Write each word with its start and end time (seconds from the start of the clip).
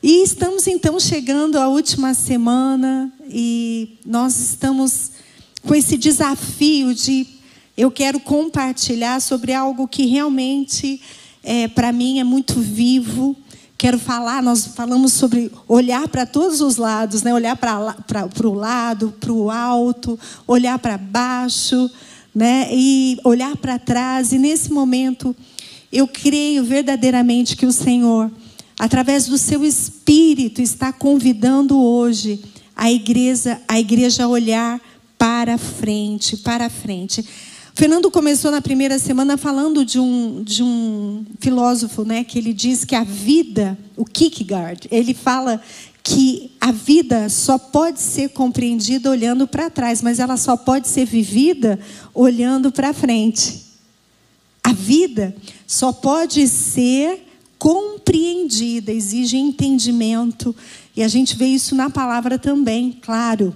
E 0.00 0.22
estamos 0.22 0.68
então 0.68 1.00
chegando 1.00 1.58
à 1.58 1.66
última 1.66 2.14
semana 2.14 3.12
e 3.28 3.98
nós 4.06 4.38
estamos 4.38 5.10
com 5.66 5.74
esse 5.74 5.96
desafio 5.96 6.94
de 6.94 7.26
eu 7.76 7.90
quero 7.90 8.20
compartilhar 8.20 9.20
sobre 9.20 9.52
algo 9.52 9.88
que 9.88 10.06
realmente 10.06 11.00
é, 11.42 11.66
para 11.66 11.90
mim 11.90 12.20
é 12.20 12.24
muito 12.24 12.60
vivo. 12.60 13.36
Quero 13.76 13.98
falar, 13.98 14.40
nós 14.40 14.68
falamos 14.68 15.12
sobre 15.12 15.50
olhar 15.66 16.06
para 16.06 16.24
todos 16.24 16.60
os 16.60 16.76
lados, 16.76 17.24
né? 17.24 17.34
olhar 17.34 17.56
para 17.56 17.76
o 18.44 18.54
lado, 18.54 19.12
para 19.18 19.32
o 19.32 19.50
alto, 19.50 20.16
olhar 20.46 20.78
para 20.78 20.96
baixo, 20.96 21.90
né? 22.32 22.68
e 22.70 23.18
olhar 23.24 23.56
para 23.56 23.80
trás. 23.80 24.30
E 24.30 24.38
nesse 24.38 24.72
momento, 24.72 25.34
eu 25.92 26.06
creio 26.06 26.62
verdadeiramente 26.62 27.56
que 27.56 27.66
o 27.66 27.72
Senhor 27.72 28.30
através 28.78 29.26
do 29.26 29.36
seu 29.36 29.64
espírito, 29.64 30.62
está 30.62 30.92
convidando 30.92 31.78
hoje 31.78 32.40
a 32.76 32.92
igreja, 32.92 33.60
a 33.66 33.80
igreja 33.80 34.24
a 34.24 34.28
olhar 34.28 34.80
para 35.18 35.58
frente, 35.58 36.36
para 36.36 36.70
frente. 36.70 37.24
Fernando 37.74 38.10
começou 38.10 38.50
na 38.50 38.60
primeira 38.60 38.98
semana 38.98 39.36
falando 39.36 39.84
de 39.84 39.98
um, 39.98 40.42
de 40.42 40.62
um 40.62 41.24
filósofo, 41.40 42.04
né, 42.04 42.24
que 42.24 42.38
ele 42.38 42.52
diz 42.52 42.84
que 42.84 42.94
a 42.94 43.04
vida, 43.04 43.78
o 43.96 44.04
Kierkegaard, 44.04 44.88
ele 44.90 45.14
fala 45.14 45.60
que 46.02 46.52
a 46.60 46.72
vida 46.72 47.28
só 47.28 47.58
pode 47.58 48.00
ser 48.00 48.30
compreendida 48.30 49.10
olhando 49.10 49.46
para 49.46 49.70
trás, 49.70 50.02
mas 50.02 50.18
ela 50.18 50.36
só 50.36 50.56
pode 50.56 50.88
ser 50.88 51.04
vivida 51.04 51.78
olhando 52.14 52.72
para 52.72 52.92
frente. 52.92 53.64
A 54.62 54.72
vida 54.72 55.36
só 55.66 55.92
pode 55.92 56.48
ser 56.48 57.27
compreendida, 57.58 58.92
exige 58.92 59.36
entendimento, 59.36 60.54
e 60.96 61.02
a 61.02 61.08
gente 61.08 61.36
vê 61.36 61.46
isso 61.46 61.74
na 61.74 61.90
palavra 61.90 62.38
também, 62.38 62.98
claro. 63.02 63.54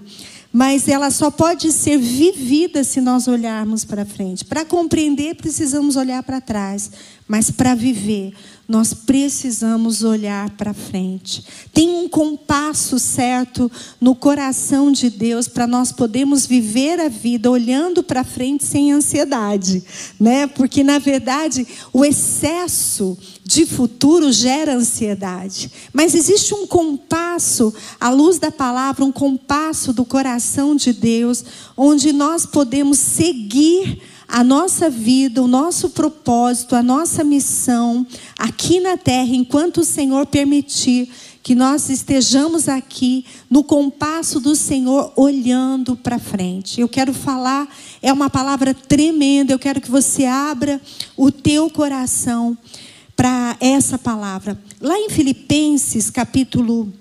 Mas 0.52 0.86
ela 0.86 1.10
só 1.10 1.30
pode 1.30 1.72
ser 1.72 1.96
vivida 1.96 2.84
se 2.84 3.00
nós 3.00 3.26
olharmos 3.26 3.84
para 3.84 4.04
frente. 4.04 4.44
Para 4.44 4.66
compreender, 4.66 5.36
precisamos 5.36 5.96
olhar 5.96 6.22
para 6.22 6.42
trás, 6.42 6.90
mas 7.26 7.50
para 7.50 7.74
viver, 7.74 8.34
nós 8.68 8.94
precisamos 8.94 10.02
olhar 10.02 10.50
para 10.50 10.72
frente. 10.72 11.44
Tem 11.72 11.88
um 11.88 12.08
compasso 12.08 12.98
certo 12.98 13.70
no 14.00 14.14
coração 14.14 14.92
de 14.92 15.10
Deus 15.10 15.48
para 15.48 15.66
nós 15.66 15.92
podermos 15.92 16.46
viver 16.46 17.00
a 17.00 17.08
vida 17.08 17.50
olhando 17.50 18.02
para 18.02 18.24
frente 18.24 18.64
sem 18.64 18.92
ansiedade, 18.92 19.82
né? 20.18 20.46
Porque 20.46 20.82
na 20.82 20.98
verdade 20.98 21.66
o 21.92 22.04
excesso 22.04 23.18
de 23.44 23.66
futuro 23.66 24.32
gera 24.32 24.74
ansiedade. 24.74 25.70
Mas 25.92 26.14
existe 26.14 26.54
um 26.54 26.66
compasso, 26.66 27.74
à 28.00 28.08
luz 28.08 28.38
da 28.38 28.50
palavra, 28.50 29.04
um 29.04 29.12
compasso 29.12 29.92
do 29.92 30.04
coração 30.04 30.74
de 30.74 30.92
Deus, 30.92 31.44
onde 31.76 32.12
nós 32.12 32.46
podemos 32.46 32.98
seguir 32.98 34.00
a 34.28 34.42
nossa 34.42 34.88
vida, 34.88 35.42
o 35.42 35.48
nosso 35.48 35.90
propósito, 35.90 36.74
a 36.74 36.82
nossa 36.82 37.22
missão 37.22 38.06
aqui 38.38 38.80
na 38.80 38.96
terra, 38.96 39.34
enquanto 39.34 39.78
o 39.78 39.84
Senhor 39.84 40.26
permitir 40.26 41.08
que 41.42 41.54
nós 41.54 41.90
estejamos 41.90 42.68
aqui 42.68 43.24
no 43.50 43.64
compasso 43.64 44.38
do 44.38 44.54
Senhor, 44.54 45.12
olhando 45.16 45.96
para 45.96 46.18
frente. 46.18 46.80
Eu 46.80 46.88
quero 46.88 47.12
falar, 47.12 47.68
é 48.00 48.12
uma 48.12 48.30
palavra 48.30 48.72
tremenda, 48.72 49.52
eu 49.52 49.58
quero 49.58 49.80
que 49.80 49.90
você 49.90 50.24
abra 50.24 50.80
o 51.16 51.32
teu 51.32 51.68
coração 51.68 52.56
para 53.16 53.56
essa 53.60 53.98
palavra. 53.98 54.58
Lá 54.80 54.96
em 54.98 55.10
Filipenses, 55.10 56.10
capítulo 56.10 56.92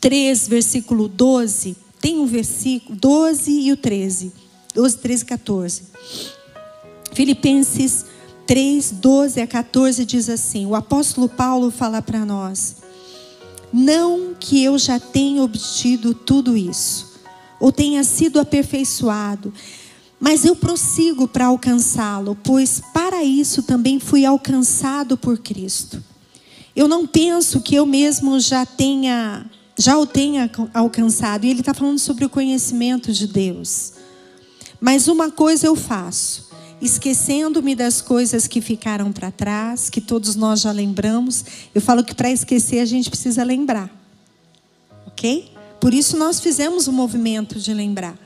3, 0.00 0.48
versículo 0.48 1.08
12, 1.08 1.76
tem 2.00 2.18
um 2.18 2.26
versículo, 2.26 2.96
12 2.96 3.50
e 3.50 3.72
o 3.72 3.76
13. 3.76 4.32
12, 4.74 4.98
13 4.98 5.22
e 5.22 5.26
14. 5.26 5.82
Filipenses 7.14 8.06
3, 8.44 8.90
12 8.90 9.40
a 9.40 9.46
14 9.46 10.04
diz 10.04 10.28
assim: 10.28 10.66
o 10.66 10.74
apóstolo 10.74 11.28
Paulo 11.28 11.70
fala 11.70 12.02
para 12.02 12.24
nós: 12.24 12.76
Não 13.72 14.34
que 14.38 14.62
eu 14.62 14.76
já 14.76 14.98
tenha 14.98 15.42
obtido 15.42 16.12
tudo 16.12 16.56
isso, 16.56 17.14
ou 17.60 17.70
tenha 17.70 18.02
sido 18.02 18.40
aperfeiçoado, 18.40 19.54
mas 20.18 20.44
eu 20.44 20.56
prossigo 20.56 21.28
para 21.28 21.46
alcançá-lo, 21.46 22.36
pois 22.42 22.82
para 22.92 23.22
isso 23.22 23.62
também 23.62 24.00
fui 24.00 24.26
alcançado 24.26 25.16
por 25.16 25.38
Cristo. 25.38 26.02
Eu 26.74 26.88
não 26.88 27.06
penso 27.06 27.60
que 27.60 27.76
eu 27.76 27.86
mesmo 27.86 28.40
já 28.40 28.66
tenha, 28.66 29.46
já 29.78 29.96
o 29.96 30.04
tenha 30.04 30.50
alcançado. 30.72 31.44
E 31.44 31.50
ele 31.50 31.60
está 31.60 31.72
falando 31.72 32.00
sobre 32.00 32.24
o 32.24 32.28
conhecimento 32.28 33.12
de 33.12 33.28
Deus. 33.28 33.92
Mas 34.80 35.06
uma 35.06 35.30
coisa 35.30 35.68
eu 35.68 35.76
faço 35.76 36.52
esquecendo-me 36.80 37.74
das 37.74 38.00
coisas 38.00 38.46
que 38.46 38.60
ficaram 38.60 39.12
para 39.12 39.30
trás, 39.30 39.88
que 39.88 40.00
todos 40.00 40.36
nós 40.36 40.60
já 40.60 40.72
lembramos. 40.72 41.44
Eu 41.74 41.80
falo 41.80 42.04
que 42.04 42.14
para 42.14 42.30
esquecer 42.30 42.80
a 42.80 42.84
gente 42.84 43.08
precisa 43.08 43.42
lembrar. 43.44 43.90
Ok? 45.06 45.50
Por 45.80 45.94
isso 45.94 46.16
nós 46.16 46.40
fizemos 46.40 46.86
o 46.86 46.92
movimento 46.92 47.58
de 47.58 47.72
lembrar. 47.72 48.18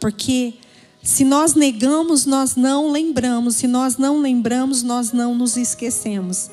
Porque 0.00 0.54
se 1.02 1.24
nós 1.24 1.54
negamos, 1.54 2.26
nós 2.26 2.56
não 2.56 2.90
lembramos. 2.90 3.56
Se 3.56 3.66
nós 3.66 3.96
não 3.96 4.20
lembramos, 4.20 4.82
nós 4.82 5.12
não 5.12 5.34
nos 5.34 5.56
esquecemos. 5.56 6.50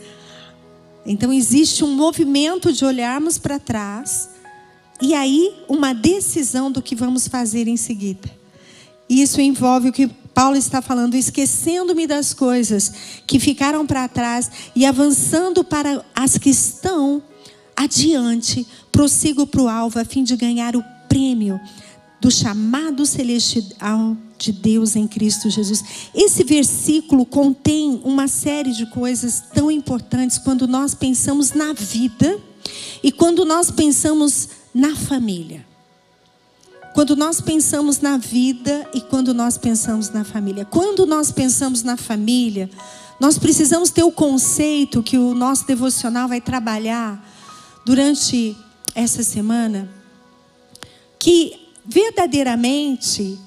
Então 1.06 1.32
existe 1.32 1.84
um 1.84 1.94
movimento 1.94 2.74
de 2.74 2.84
olharmos 2.84 3.38
para 3.38 3.60
trás 3.60 4.30
e 5.02 5.14
aí 5.14 5.54
uma 5.68 5.94
decisão 5.94 6.72
do 6.72 6.82
que 6.82 6.96
vamos 6.96 7.28
fazer 7.28 7.68
em 7.68 7.78
seguida. 7.78 8.30
Isso 9.08 9.40
envolve 9.40 9.90
o 9.90 9.94
que 9.94 10.10
Paulo 10.36 10.58
está 10.58 10.82
falando, 10.82 11.16
esquecendo-me 11.16 12.06
das 12.06 12.34
coisas 12.34 12.92
que 13.26 13.40
ficaram 13.40 13.88
para 13.88 14.06
trás 14.10 14.52
e 14.76 14.86
avançando 14.86 15.64
para 15.64 16.04
as 16.14 16.38
que 16.38 16.50
estão 16.50 17.24
adiante, 17.74 18.68
prossigo 18.92 19.48
para 19.48 19.62
o 19.62 19.70
alvo 19.70 19.98
a 19.98 20.04
fim 20.04 20.26
de 20.26 20.36
ganhar 20.36 20.76
o 20.76 20.84
prêmio 21.08 21.58
do 22.20 22.30
chamado 22.30 23.06
celestial 23.06 24.18
de 24.38 24.52
Deus 24.52 24.98
em 24.98 25.08
Cristo 25.08 25.50
Jesus. 25.50 25.84
Esse 26.14 26.44
versículo 26.44 27.26
contém 27.26 28.02
uma 28.04 28.28
série 28.28 28.74
de 28.74 28.86
coisas 28.88 29.42
tão 29.54 29.72
importantes 29.72 30.38
quando 30.38 30.68
nós 30.68 30.94
pensamos 30.94 31.54
na 31.54 31.72
vida 31.72 32.38
e 33.02 33.10
quando 33.10 33.46
nós 33.46 33.72
pensamos 33.72 34.50
na 34.74 34.96
família. 34.96 35.66
Quando 36.96 37.14
nós 37.14 37.42
pensamos 37.42 38.00
na 38.00 38.16
vida 38.16 38.90
e 38.94 39.02
quando 39.02 39.34
nós 39.34 39.58
pensamos 39.58 40.10
na 40.12 40.24
família. 40.24 40.64
Quando 40.64 41.06
nós 41.06 41.30
pensamos 41.30 41.84
na 41.84 41.98
família, 41.98 42.70
nós 43.20 43.38
precisamos 43.38 43.90
ter 43.90 44.04
o 44.04 44.12
conceito 44.14 45.04
que 45.04 45.18
o 45.18 45.34
nosso 45.36 45.68
devocional 45.68 46.30
vai 46.30 46.40
trabalhar 46.40 47.22
durante 47.86 48.56
essa 48.96 49.24
semana, 49.24 49.90
que 51.20 51.68
verdadeiramente 51.86 53.38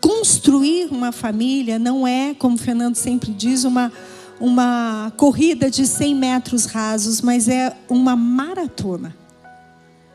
construir 0.00 0.86
uma 0.92 1.10
família 1.10 1.76
não 1.76 2.06
é, 2.06 2.34
como 2.34 2.54
o 2.54 2.58
Fernando 2.58 2.94
sempre 2.94 3.32
diz, 3.32 3.64
uma, 3.64 3.92
uma 4.38 5.12
corrida 5.16 5.68
de 5.68 5.84
100 5.84 6.14
metros 6.14 6.66
rasos, 6.66 7.20
mas 7.20 7.48
é 7.48 7.76
uma 7.88 8.14
maratona 8.14 9.23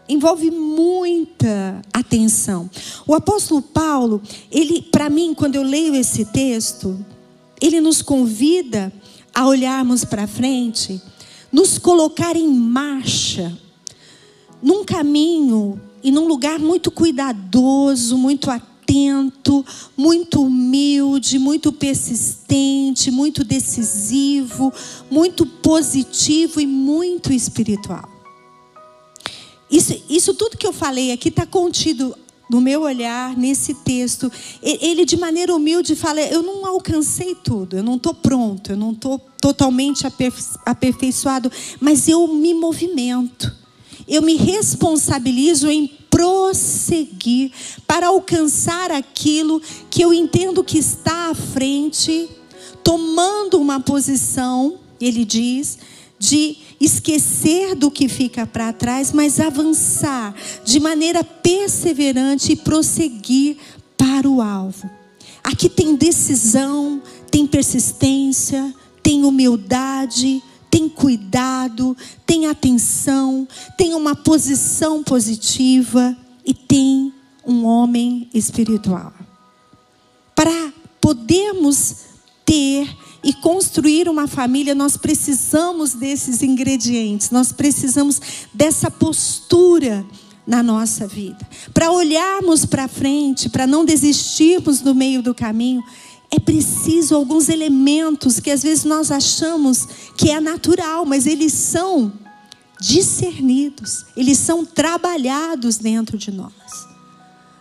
envolve 0.09 0.49
muita 0.49 1.81
atenção. 1.93 2.67
O 3.05 3.13
apóstolo 3.13 3.61
Paulo, 3.61 4.21
ele, 4.51 4.81
para 4.81 5.09
mim, 5.09 5.35
quando 5.35 5.55
eu 5.55 5.61
leio 5.61 5.95
esse 5.95 6.25
texto, 6.25 6.97
ele 7.61 7.79
nos 7.79 8.01
convida 8.01 8.91
a 9.33 9.45
olharmos 9.45 10.03
para 10.03 10.25
frente, 10.25 10.99
nos 11.51 11.77
colocar 11.77 12.35
em 12.35 12.49
marcha, 12.49 13.55
num 14.61 14.83
caminho 14.83 15.79
e 16.03 16.11
num 16.11 16.27
lugar 16.27 16.59
muito 16.59 16.89
cuidadoso, 16.89 18.17
muito 18.17 18.49
atento, 18.49 19.63
muito 19.95 20.41
humilde, 20.41 21.37
muito 21.37 21.71
persistente, 21.71 23.11
muito 23.11 23.43
decisivo, 23.43 24.73
muito 25.11 25.45
positivo 25.45 26.59
e 26.59 26.65
muito 26.65 27.31
espiritual. 27.31 28.18
Isso, 29.69 30.01
isso 30.09 30.33
tudo 30.33 30.57
que 30.57 30.65
eu 30.65 30.73
falei 30.73 31.11
aqui 31.11 31.29
está 31.29 31.45
contido 31.45 32.15
no 32.49 32.59
meu 32.59 32.81
olhar, 32.81 33.37
nesse 33.37 33.75
texto. 33.75 34.31
Ele, 34.61 35.05
de 35.05 35.15
maneira 35.15 35.55
humilde, 35.55 35.95
fala: 35.95 36.19
Eu 36.21 36.41
não 36.41 36.65
alcancei 36.65 37.35
tudo, 37.35 37.77
eu 37.77 37.83
não 37.83 37.95
estou 37.95 38.13
pronto, 38.13 38.71
eu 38.71 38.77
não 38.77 38.91
estou 38.91 39.19
totalmente 39.39 40.05
aperfeiçoado, 40.65 41.51
mas 41.79 42.07
eu 42.07 42.27
me 42.27 42.53
movimento, 42.53 43.55
eu 44.07 44.21
me 44.21 44.35
responsabilizo 44.35 45.69
em 45.69 45.87
prosseguir 46.09 47.51
para 47.85 48.07
alcançar 48.07 48.91
aquilo 48.91 49.61
que 49.89 50.01
eu 50.01 50.13
entendo 50.13 50.63
que 50.63 50.79
está 50.79 51.29
à 51.29 51.35
frente, 51.35 52.27
tomando 52.83 53.59
uma 53.59 53.79
posição, 53.79 54.79
ele 54.99 55.23
diz, 55.23 55.77
de 56.19 56.57
esquecer 56.79 57.73
do 57.75 57.89
que 57.89 58.09
fica 58.09 58.45
para 58.45 58.73
trás, 58.73 59.11
mas 59.11 59.39
avançar 59.39 60.35
de 60.65 60.79
maneira 60.79 61.23
perseverante 61.23 62.51
e 62.51 62.57
prosseguir 62.57 63.57
para 63.97 64.29
o 64.29 64.41
alvo. 64.41 64.89
Aqui 65.43 65.69
tem 65.69 65.95
decisão, 65.95 67.01
tem 67.31 67.47
persistência, 67.47 68.73
tem 69.01 69.23
humildade, 69.23 70.43
tem 70.69 70.87
cuidado, 70.87 71.95
tem 72.25 72.45
atenção, 72.45 73.47
tem 73.77 73.93
uma 73.93 74.15
posição 74.15 75.03
positiva 75.03 76.15
e 76.45 76.53
tem 76.53 77.13
um 77.45 77.65
homem 77.65 78.29
espiritual. 78.33 79.13
Para 80.35 80.73
podermos 81.01 81.95
ter 82.45 82.89
e 83.23 83.33
construir 83.33 84.07
uma 84.07 84.27
família, 84.27 84.73
nós 84.73 84.95
precisamos 84.95 85.93
desses 85.93 86.41
ingredientes, 86.41 87.31
nós 87.31 87.51
precisamos 87.51 88.21
dessa 88.53 88.89
postura 88.89 90.05
na 90.47 90.63
nossa 90.63 91.07
vida. 91.07 91.47
Para 91.73 91.91
olharmos 91.91 92.65
para 92.65 92.87
frente, 92.87 93.49
para 93.49 93.67
não 93.67 93.85
desistirmos 93.85 94.81
no 94.81 94.95
meio 94.95 95.21
do 95.21 95.35
caminho, 95.35 95.83
é 96.31 96.39
preciso 96.39 97.15
alguns 97.15 97.49
elementos 97.49 98.39
que 98.39 98.51
às 98.51 98.63
vezes 98.63 98.83
nós 98.83 99.11
achamos 99.11 99.87
que 100.15 100.29
é 100.29 100.39
natural, 100.39 101.05
mas 101.05 101.25
eles 101.25 101.53
são 101.53 102.11
discernidos, 102.79 104.05
eles 104.15 104.37
são 104.37 104.65
trabalhados 104.65 105.77
dentro 105.77 106.17
de 106.17 106.31
nós. 106.31 106.88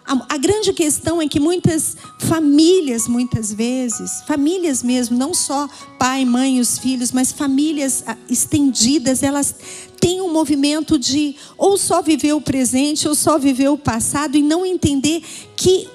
A, 0.09 0.35
a, 0.35 0.39
grande 0.39 0.73
questão 0.73 1.21
é 1.21 1.29
que 1.29 1.39
muitas 1.39 1.95
famílias, 2.19 3.07
muitas 3.07 3.53
vezes, 3.53 4.23
famílias 4.27 4.83
mesmo, 4.83 5.19
não 5.19 5.35
só 5.35 5.69
pai, 5.99 6.25
mãe 6.25 6.57
e 6.57 6.61
os 6.61 6.79
filhos, 6.79 7.13
mas 7.13 7.31
famílias 7.31 8.03
ah, 8.07 8.17
estendidas, 8.27 9.23
elas 9.23 9.55
têm 10.01 10.23
um 10.23 10.33
movimento 10.33 10.99
de 10.99 11.37
ou 11.59 11.77
só 11.77 12.01
viver 12.01 12.33
o 12.33 12.41
presente 12.41 13.07
ou 13.07 13.15
só 13.15 13.39
viver 13.39 13.69
o 13.69 13.77
passado 13.77 14.35
e 14.39 14.43
não 14.43 14.65
entender 14.65 15.23
que 15.55 15.87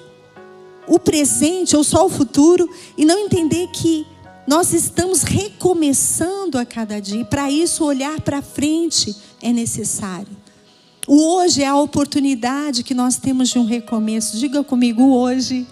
o 0.86 0.96
presente 1.00 1.76
ou 1.76 1.82
só 1.82 2.06
o 2.06 2.08
futuro 2.08 2.70
e 2.96 3.04
não 3.04 3.18
entender 3.18 3.66
que 3.72 4.06
nós 4.46 4.72
estamos 4.72 5.24
recomeçando 5.24 6.56
a 6.56 6.64
cada 6.64 7.00
dia. 7.00 7.24
Para 7.24 7.50
isso, 7.50 7.84
olhar 7.84 8.20
para 8.20 8.40
frente 8.40 9.12
é 9.42 9.52
necessário. 9.52 10.43
O 11.06 11.36
hoje 11.36 11.62
é 11.62 11.66
a 11.66 11.76
oportunidade 11.76 12.82
que 12.82 12.94
nós 12.94 13.16
temos 13.16 13.50
de 13.50 13.58
um 13.58 13.64
recomeço. 13.64 14.38
Diga 14.38 14.64
comigo, 14.64 15.02
hoje 15.14 15.66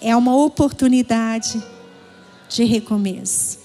é 0.00 0.14
uma 0.16 0.36
oportunidade 0.36 1.60
de 2.48 2.62
recomeço. 2.62 3.58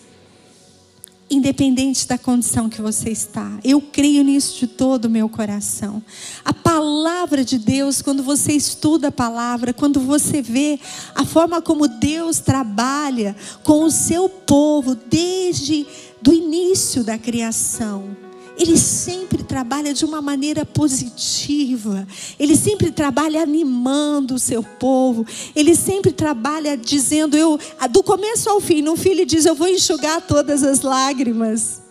Independente 1.30 2.07
da 2.07 2.18
condição 2.18 2.68
que 2.68 2.81
você 2.81 3.12
está, 3.12 3.59
eu 3.63 3.80
creio 3.80 4.24
nisso 4.24 4.57
de 4.57 4.65
todo 4.65 5.06
o 5.06 5.09
meu 5.12 5.30
coração. 5.30 6.01
A 6.44 6.51
palavra 6.51 7.45
de 7.45 7.59
Deus, 7.59 8.01
quando 8.01 8.24
você 8.24 8.53
estuda 8.53 9.09
a 9.09 9.12
palavra, 9.12 9.71
quando 9.71 10.00
você 10.00 10.42
vê 10.42 10.80
a 11.13 11.24
forma 11.24 11.62
como 11.62 11.88
Deus 11.88 12.39
trabalha 12.39 13.35
com 13.63 13.83
o 13.83 13.92
seu 13.92 14.27
povo 14.27 14.95
desde 14.95 15.85
do 16.19 16.33
início 16.33 17.03
da 17.03 17.15
criação, 17.15 18.29
ele 18.59 18.77
sempre 18.77 19.41
trabalha 19.41 19.94
de 19.94 20.03
uma 20.03 20.21
maneira 20.21 20.65
positiva. 20.65 22.06
Ele 22.38 22.57
sempre 22.57 22.91
trabalha 22.91 23.41
animando 23.41 24.35
o 24.35 24.39
seu 24.39 24.61
povo. 24.61 25.25
Ele 25.56 25.73
sempre 25.73 26.11
trabalha 26.11 26.75
dizendo, 26.75 27.38
eu, 27.38 27.57
do 27.89 28.03
começo 28.03 28.50
ao 28.50 28.59
fim, 28.59 28.81
no 28.81 28.97
fim 28.97 29.11
ele 29.11 29.25
diz, 29.25 29.45
eu 29.45 29.56
vou 29.56 29.69
enxugar 29.69 30.21
todas 30.21 30.61
as 30.61 30.81
lágrimas 30.81 31.81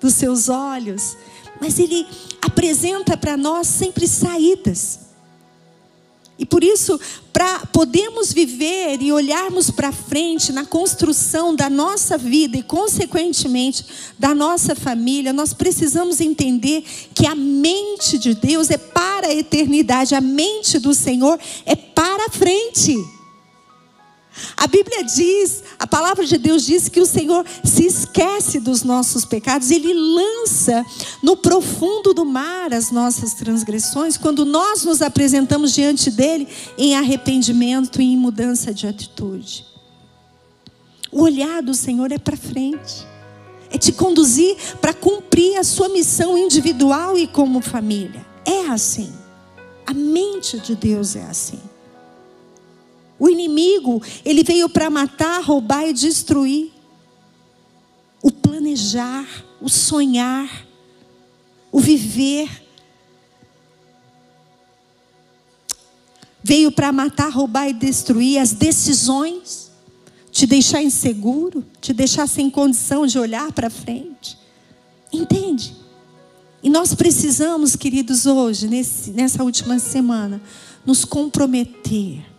dos 0.00 0.14
seus 0.14 0.48
olhos. 0.48 1.14
Mas 1.60 1.78
ele 1.78 2.06
apresenta 2.40 3.14
para 3.14 3.36
nós 3.36 3.66
sempre 3.66 4.08
saídas. 4.08 5.05
E 6.38 6.44
por 6.44 6.62
isso, 6.62 7.00
para 7.32 7.60
podermos 7.66 8.30
viver 8.30 9.00
e 9.00 9.10
olharmos 9.10 9.70
para 9.70 9.90
frente 9.90 10.52
na 10.52 10.66
construção 10.66 11.56
da 11.56 11.70
nossa 11.70 12.18
vida 12.18 12.58
e, 12.58 12.62
consequentemente, 12.62 13.84
da 14.18 14.34
nossa 14.34 14.74
família, 14.74 15.32
nós 15.32 15.54
precisamos 15.54 16.20
entender 16.20 16.84
que 17.14 17.26
a 17.26 17.34
mente 17.34 18.18
de 18.18 18.34
Deus 18.34 18.70
é 18.70 18.76
para 18.76 19.28
a 19.28 19.34
eternidade, 19.34 20.14
a 20.14 20.20
mente 20.20 20.78
do 20.78 20.92
Senhor 20.92 21.38
é 21.64 21.74
para 21.74 22.28
frente. 22.28 23.15
A 24.56 24.66
Bíblia 24.66 25.04
diz, 25.04 25.62
a 25.78 25.86
palavra 25.86 26.24
de 26.24 26.36
Deus 26.38 26.64
diz 26.64 26.88
que 26.88 27.00
o 27.00 27.06
Senhor 27.06 27.44
se 27.64 27.86
esquece 27.86 28.60
dos 28.60 28.82
nossos 28.82 29.24
pecados, 29.24 29.70
Ele 29.70 29.92
lança 29.92 30.84
no 31.22 31.36
profundo 31.36 32.12
do 32.12 32.24
mar 32.24 32.72
as 32.72 32.90
nossas 32.90 33.34
transgressões, 33.34 34.16
quando 34.16 34.44
nós 34.44 34.84
nos 34.84 35.02
apresentamos 35.02 35.72
diante 35.72 36.10
dEle 36.10 36.48
em 36.76 36.96
arrependimento 36.96 38.00
e 38.00 38.12
em 38.12 38.16
mudança 38.16 38.72
de 38.72 38.86
atitude. 38.86 39.64
O 41.10 41.22
olhar 41.22 41.62
do 41.62 41.74
Senhor 41.74 42.12
é 42.12 42.18
para 42.18 42.36
frente, 42.36 43.06
é 43.70 43.78
te 43.78 43.92
conduzir 43.92 44.56
para 44.80 44.92
cumprir 44.92 45.56
a 45.56 45.64
sua 45.64 45.88
missão 45.88 46.36
individual 46.36 47.16
e 47.16 47.26
como 47.26 47.60
família. 47.60 48.24
É 48.44 48.68
assim. 48.68 49.12
A 49.86 49.94
mente 49.94 50.58
de 50.58 50.74
Deus 50.74 51.16
é 51.16 51.22
assim. 51.22 51.60
O 53.18 53.28
inimigo, 53.28 54.02
ele 54.24 54.42
veio 54.42 54.68
para 54.68 54.90
matar, 54.90 55.42
roubar 55.42 55.86
e 55.88 55.92
destruir. 55.92 56.70
O 58.22 58.30
planejar, 58.30 59.26
o 59.60 59.68
sonhar, 59.68 60.66
o 61.72 61.80
viver. 61.80 62.48
Veio 66.42 66.70
para 66.70 66.92
matar, 66.92 67.30
roubar 67.30 67.68
e 67.68 67.72
destruir 67.72 68.38
as 68.38 68.52
decisões, 68.52 69.70
te 70.30 70.46
deixar 70.46 70.82
inseguro, 70.82 71.64
te 71.80 71.92
deixar 71.92 72.26
sem 72.28 72.50
condição 72.50 73.06
de 73.06 73.18
olhar 73.18 73.50
para 73.52 73.70
frente. 73.70 74.38
Entende? 75.12 75.74
E 76.62 76.68
nós 76.68 76.94
precisamos, 76.94 77.76
queridos, 77.76 78.26
hoje, 78.26 78.68
nesse, 78.68 79.10
nessa 79.10 79.42
última 79.42 79.78
semana, 79.78 80.42
nos 80.84 81.04
comprometer 81.04 82.35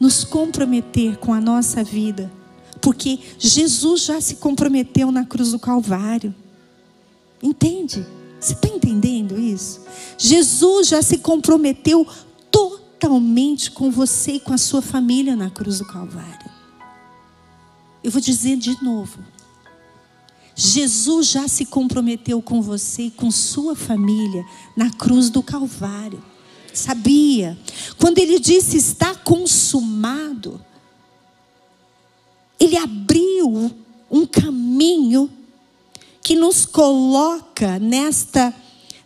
nos 0.00 0.24
comprometer 0.24 1.18
com 1.18 1.34
a 1.34 1.40
nossa 1.40 1.84
vida, 1.84 2.32
porque 2.80 3.18
Jesus 3.38 4.06
já 4.06 4.18
se 4.18 4.36
comprometeu 4.36 5.12
na 5.12 5.26
cruz 5.26 5.52
do 5.52 5.58
Calvário. 5.58 6.34
Entende? 7.42 8.06
Você 8.40 8.54
está 8.54 8.68
entendendo 8.68 9.38
isso? 9.38 9.82
Jesus 10.16 10.88
já 10.88 11.02
se 11.02 11.18
comprometeu 11.18 12.06
totalmente 12.50 13.70
com 13.70 13.90
você 13.90 14.32
e 14.32 14.40
com 14.40 14.54
a 14.54 14.58
sua 14.58 14.80
família 14.80 15.36
na 15.36 15.50
cruz 15.50 15.78
do 15.78 15.84
Calvário. 15.84 16.50
Eu 18.02 18.10
vou 18.10 18.20
dizer 18.22 18.56
de 18.56 18.82
novo. 18.82 19.18
Jesus 20.56 21.26
já 21.26 21.46
se 21.46 21.66
comprometeu 21.66 22.40
com 22.40 22.62
você 22.62 23.04
e 23.04 23.10
com 23.10 23.30
sua 23.30 23.76
família 23.76 24.44
na 24.74 24.90
cruz 24.90 25.28
do 25.28 25.42
Calvário 25.42 26.29
sabia. 26.72 27.58
Quando 27.98 28.18
ele 28.18 28.38
disse 28.38 28.76
está 28.76 29.14
consumado, 29.14 30.60
ele 32.58 32.76
abriu 32.76 33.70
um 34.10 34.26
caminho 34.26 35.30
que 36.22 36.36
nos 36.36 36.66
coloca 36.66 37.78
nesta 37.78 38.54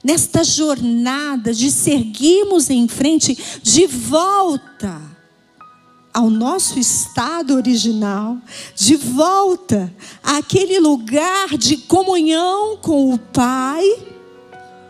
nesta 0.02 0.44
jornada 0.44 1.54
de 1.54 1.71
seguirmos 1.71 2.68
em 2.68 2.87
frente 2.87 3.38
de 3.62 3.87
volta 3.87 5.00
ao 6.12 6.28
nosso 6.28 6.78
estado 6.78 7.54
original, 7.54 8.37
de 8.76 8.97
volta 8.97 9.92
àquele 10.23 10.78
lugar 10.78 11.56
de 11.56 11.78
comunhão 11.78 12.76
com 12.76 13.14
o 13.14 13.18
Pai 13.18 13.83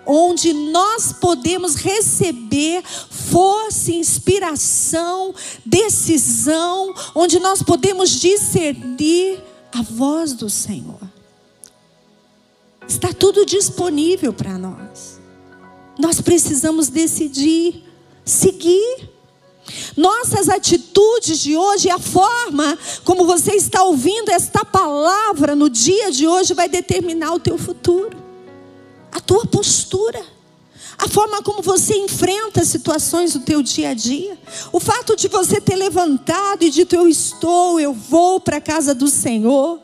onde 0.07 0.53
nós 0.53 1.13
podemos 1.13 1.75
receber 1.77 2.83
força, 2.85 3.91
inspiração, 3.91 5.35
decisão, 5.65 6.95
onde 7.15 7.39
nós 7.39 7.63
podemos 7.63 8.11
discernir 8.11 9.43
a 9.73 9.83
voz 9.83 10.33
do 10.33 10.49
Senhor. 10.49 11.01
Está 12.87 13.13
tudo 13.13 13.47
disponível 13.47 14.33
para 14.33 14.59
nós. 14.59 15.19
Nós 15.99 16.21
precisamos 16.21 16.89
decidir, 16.89 17.85
seguir. 18.25 19.11
Nossas 19.97 20.51
atitudes 20.51 21.39
de 21.39 21.57
hoje, 21.57 21.89
a 21.89 21.99
forma 21.99 22.79
como 23.05 23.25
você 23.25 23.53
está 23.53 23.83
ouvindo 23.83 24.29
esta 24.29 24.65
palavra 24.65 25.57
no 25.57 25.71
dia 25.71 26.11
de 26.11 26.27
hoje, 26.27 26.53
vai 26.53 26.69
determinar 26.69 27.33
o 27.33 27.41
teu 27.41 27.57
futuro 27.57 28.24
a 29.15 29.21
tua 29.21 29.47
postura, 29.47 30.21
a 30.99 31.09
forma 31.09 31.41
como 31.43 31.63
você 31.63 31.97
enfrenta 31.97 32.65
situações 32.65 33.33
do 33.33 33.41
teu 33.41 33.63
dia 33.63 33.91
a 33.91 33.95
dia, 33.95 34.37
o 34.73 34.81
fato 34.81 35.17
de 35.17 35.29
você 35.29 35.61
ter 35.61 35.77
levantado 35.77 36.65
e 36.65 36.71
dito 36.71 36.95
eu 36.95 37.09
estou, 37.09 37.81
eu 37.81 37.95
vou 37.95 38.41
para 38.41 38.59
a 38.59 38.61
casa 38.61 38.95
do 38.95 39.09
Senhor, 39.09 39.81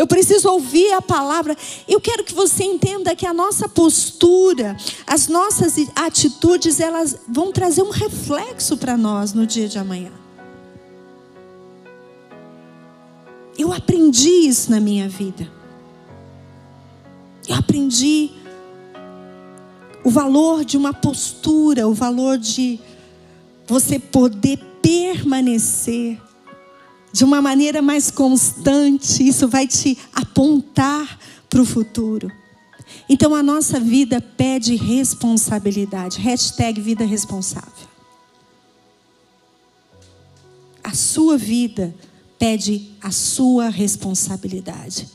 Eu 0.00 0.06
preciso 0.06 0.48
ouvir 0.48 0.90
a 0.94 1.02
palavra. 1.02 1.54
Eu 1.86 2.00
quero 2.00 2.24
que 2.24 2.32
você 2.32 2.64
entenda 2.64 3.14
que 3.14 3.26
a 3.26 3.34
nossa 3.34 3.68
postura, 3.68 4.74
as 5.06 5.28
nossas 5.28 5.74
atitudes, 5.94 6.80
elas 6.80 7.18
vão 7.28 7.52
trazer 7.52 7.82
um 7.82 7.90
reflexo 7.90 8.78
para 8.78 8.96
nós 8.96 9.34
no 9.34 9.46
dia 9.46 9.68
de 9.68 9.78
amanhã. 9.78 10.10
Eu 13.58 13.74
aprendi 13.74 14.48
isso 14.48 14.70
na 14.70 14.80
minha 14.80 15.06
vida. 15.06 15.46
Eu 17.46 17.56
aprendi 17.56 18.30
o 20.02 20.10
valor 20.10 20.64
de 20.64 20.76
uma 20.76 20.92
postura, 20.92 21.86
o 21.86 21.94
valor 21.94 22.38
de 22.38 22.80
você 23.66 23.98
poder 23.98 24.58
permanecer 24.82 26.20
de 27.12 27.24
uma 27.24 27.42
maneira 27.42 27.82
mais 27.82 28.10
constante. 28.10 29.26
Isso 29.26 29.48
vai 29.48 29.66
te 29.66 29.98
apontar 30.12 31.18
para 31.48 31.60
o 31.60 31.66
futuro. 31.66 32.30
Então 33.08 33.34
a 33.34 33.42
nossa 33.42 33.78
vida 33.78 34.20
pede 34.20 34.74
responsabilidade. 34.74 36.20
Hashtag 36.20 36.80
vida 36.80 37.04
responsável. 37.04 37.88
A 40.82 40.94
sua 40.94 41.36
vida 41.36 41.94
pede 42.38 42.90
a 43.00 43.10
sua 43.10 43.68
responsabilidade. 43.68 45.08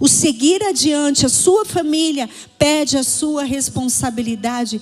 O 0.00 0.08
seguir 0.08 0.62
adiante, 0.62 1.26
a 1.26 1.28
sua 1.28 1.66
família 1.66 2.28
pede 2.58 2.96
a 2.96 3.04
sua 3.04 3.44
responsabilidade, 3.44 4.80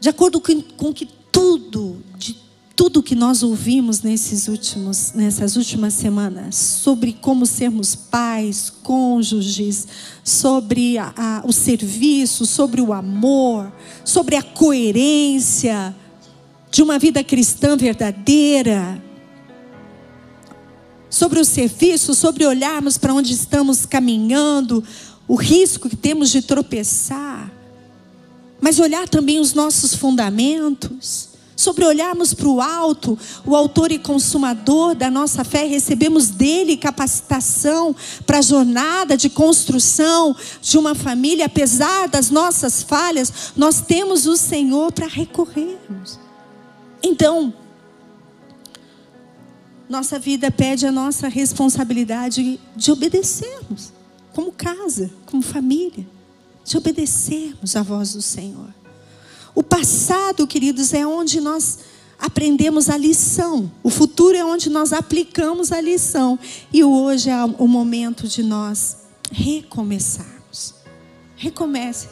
de 0.00 0.08
acordo 0.08 0.40
com, 0.40 0.60
com 0.60 0.92
que 0.92 1.08
tudo, 1.30 2.02
de 2.18 2.36
tudo 2.74 3.04
que 3.04 3.14
nós 3.14 3.44
ouvimos 3.44 4.02
nesses 4.02 4.48
últimos, 4.48 5.12
nessas 5.14 5.54
últimas 5.54 5.94
semanas, 5.94 6.56
sobre 6.56 7.12
como 7.12 7.46
sermos 7.46 7.94
pais, 7.94 8.68
cônjuges, 8.82 9.86
sobre 10.24 10.98
a, 10.98 11.14
a, 11.16 11.42
o 11.46 11.52
serviço, 11.52 12.44
sobre 12.46 12.80
o 12.80 12.92
amor, 12.92 13.72
sobre 14.04 14.34
a 14.34 14.42
coerência 14.42 15.94
de 16.68 16.82
uma 16.82 16.98
vida 16.98 17.22
cristã 17.22 17.76
verdadeira, 17.76 19.00
sobre 21.14 21.38
o 21.38 21.44
serviço, 21.44 22.12
sobre 22.12 22.44
olharmos 22.44 22.98
para 22.98 23.14
onde 23.14 23.32
estamos 23.32 23.86
caminhando, 23.86 24.82
o 25.28 25.36
risco 25.36 25.88
que 25.88 25.94
temos 25.94 26.28
de 26.28 26.42
tropeçar, 26.42 27.52
mas 28.60 28.80
olhar 28.80 29.08
também 29.08 29.38
os 29.38 29.54
nossos 29.54 29.94
fundamentos, 29.94 31.28
sobre 31.54 31.84
olharmos 31.84 32.34
para 32.34 32.48
o 32.48 32.60
alto, 32.60 33.16
o 33.46 33.54
autor 33.54 33.92
e 33.92 33.98
consumador 33.98 34.96
da 34.96 35.08
nossa 35.08 35.44
fé, 35.44 35.64
recebemos 35.64 36.30
dele 36.30 36.76
capacitação 36.76 37.94
para 38.26 38.38
a 38.38 38.42
jornada 38.42 39.16
de 39.16 39.30
construção 39.30 40.34
de 40.60 40.76
uma 40.76 40.96
família, 40.96 41.46
apesar 41.46 42.08
das 42.08 42.28
nossas 42.28 42.82
falhas, 42.82 43.52
nós 43.56 43.80
temos 43.80 44.26
o 44.26 44.36
Senhor 44.36 44.90
para 44.90 45.06
recorrermos. 45.06 46.18
Então, 47.00 47.54
nossa 49.88 50.18
vida 50.18 50.50
pede 50.50 50.86
a 50.86 50.92
nossa 50.92 51.28
responsabilidade 51.28 52.58
de 52.74 52.92
obedecermos, 52.92 53.92
como 54.32 54.50
casa, 54.50 55.10
como 55.26 55.42
família, 55.42 56.06
de 56.64 56.76
obedecermos 56.76 57.76
à 57.76 57.82
voz 57.82 58.14
do 58.14 58.22
Senhor. 58.22 58.68
O 59.54 59.62
passado, 59.62 60.46
queridos, 60.46 60.94
é 60.94 61.06
onde 61.06 61.40
nós 61.40 61.80
aprendemos 62.18 62.88
a 62.88 62.96
lição. 62.96 63.70
O 63.82 63.90
futuro 63.90 64.36
é 64.36 64.44
onde 64.44 64.70
nós 64.70 64.92
aplicamos 64.92 65.70
a 65.70 65.80
lição. 65.80 66.38
E 66.72 66.82
hoje 66.82 67.30
é 67.30 67.44
o 67.44 67.68
momento 67.68 68.26
de 68.26 68.42
nós 68.42 68.96
recomeçarmos. 69.30 70.74
Recomece. 71.36 72.08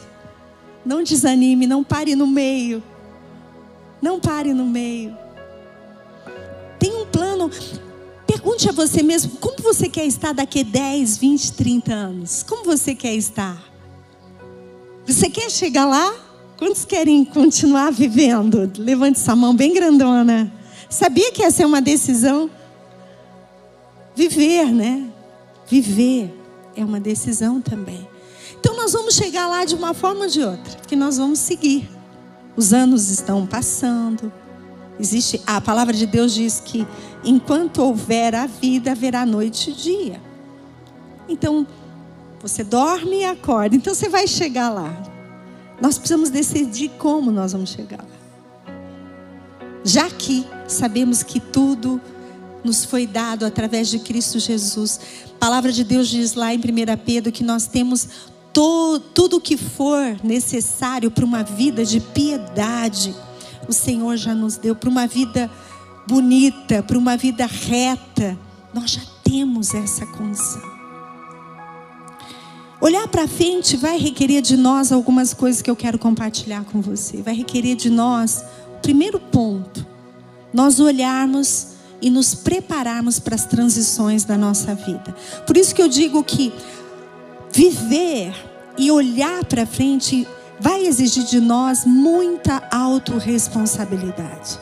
Não 0.85 1.03
desanime, 1.03 1.67
não 1.67 1.83
pare 1.83 2.15
no 2.15 2.27
meio. 2.27 2.81
Não 4.01 4.19
pare 4.19 4.53
no 4.53 4.65
meio 4.65 5.17
tem 6.83 6.97
um 6.97 7.05
plano. 7.49 7.83
Pergunte 8.25 8.69
a 8.69 8.71
você 8.71 9.03
mesmo: 9.03 9.37
como 9.37 9.57
você 9.61 9.89
quer 9.89 10.05
estar 10.05 10.33
daqui 10.33 10.61
a 10.61 10.63
10, 10.63 11.17
20, 11.17 11.53
30 11.53 11.93
anos? 11.93 12.43
Como 12.43 12.63
você 12.63 12.95
quer 12.95 13.13
estar? 13.13 13.61
Você 15.05 15.29
quer 15.29 15.49
chegar 15.49 15.85
lá? 15.85 16.13
Quantos 16.57 16.85
querem 16.85 17.25
continuar 17.25 17.91
vivendo? 17.91 18.71
Levante 18.77 19.19
essa 19.19 19.35
mão 19.35 19.55
bem 19.55 19.73
grandona. 19.73 20.51
Sabia 20.89 21.31
que 21.31 21.43
essa 21.43 21.63
é 21.63 21.65
uma 21.65 21.81
decisão? 21.81 22.49
Viver, 24.15 24.71
né? 24.71 25.09
Viver 25.67 26.33
é 26.75 26.85
uma 26.85 26.99
decisão 26.99 27.59
também. 27.59 28.07
Então 28.59 28.77
nós 28.77 28.93
vamos 28.93 29.15
chegar 29.15 29.47
lá 29.47 29.65
de 29.65 29.75
uma 29.75 29.93
forma 29.93 30.21
ou 30.21 30.27
de 30.27 30.41
outra, 30.41 30.79
que 30.87 30.95
nós 30.95 31.17
vamos 31.17 31.39
seguir. 31.39 31.89
Os 32.55 32.71
anos 32.71 33.09
estão 33.09 33.45
passando, 33.45 34.31
Existe, 35.03 35.41
a 35.45 35.59
palavra 35.59 35.93
de 35.93 36.05
Deus 36.05 36.33
diz 36.33 36.61
que 36.61 36.87
enquanto 37.25 37.79
houver 37.79 38.33
a 38.33 38.47
vida, 38.47 38.91
haverá 38.91 39.25
noite 39.25 39.69
e 39.69 39.73
dia. 39.73 40.21
Então, 41.27 41.67
você 42.41 42.63
dorme 42.63 43.17
e 43.17 43.25
acorda. 43.25 43.75
Então 43.75 43.93
você 43.93 44.07
vai 44.07 44.25
chegar 44.25 44.69
lá. 44.69 44.89
Nós 45.81 45.97
precisamos 45.97 46.29
decidir 46.29 46.89
como 46.97 47.31
nós 47.31 47.51
vamos 47.51 47.71
chegar 47.71 47.97
lá. 47.97 48.73
Já 49.83 50.09
que 50.09 50.47
sabemos 50.69 51.21
que 51.21 51.41
tudo 51.41 51.99
nos 52.63 52.85
foi 52.85 53.05
dado 53.05 53.45
através 53.45 53.89
de 53.89 53.99
Cristo 53.99 54.39
Jesus. 54.39 55.01
A 55.35 55.37
palavra 55.37 55.69
de 55.69 55.83
Deus 55.83 56.07
diz 56.07 56.33
lá 56.33 56.53
em 56.53 56.57
1 56.59 56.61
Pedro 57.05 57.29
que 57.29 57.43
nós 57.43 57.67
temos 57.67 58.07
to, 58.53 59.01
tudo 59.13 59.35
o 59.35 59.41
que 59.41 59.57
for 59.57 60.17
necessário 60.23 61.11
para 61.11 61.25
uma 61.25 61.43
vida 61.43 61.83
de 61.83 61.99
piedade 61.99 63.13
o 63.67 63.73
Senhor 63.73 64.17
já 64.17 64.33
nos 64.33 64.57
deu 64.57 64.75
para 64.75 64.89
uma 64.89 65.07
vida 65.07 65.49
bonita, 66.07 66.83
para 66.83 66.97
uma 66.97 67.15
vida 67.17 67.45
reta. 67.45 68.37
Nós 68.73 68.91
já 68.91 69.01
temos 69.23 69.73
essa 69.73 70.05
condição. 70.05 70.73
Olhar 72.81 73.07
para 73.07 73.27
frente 73.27 73.77
vai 73.77 73.97
requerer 73.97 74.41
de 74.41 74.57
nós 74.57 74.91
algumas 74.91 75.33
coisas 75.33 75.61
que 75.61 75.69
eu 75.69 75.75
quero 75.75 75.97
compartilhar 75.97 76.65
com 76.65 76.81
você. 76.81 77.21
Vai 77.21 77.33
requerer 77.33 77.77
de 77.77 77.89
nós, 77.89 78.43
primeiro 78.81 79.19
ponto, 79.19 79.87
nós 80.53 80.81
olharmos 80.81 81.67
e 82.01 82.09
nos 82.09 82.35
prepararmos 82.35 83.19
para 83.19 83.35
as 83.35 83.45
transições 83.45 84.25
da 84.25 84.37
nossa 84.37 84.75
vida. 84.75 85.15
Por 85.47 85.55
isso 85.55 85.73
que 85.73 85.81
eu 85.81 85.87
digo 85.87 86.21
que 86.25 86.51
viver 87.53 88.35
e 88.77 88.91
olhar 88.91 89.45
para 89.45 89.65
frente 89.65 90.27
vai 90.63 90.85
exigir 90.87 91.25
de 91.25 91.41
nós 91.41 91.83
muita 91.83 92.63
autorresponsabilidade. 92.71 94.57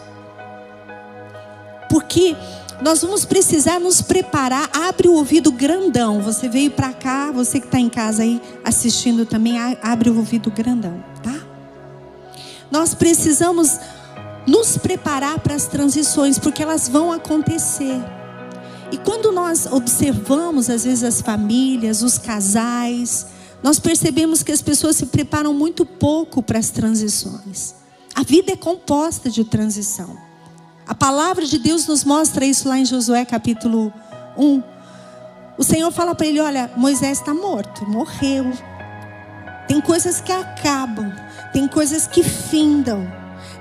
Porque 1.87 2.35
nós 2.81 3.03
vamos 3.03 3.23
precisar 3.23 3.79
nos 3.79 4.01
preparar. 4.01 4.67
Abre 4.73 5.07
o 5.07 5.13
ouvido 5.13 5.51
grandão. 5.51 6.19
Você 6.19 6.49
veio 6.49 6.71
para 6.71 6.91
cá, 6.91 7.31
você 7.31 7.59
que 7.59 7.67
está 7.67 7.79
em 7.79 7.87
casa 7.87 8.23
aí 8.23 8.41
assistindo 8.65 9.27
também, 9.27 9.59
abre 9.79 10.09
o 10.09 10.17
ouvido 10.17 10.49
grandão, 10.49 11.03
tá? 11.21 11.35
Nós 12.71 12.95
precisamos 12.95 13.79
nos 14.47 14.79
preparar 14.79 15.39
para 15.41 15.53
as 15.53 15.67
transições, 15.67 16.39
porque 16.39 16.63
elas 16.63 16.89
vão 16.89 17.11
acontecer. 17.11 18.01
E 18.91 18.97
quando 18.97 19.31
nós 19.31 19.67
observamos, 19.71 20.67
às 20.67 20.83
vezes, 20.83 21.03
as 21.03 21.21
famílias, 21.21 22.01
os 22.01 22.17
casais, 22.17 23.27
nós 23.63 23.79
percebemos 23.79 24.41
que 24.41 24.51
as 24.51 24.61
pessoas 24.61 24.95
se 24.95 25.05
preparam 25.05 25.53
muito 25.53 25.85
pouco 25.85 26.41
para 26.41 26.59
as 26.59 26.69
transições. 26.69 27.75
A 28.15 28.23
vida 28.23 28.53
é 28.53 28.55
composta 28.55 29.29
de 29.29 29.43
transição. 29.43 30.17
A 30.87 30.95
palavra 30.95 31.45
de 31.45 31.57
Deus 31.57 31.87
nos 31.87 32.03
mostra 32.03 32.45
isso 32.45 32.67
lá 32.67 32.77
em 32.77 32.85
Josué 32.85 33.23
capítulo 33.23 33.93
1. 34.37 34.63
O 35.57 35.63
Senhor 35.63 35.91
fala 35.91 36.15
para 36.15 36.25
ele: 36.25 36.39
Olha, 36.39 36.71
Moisés 36.75 37.19
está 37.19 37.33
morto, 37.33 37.87
morreu. 37.87 38.51
Tem 39.67 39.79
coisas 39.79 40.19
que 40.19 40.31
acabam, 40.31 41.13
tem 41.53 41.67
coisas 41.67 42.07
que 42.07 42.23
findam, 42.23 43.07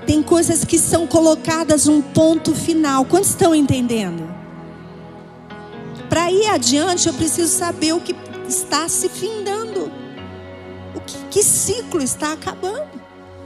tem 0.05 0.21
coisas 0.21 0.65
que 0.65 0.77
são 0.77 1.07
colocadas 1.07 1.87
um 1.87 2.01
ponto 2.01 2.53
final. 2.53 3.05
Quantos 3.05 3.29
estão 3.29 3.55
entendendo? 3.55 4.29
Para 6.09 6.29
ir 6.29 6.47
adiante, 6.47 7.07
eu 7.07 7.13
preciso 7.13 7.55
saber 7.55 7.93
o 7.93 8.01
que 8.01 8.13
está 8.47 8.89
se 8.89 9.07
findando. 9.07 9.60
Que 11.31 11.41
ciclo 11.41 12.03
está 12.03 12.33
acabando? 12.33 13.01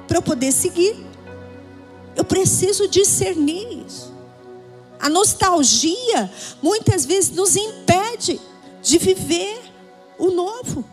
Para 0.08 0.18
eu 0.18 0.22
poder 0.22 0.52
seguir. 0.52 1.06
Eu 2.16 2.26
preciso 2.26 2.88
discernir 2.88 3.86
isso. 3.86 4.12
A 5.00 5.08
nostalgia 5.08 6.32
muitas 6.64 7.06
vezes 7.06 7.30
nos 7.30 7.56
impede 7.56 8.42
de 8.82 8.98
viver 8.98 9.62
o 10.18 10.32
novo. 10.32 10.84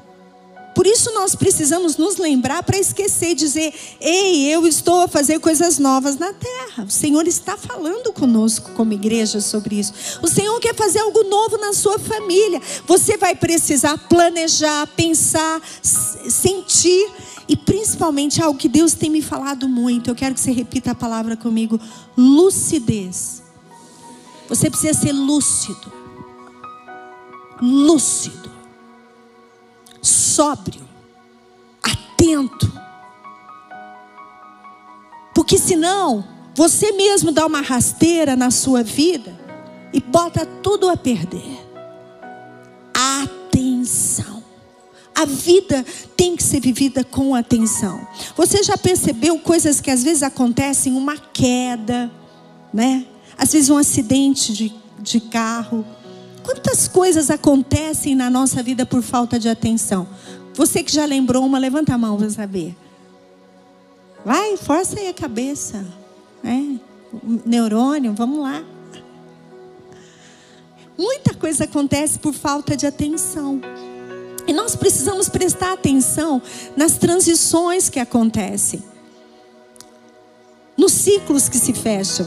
Por 0.75 0.87
isso 0.87 1.13
nós 1.13 1.35
precisamos 1.35 1.97
nos 1.97 2.17
lembrar 2.17 2.63
para 2.63 2.79
esquecer, 2.79 3.35
dizer: 3.35 3.75
Ei, 4.01 4.47
eu 4.47 4.67
estou 4.67 5.03
a 5.03 5.09
fazer 5.09 5.39
coisas 5.39 5.79
novas 5.79 6.17
na 6.17 6.33
terra. 6.33 6.85
O 6.85 6.91
Senhor 6.91 7.27
está 7.27 7.57
falando 7.57 8.13
conosco 8.13 8.71
como 8.73 8.93
igreja 8.93 9.41
sobre 9.41 9.79
isso. 9.79 9.93
O 10.23 10.29
Senhor 10.29 10.59
quer 10.61 10.75
fazer 10.75 11.01
algo 11.01 11.25
novo 11.25 11.59
na 11.59 11.73
sua 11.73 11.99
família. 11.99 12.61
Você 12.87 13.17
vai 13.17 13.35
precisar 13.35 13.99
planejar, 14.09 14.87
pensar, 14.89 15.61
sentir 15.83 17.11
e 17.47 17.57
principalmente 17.57 18.43
algo 18.43 18.59
que 18.59 18.69
Deus 18.69 18.95
tem 18.95 19.11
me 19.11 19.21
falado 19.21 19.69
muito. 19.69 20.09
Eu 20.09 20.15
quero 20.15 20.35
que 20.35 20.41
você 20.41 20.53
repita 20.53 20.93
a 20.93 20.95
palavra 20.95 21.37
comigo: 21.37 21.79
lucidez. 22.17 23.43
Você 24.49 24.71
precisa 24.71 24.99
ser 24.99 25.13
lúcido. 25.13 25.93
Lúcido 27.61 28.52
sóbrio, 30.03 30.83
atento. 31.83 32.71
Porque 35.33 35.57
senão, 35.57 36.27
você 36.55 36.93
mesmo 36.93 37.33
dá 37.33 37.47
uma 37.47 37.61
rasteira 37.61 38.37
na 38.37 38.51
sua 38.51 38.83
vida 38.83 39.39
e 39.93 40.01
bota 40.01 40.45
tudo 40.45 40.91
a 40.91 40.97
perder. 40.97 41.61
Atenção. 42.93 44.43
A 45.15 45.25
vida 45.25 45.85
tem 46.17 46.35
que 46.37 46.43
ser 46.43 46.61
vivida 46.61 47.05
com 47.05 47.35
atenção. 47.35 48.07
Você 48.37 48.63
já 48.63 48.77
percebeu 48.77 49.39
coisas 49.39 49.81
que 49.81 49.91
às 49.91 50.03
vezes 50.03 50.23
acontecem, 50.23 50.95
uma 50.95 51.17
queda, 51.17 52.11
né? 52.73 53.07
Às 53.39 53.53
vezes 53.53 53.71
um 53.71 53.77
acidente 53.77 54.53
de, 54.53 54.73
de 54.99 55.21
carro 55.21 55.85
Quantas 56.43 56.89
coisas 56.89 57.31
acontecem 57.31 58.15
na 58.15 58.29
nossa 58.29 58.63
vida 58.63 58.85
por 58.85 59.03
falta 59.03 59.39
de 59.39 59.49
atenção? 59.49 60.07
Você 60.55 60.83
que 60.83 60.93
já 60.93 61.05
lembrou 61.05 61.45
uma, 61.45 61.59
levanta 61.59 61.95
a 61.95 61.99
mão 61.99 62.17
para 62.17 62.29
saber. 62.31 62.77
Vai, 64.25 64.57
força 64.57 64.99
aí 64.99 65.09
a 65.09 65.15
cabeça. 65.15 65.85
É. 66.45 66.79
Neurônio, 67.45 68.13
vamos 68.15 68.41
lá. 68.41 68.63
Muita 70.97 71.35
coisa 71.35 71.65
acontece 71.65 72.19
por 72.19 72.33
falta 72.33 72.77
de 72.77 72.87
atenção. 72.87 73.61
E 74.47 74.53
nós 74.53 74.75
precisamos 74.75 75.29
prestar 75.29 75.73
atenção 75.73 76.43
nas 76.77 76.97
transições 76.97 77.89
que 77.89 78.01
acontecem, 78.01 78.83
nos 80.77 80.93
ciclos 80.93 81.49
que 81.49 81.59
se 81.59 81.73
fecham. 81.73 82.27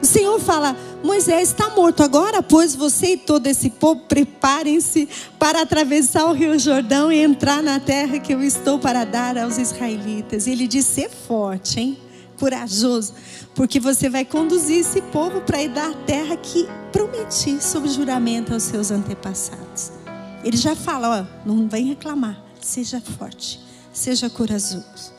O 0.00 0.06
Senhor 0.06 0.38
fala: 0.40 0.76
Moisés 1.02 1.50
está 1.50 1.70
morto 1.70 2.02
agora, 2.02 2.42
pois 2.42 2.74
você 2.74 3.12
e 3.12 3.16
todo 3.16 3.46
esse 3.46 3.70
povo 3.70 4.02
preparem-se 4.02 5.08
para 5.38 5.62
atravessar 5.62 6.26
o 6.26 6.32
rio 6.32 6.58
Jordão 6.58 7.12
e 7.12 7.18
entrar 7.18 7.62
na 7.62 7.78
terra 7.78 8.18
que 8.18 8.32
eu 8.34 8.42
estou 8.42 8.78
para 8.78 9.04
dar 9.04 9.38
aos 9.38 9.58
israelitas. 9.58 10.46
E 10.46 10.50
ele 10.50 10.66
diz: 10.66 10.84
ser 10.84 11.10
forte, 11.10 11.80
hein? 11.80 11.98
Corajoso, 12.38 13.14
porque 13.54 13.80
você 13.80 14.10
vai 14.10 14.24
conduzir 14.24 14.80
esse 14.80 15.00
povo 15.00 15.40
para 15.40 15.62
ir 15.62 15.70
dar 15.70 15.90
a 15.90 15.94
terra 15.94 16.36
que 16.36 16.66
prometi 16.92 17.62
sob 17.62 17.88
juramento 17.88 18.52
aos 18.52 18.64
seus 18.64 18.90
antepassados. 18.90 19.92
Ele 20.44 20.56
já 20.56 20.74
fala: 20.74 21.20
ó, 21.20 21.48
não 21.48 21.68
vem 21.68 21.86
reclamar, 21.86 22.40
seja 22.60 23.00
forte, 23.00 23.60
seja 23.92 24.28
corajoso. 24.28 25.14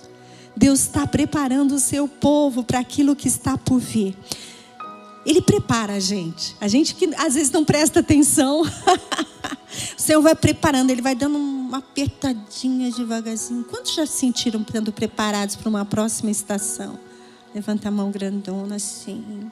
Deus 0.56 0.80
está 0.80 1.06
preparando 1.06 1.76
o 1.76 1.80
seu 1.80 2.08
povo 2.08 2.64
para 2.64 2.80
aquilo 2.80 3.16
que 3.16 3.28
está 3.28 3.56
por 3.58 3.80
vir. 3.80 4.18
Ele 5.28 5.42
prepara 5.42 5.96
a 5.96 6.00
gente. 6.00 6.56
A 6.62 6.70
gente 6.70 6.96
que 6.96 7.14
às 7.18 7.34
vezes 7.34 7.52
não 7.52 7.66
presta 7.66 8.00
atenção. 8.00 8.62
o 10.00 10.02
Senhor 10.02 10.22
vai 10.22 10.34
preparando, 10.34 10.90
Ele 10.90 11.02
vai 11.02 11.14
dando 11.14 11.38
uma 11.38 11.80
apertadinha 11.80 12.90
devagarzinho. 12.90 13.66
Quantos 13.66 13.94
já 13.94 14.06
se 14.06 14.14
sentiram 14.14 14.66
sendo 14.72 14.94
preparados 14.94 15.58
para 15.58 15.68
uma 15.68 15.84
próxima 15.84 16.32
estação? 16.32 16.98
Levanta 17.54 17.90
a 17.90 17.92
mão 17.92 18.10
grandona 18.10 18.78
assim. 18.78 19.52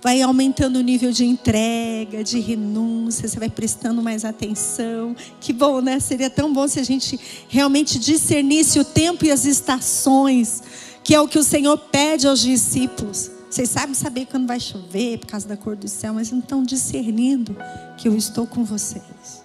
Vai 0.00 0.22
aumentando 0.22 0.76
o 0.76 0.82
nível 0.82 1.10
de 1.10 1.24
entrega, 1.24 2.22
de 2.22 2.38
renúncia, 2.38 3.26
você 3.26 3.40
vai 3.40 3.50
prestando 3.50 4.00
mais 4.00 4.24
atenção. 4.24 5.16
Que 5.40 5.52
bom, 5.52 5.80
né? 5.80 5.98
Seria 5.98 6.30
tão 6.30 6.52
bom 6.52 6.68
se 6.68 6.78
a 6.78 6.84
gente 6.84 7.18
realmente 7.48 7.98
discernisse 7.98 8.78
o 8.78 8.84
tempo 8.84 9.24
e 9.24 9.32
as 9.32 9.44
estações, 9.44 10.62
que 11.02 11.16
é 11.16 11.20
o 11.20 11.26
que 11.26 11.38
o 11.38 11.42
Senhor 11.42 11.76
pede 11.78 12.28
aos 12.28 12.38
discípulos. 12.38 13.32
Vocês 13.54 13.70
sabem 13.70 13.94
saber 13.94 14.26
quando 14.26 14.48
vai 14.48 14.58
chover 14.58 15.20
por 15.20 15.28
causa 15.28 15.46
da 15.46 15.56
cor 15.56 15.76
do 15.76 15.86
céu, 15.86 16.12
mas 16.12 16.28
não 16.32 16.40
estão 16.40 16.64
discernindo 16.64 17.56
que 17.96 18.08
eu 18.08 18.16
estou 18.16 18.48
com 18.48 18.64
vocês, 18.64 19.44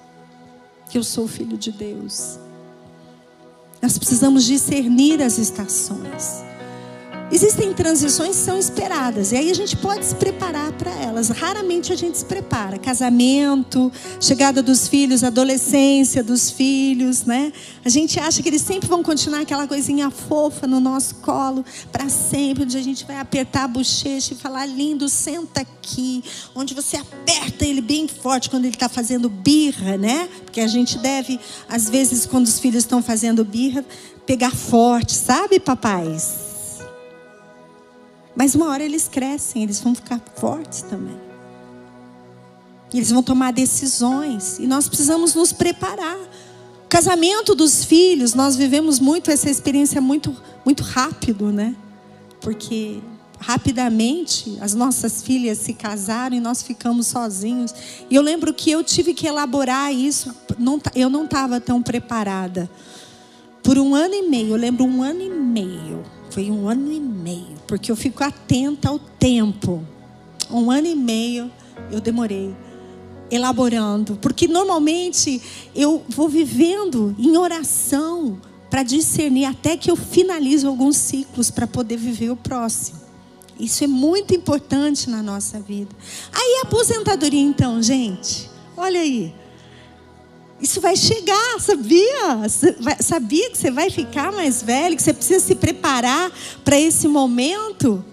que 0.89 0.97
eu 0.97 1.03
sou 1.03 1.27
filho 1.27 1.55
de 1.55 1.71
Deus. 1.71 2.39
Nós 3.79 3.99
precisamos 3.99 4.45
discernir 4.45 5.21
as 5.21 5.37
estações. 5.37 6.48
Existem 7.31 7.71
transições 7.73 8.37
que 8.37 8.41
são 8.41 8.57
esperadas, 8.57 9.31
e 9.31 9.35
aí 9.35 9.51
a 9.51 9.53
gente 9.53 9.77
pode 9.77 10.03
se 10.03 10.15
preparar 10.15 10.71
para 10.71 10.91
elas. 10.91 11.29
Raramente 11.29 11.93
a 11.93 11.95
gente 11.95 12.17
se 12.17 12.25
prepara. 12.25 12.79
Casamento, 12.79 13.91
chegada 14.19 14.63
dos 14.63 14.87
filhos, 14.87 15.23
adolescência 15.23 16.23
dos 16.23 16.49
filhos, 16.49 17.25
né? 17.25 17.53
A 17.85 17.89
gente 17.89 18.19
acha 18.19 18.41
que 18.41 18.49
eles 18.49 18.63
sempre 18.63 18.89
vão 18.89 19.03
continuar 19.03 19.41
aquela 19.41 19.67
coisinha 19.67 20.09
fofa 20.09 20.65
no 20.65 20.79
nosso 20.79 21.15
colo 21.15 21.63
para 21.91 22.09
sempre, 22.09 22.63
onde 22.63 22.75
a 22.75 22.81
gente 22.81 23.05
vai 23.05 23.19
apertar 23.19 23.65
a 23.65 23.67
bochecha 23.67 24.33
e 24.33 24.35
falar: 24.37 24.65
lindo, 24.65 25.07
senta 25.07 25.61
aqui. 25.61 26.23
Onde 26.55 26.73
você 26.73 26.97
aperta 26.97 27.63
ele 27.63 27.81
bem 27.81 28.07
forte 28.07 28.49
quando 28.49 28.65
ele 28.65 28.73
está 28.73 28.89
fazendo 28.89 29.29
birra, 29.29 29.97
né? 29.97 30.27
Porque 30.45 30.61
a 30.61 30.67
gente 30.67 30.97
deve, 30.97 31.39
às 31.69 31.87
vezes, 31.87 32.25
quando 32.25 32.47
os 32.47 32.59
filhos 32.59 32.83
estão 32.83 33.03
fazendo 33.03 33.45
birra, 33.45 33.85
pegar 34.25 34.51
forte, 34.51 35.13
sabe, 35.13 35.59
papais? 35.59 36.48
Mas 38.35 38.55
uma 38.55 38.67
hora 38.67 38.83
eles 38.83 39.07
crescem, 39.07 39.63
eles 39.63 39.79
vão 39.79 39.93
ficar 39.93 40.21
fortes 40.35 40.81
também. 40.81 41.17
Eles 42.93 43.11
vão 43.11 43.21
tomar 43.21 43.51
decisões. 43.51 44.57
E 44.59 44.67
nós 44.67 44.87
precisamos 44.87 45.33
nos 45.35 45.51
preparar. 45.51 46.17
O 46.17 46.87
casamento 46.89 47.53
dos 47.53 47.83
filhos, 47.83 48.33
nós 48.33 48.55
vivemos 48.55 48.99
muito 48.99 49.29
essa 49.29 49.49
experiência 49.49 50.01
muito, 50.01 50.35
muito 50.65 50.83
rápido, 50.83 51.51
né? 51.51 51.75
Porque 52.41 52.99
rapidamente 53.39 54.57
as 54.59 54.73
nossas 54.73 55.21
filhas 55.21 55.59
se 55.59 55.73
casaram 55.73 56.35
e 56.35 56.39
nós 56.39 56.63
ficamos 56.63 57.07
sozinhos. 57.07 57.73
E 58.09 58.15
eu 58.15 58.21
lembro 58.21 58.53
que 58.53 58.71
eu 58.71 58.83
tive 58.83 59.13
que 59.13 59.27
elaborar 59.27 59.93
isso, 59.93 60.35
não, 60.57 60.81
eu 60.95 61.09
não 61.09 61.25
estava 61.25 61.59
tão 61.59 61.81
preparada. 61.81 62.69
Por 63.61 63.77
um 63.77 63.93
ano 63.93 64.15
e 64.15 64.23
meio, 64.23 64.49
eu 64.49 64.57
lembro 64.57 64.83
um 64.85 65.03
ano 65.03 65.21
e 65.21 65.29
meio 65.29 66.03
foi 66.29 66.49
um 66.51 66.69
ano 66.69 66.91
e 66.91 66.99
meio, 66.99 67.57
porque 67.69 67.91
eu 67.91 67.95
fico 67.95 68.23
atenta 68.23 68.89
ao 68.89 68.97
tempo. 68.97 69.85
Um 70.49 70.71
ano 70.71 70.87
e 70.87 70.95
meio 70.95 71.51
eu 71.91 72.01
demorei 72.01 72.51
elaborando, 73.29 74.17
porque 74.19 74.47
normalmente 74.47 75.39
eu 75.75 76.03
vou 76.09 76.27
vivendo 76.27 77.15
em 77.19 77.37
oração 77.37 78.41
para 78.71 78.81
discernir 78.81 79.45
até 79.45 79.77
que 79.77 79.91
eu 79.91 79.95
finalizo 79.95 80.67
alguns 80.67 80.97
ciclos 80.97 81.51
para 81.51 81.67
poder 81.67 81.97
viver 81.97 82.31
o 82.31 82.35
próximo. 82.35 82.99
Isso 83.59 83.83
é 83.83 83.87
muito 83.87 84.33
importante 84.33 85.07
na 85.07 85.21
nossa 85.21 85.59
vida. 85.59 85.95
Aí 86.33 86.61
a 86.63 86.67
aposentadoria 86.67 87.39
então, 87.39 87.83
gente, 87.83 88.49
olha 88.75 88.99
aí. 88.99 89.31
Isso 90.61 90.81
vai 90.81 90.95
chegar, 90.95 91.59
sabia? 91.59 92.47
Sabia 92.99 93.49
que 93.49 93.57
você 93.57 93.71
vai 93.71 93.89
ficar 93.89 94.31
mais 94.31 94.61
velho, 94.61 94.95
que 94.95 95.01
você 95.01 95.13
precisa 95.13 95.39
se 95.39 95.55
preparar 95.55 96.31
para 96.63 96.77
esse 96.77 97.07
momento? 97.07 98.03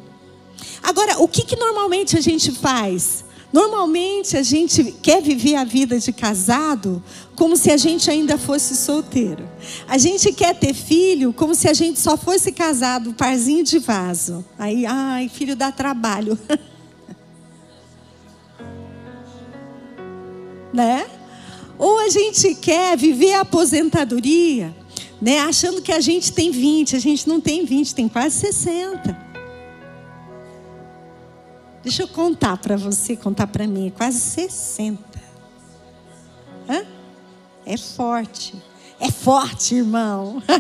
Agora, 0.83 1.19
o 1.19 1.27
que, 1.27 1.43
que 1.43 1.57
normalmente 1.57 2.17
a 2.17 2.21
gente 2.21 2.53
faz? 2.53 3.25
Normalmente 3.53 4.37
a 4.37 4.43
gente 4.43 4.93
quer 5.03 5.23
viver 5.23 5.57
a 5.57 5.65
vida 5.65 5.99
de 5.99 6.13
casado 6.13 7.03
como 7.35 7.57
se 7.57 7.71
a 7.71 7.77
gente 7.77 8.11
ainda 8.11 8.37
fosse 8.37 8.77
solteiro. 8.77 9.49
A 9.89 9.99
gente 9.99 10.33
quer 10.33 10.55
ter 10.55 10.75
filho 10.75 11.33
como 11.33 11.55
se 11.55 11.69
a 11.69 11.73
gente 11.73 11.99
só 11.99 12.17
fosse 12.17 12.53
casado, 12.53 13.15
parzinho 13.15 13.65
de 13.65 13.79
vaso. 13.79 14.45
Aí, 14.59 14.85
ai, 14.87 15.29
filho 15.29 15.57
dá 15.57 15.73
trabalho. 15.73 16.39
né? 20.73 21.07
Ou 21.79 21.99
a 21.99 22.09
gente 22.09 22.55
quer 22.55 22.97
viver 22.97 23.35
a 23.35 23.41
aposentadoria, 23.43 24.75
né, 25.21 25.41
achando 25.41 25.83
que 25.83 25.93
a 25.93 26.01
gente 26.01 26.33
tem 26.33 26.51
20, 26.51 26.97
a 26.97 26.99
gente 26.99 27.29
não 27.29 27.41
tem 27.41 27.65
20, 27.65 27.95
tem 27.95 28.09
quase 28.09 28.37
60. 28.37 29.27
Deixa 31.83 32.03
eu 32.03 32.09
contar 32.09 32.57
para 32.57 32.77
você, 32.77 33.15
contar 33.17 33.47
para 33.47 33.67
mim, 33.67 33.93
quase 33.95 34.19
60. 34.19 34.99
Hã? 36.69 36.85
É 37.65 37.77
forte. 37.77 38.55
É 38.99 39.11
forte, 39.11 39.75
irmão. 39.77 40.43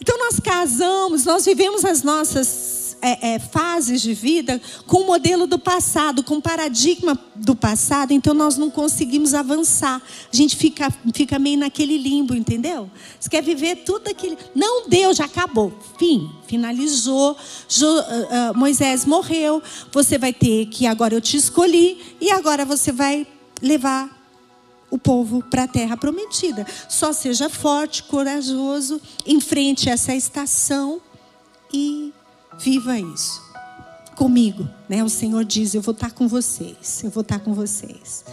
então 0.00 0.18
nós 0.18 0.40
casamos, 0.40 1.24
nós 1.24 1.44
vivemos 1.44 1.84
as 1.84 2.02
nossas 2.02 2.75
é, 3.00 3.34
é, 3.34 3.38
fases 3.38 4.00
de 4.00 4.14
vida 4.14 4.60
com 4.86 5.02
o 5.02 5.06
modelo 5.06 5.46
do 5.46 5.58
passado, 5.58 6.22
com 6.22 6.36
o 6.36 6.42
paradigma 6.42 7.18
do 7.34 7.54
passado, 7.54 8.12
então 8.12 8.34
nós 8.34 8.56
não 8.56 8.70
conseguimos 8.70 9.34
avançar. 9.34 10.02
A 10.32 10.36
gente 10.36 10.56
fica, 10.56 10.92
fica 11.14 11.38
meio 11.38 11.58
naquele 11.58 11.98
limbo, 11.98 12.34
entendeu? 12.34 12.90
Você 13.18 13.28
quer 13.28 13.42
viver 13.42 13.84
tudo 13.84 14.08
aquilo. 14.08 14.36
Não 14.54 14.88
deu, 14.88 15.12
já 15.14 15.24
acabou. 15.24 15.72
Fim, 15.98 16.30
finalizou. 16.46 17.36
Jo, 17.68 17.86
uh, 17.86 18.00
uh, 18.00 18.56
Moisés 18.56 19.04
morreu. 19.04 19.62
Você 19.92 20.18
vai 20.18 20.32
ter 20.32 20.66
que, 20.66 20.86
agora 20.86 21.14
eu 21.14 21.20
te 21.20 21.36
escolhi, 21.36 22.16
e 22.20 22.30
agora 22.30 22.64
você 22.64 22.90
vai 22.92 23.26
levar 23.62 24.16
o 24.90 24.98
povo 24.98 25.42
para 25.42 25.64
a 25.64 25.68
terra 25.68 25.96
prometida. 25.96 26.66
Só 26.88 27.12
seja 27.12 27.48
forte, 27.48 28.02
corajoso, 28.04 29.00
enfrente 29.26 29.88
essa 29.88 30.14
estação 30.14 31.00
e 31.72 32.12
viva 32.58 32.98
isso 32.98 33.46
comigo, 34.16 34.68
né? 34.88 35.04
O 35.04 35.08
Senhor 35.08 35.44
diz: 35.44 35.74
Eu 35.74 35.82
vou 35.82 35.92
estar 35.92 36.10
com 36.10 36.26
vocês, 36.26 37.02
eu 37.04 37.10
vou 37.10 37.20
estar 37.20 37.38
com 37.38 37.52
vocês. 37.52 38.24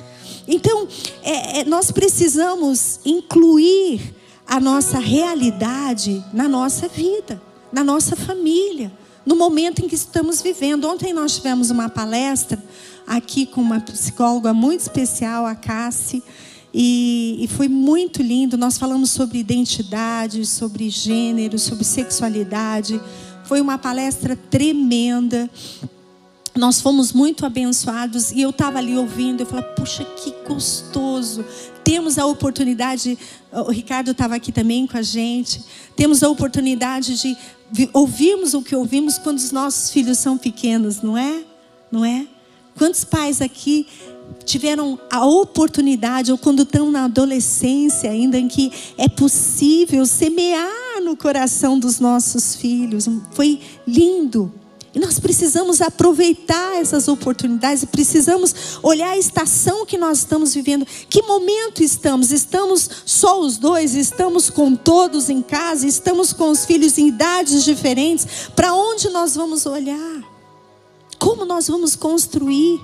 Então, 0.48 0.88
é, 1.22 1.60
é, 1.60 1.66
nós 1.66 1.92
precisamos 1.92 3.00
incluir 3.06 4.16
a 4.48 4.60
nossa 4.60 5.00
realidade 5.00 6.24
na 6.34 6.48
nossa 6.48 6.88
vida, 6.88 7.42
na 7.72 7.84
nossa 7.84 8.16
família, 8.16 8.92
no 9.26 9.36
momento 9.36 9.84
em 9.84 9.88
que 9.88 9.96
estamos 9.96 10.42
vivendo. 10.42 10.86
Ontem 10.86 11.14
nós 11.14 11.36
tivemos 11.36 11.70
uma 11.70 11.90
palestra 11.90 12.62
aqui 13.06 13.46
com 13.46 13.62
uma 13.62 13.80
psicóloga 13.80 14.54
muito 14.54 14.82
especial, 14.82 15.46
a 15.46 15.56
Cassie. 15.56 16.24
E, 16.74 17.38
e, 17.40 17.48
foi 17.50 17.68
muito 17.68 18.24
lindo. 18.24 18.58
Nós 18.58 18.80
falamos 18.80 19.12
sobre 19.12 19.38
identidade, 19.38 20.44
sobre 20.44 20.90
gênero, 20.90 21.60
sobre 21.60 21.84
sexualidade, 21.84 23.00
foi 23.46 23.62
uma 23.62 23.78
palestra 23.78 24.36
tremenda. 24.36 25.50
Nós 26.56 26.80
fomos 26.80 27.12
muito 27.12 27.46
abençoados 27.46 28.32
e 28.32 28.42
eu 28.42 28.52
estava 28.52 28.78
ali 28.78 28.96
ouvindo, 28.96 29.42
eu 29.42 29.46
falei, 29.46 29.66
puxa, 29.76 30.06
que 30.06 30.34
gostoso. 30.48 31.44
Temos 31.84 32.18
a 32.18 32.26
oportunidade, 32.26 33.18
o 33.52 33.72
Ricardo 33.72 34.12
estava 34.12 34.36
aqui 34.36 34.52
também 34.52 34.86
com 34.86 34.98
a 34.98 35.02
gente, 35.02 35.64
temos 35.96 36.22
a 36.24 36.30
oportunidade 36.30 37.18
de 37.72 37.90
ouvirmos 37.92 38.54
o 38.54 38.62
que 38.62 38.76
ouvimos 38.76 39.18
quando 39.18 39.38
os 39.38 39.52
nossos 39.52 39.90
filhos 39.90 40.20
são 40.20 40.38
pequenos, 40.38 41.02
não 41.02 41.18
é? 41.18 41.44
Não 41.92 42.06
é? 42.06 42.28
Quantos 42.78 43.04
pais 43.04 43.42
aqui 43.42 43.88
tiveram 44.46 45.00
a 45.12 45.26
oportunidade, 45.26 46.32
ou 46.32 46.38
quando 46.38 46.64
estão 46.64 46.92
na 46.92 47.06
adolescência 47.06 48.10
ainda, 48.10 48.38
em 48.38 48.48
que 48.48 48.72
é 48.98 49.08
possível 49.08 50.06
semear 50.06 51.02
no 51.04 51.18
coração 51.18 51.78
dos 51.78 52.00
nossos 52.00 52.56
filhos. 52.56 53.08
Foi 53.32 53.60
lindo. 53.88 54.52
E 54.96 55.00
nós 55.00 55.20
precisamos 55.20 55.82
aproveitar 55.82 56.76
essas 56.76 57.08
oportunidades, 57.08 57.84
precisamos 57.84 58.78
olhar 58.84 59.10
a 59.10 59.18
estação 59.18 59.88
que 59.88 59.98
nós 59.98 60.20
estamos 60.20 60.54
vivendo. 60.54 60.86
Que 61.10 61.24
momento 61.24 61.82
estamos? 61.82 62.32
Estamos 62.32 62.88
só 63.04 63.42
os 63.42 63.58
dois? 63.58 63.96
Estamos 63.96 64.52
com 64.52 64.76
todos 64.76 65.32
em 65.32 65.42
casa? 65.42 65.88
Estamos 65.88 66.32
com 66.32 66.52
os 66.52 66.64
filhos 66.64 67.00
em 67.00 67.08
idades 67.08 67.64
diferentes? 67.64 68.28
Para 68.56 68.76
onde 68.76 69.10
nós 69.10 69.36
vamos 69.36 69.66
olhar? 69.66 70.24
Como 71.18 71.44
nós 71.44 71.68
vamos 71.68 71.96
construir? 71.96 72.80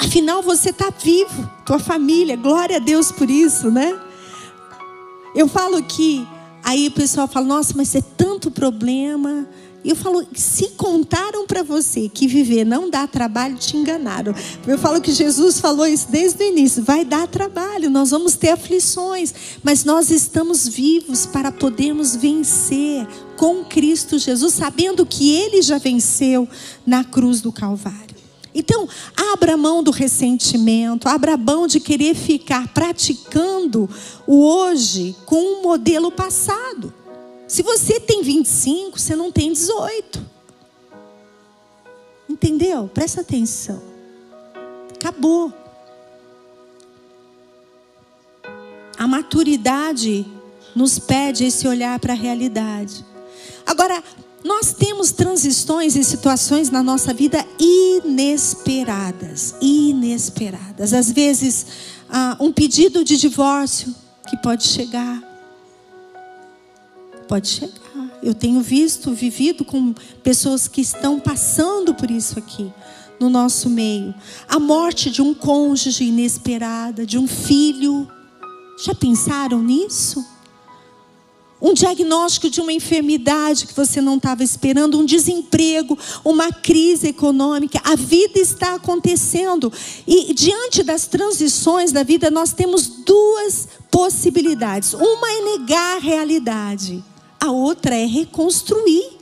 Afinal, 0.00 0.42
você 0.42 0.70
está 0.70 0.90
vivo, 0.90 1.48
tua 1.66 1.78
família, 1.78 2.34
glória 2.34 2.76
a 2.76 2.80
Deus 2.80 3.12
por 3.12 3.30
isso, 3.30 3.70
né? 3.70 4.00
Eu 5.34 5.46
falo 5.46 5.82
que, 5.82 6.26
aí 6.64 6.88
o 6.88 6.90
pessoal 6.90 7.28
fala, 7.28 7.44
nossa, 7.44 7.74
mas 7.76 7.94
é 7.94 8.00
tanto 8.00 8.50
problema. 8.50 9.46
E 9.84 9.90
eu 9.90 9.96
falo, 9.96 10.26
se 10.34 10.68
contaram 10.70 11.46
para 11.46 11.62
você 11.62 12.08
que 12.08 12.26
viver 12.26 12.64
não 12.64 12.88
dá 12.88 13.06
trabalho, 13.06 13.58
te 13.58 13.76
enganaram. 13.76 14.34
Eu 14.66 14.78
falo 14.78 15.02
que 15.02 15.12
Jesus 15.12 15.60
falou 15.60 15.86
isso 15.86 16.10
desde 16.10 16.42
o 16.44 16.48
início: 16.48 16.82
vai 16.82 17.04
dar 17.04 17.28
trabalho, 17.28 17.90
nós 17.90 18.10
vamos 18.10 18.36
ter 18.36 18.50
aflições, 18.50 19.34
mas 19.62 19.84
nós 19.84 20.10
estamos 20.10 20.66
vivos 20.66 21.26
para 21.26 21.52
podermos 21.52 22.16
vencer 22.16 23.06
com 23.36 23.64
Cristo 23.64 24.18
Jesus, 24.18 24.54
sabendo 24.54 25.04
que 25.04 25.34
Ele 25.34 25.60
já 25.60 25.76
venceu 25.76 26.48
na 26.86 27.04
cruz 27.04 27.42
do 27.42 27.52
Calvário. 27.52 28.19
Então, 28.54 28.88
abra 29.32 29.56
mão 29.56 29.82
do 29.82 29.90
ressentimento, 29.90 31.08
abra 31.08 31.36
mão 31.36 31.66
de 31.66 31.78
querer 31.78 32.14
ficar 32.14 32.68
praticando 32.68 33.88
o 34.26 34.44
hoje 34.44 35.14
com 35.24 35.36
um 35.36 35.62
modelo 35.62 36.10
passado. 36.10 36.92
Se 37.46 37.62
você 37.62 38.00
tem 38.00 38.22
25, 38.22 38.98
você 38.98 39.14
não 39.14 39.30
tem 39.30 39.52
18. 39.52 40.24
Entendeu? 42.28 42.88
Presta 42.92 43.20
atenção. 43.20 43.82
Acabou. 44.94 45.52
A 48.96 49.06
maturidade 49.06 50.26
nos 50.74 50.98
pede 50.98 51.44
esse 51.44 51.66
olhar 51.66 51.98
para 51.98 52.12
a 52.12 52.16
realidade. 52.16 53.04
Agora, 53.66 54.02
nós 54.44 54.72
temos 54.72 55.10
transições 55.12 55.96
e 55.96 56.04
situações 56.04 56.70
na 56.70 56.82
nossa 56.82 57.12
vida 57.12 57.44
inesperadas, 57.58 59.54
inesperadas. 59.60 60.92
Às 60.92 61.10
vezes, 61.12 61.66
um 62.40 62.52
pedido 62.52 63.04
de 63.04 63.16
divórcio 63.16 63.94
que 64.28 64.36
pode 64.38 64.64
chegar, 64.64 65.22
pode 67.28 67.48
chegar. 67.48 67.80
Eu 68.22 68.34
tenho 68.34 68.60
visto, 68.60 69.12
vivido 69.12 69.64
com 69.64 69.94
pessoas 70.22 70.68
que 70.68 70.80
estão 70.80 71.18
passando 71.18 71.94
por 71.94 72.10
isso 72.10 72.38
aqui 72.38 72.72
no 73.18 73.28
nosso 73.30 73.68
meio. 73.68 74.14
A 74.48 74.58
morte 74.58 75.10
de 75.10 75.20
um 75.22 75.34
cônjuge 75.34 76.04
inesperada, 76.04 77.06
de 77.06 77.18
um 77.18 77.26
filho. 77.28 78.10
Já 78.82 78.94
pensaram 78.94 79.62
nisso? 79.62 80.24
Um 81.60 81.74
diagnóstico 81.74 82.48
de 82.48 82.60
uma 82.60 82.72
enfermidade 82.72 83.66
que 83.66 83.74
você 83.74 84.00
não 84.00 84.16
estava 84.16 84.42
esperando, 84.42 84.98
um 84.98 85.04
desemprego, 85.04 85.98
uma 86.24 86.50
crise 86.52 87.08
econômica. 87.08 87.80
A 87.84 87.94
vida 87.94 88.38
está 88.38 88.74
acontecendo. 88.76 89.72
E 90.06 90.32
diante 90.32 90.82
das 90.82 91.06
transições 91.06 91.92
da 91.92 92.02
vida, 92.02 92.30
nós 92.30 92.52
temos 92.52 92.86
duas 92.86 93.68
possibilidades: 93.90 94.94
uma 94.94 95.30
é 95.30 95.58
negar 95.58 95.96
a 95.96 96.00
realidade, 96.00 97.04
a 97.38 97.50
outra 97.50 97.94
é 97.94 98.06
reconstruir 98.06 99.18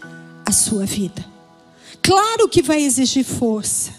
a 0.46 0.53
sua 0.53 0.85
vida. 0.85 1.24
Claro 2.01 2.48
que 2.48 2.62
vai 2.62 2.83
exigir 2.83 3.24
força. 3.24 3.98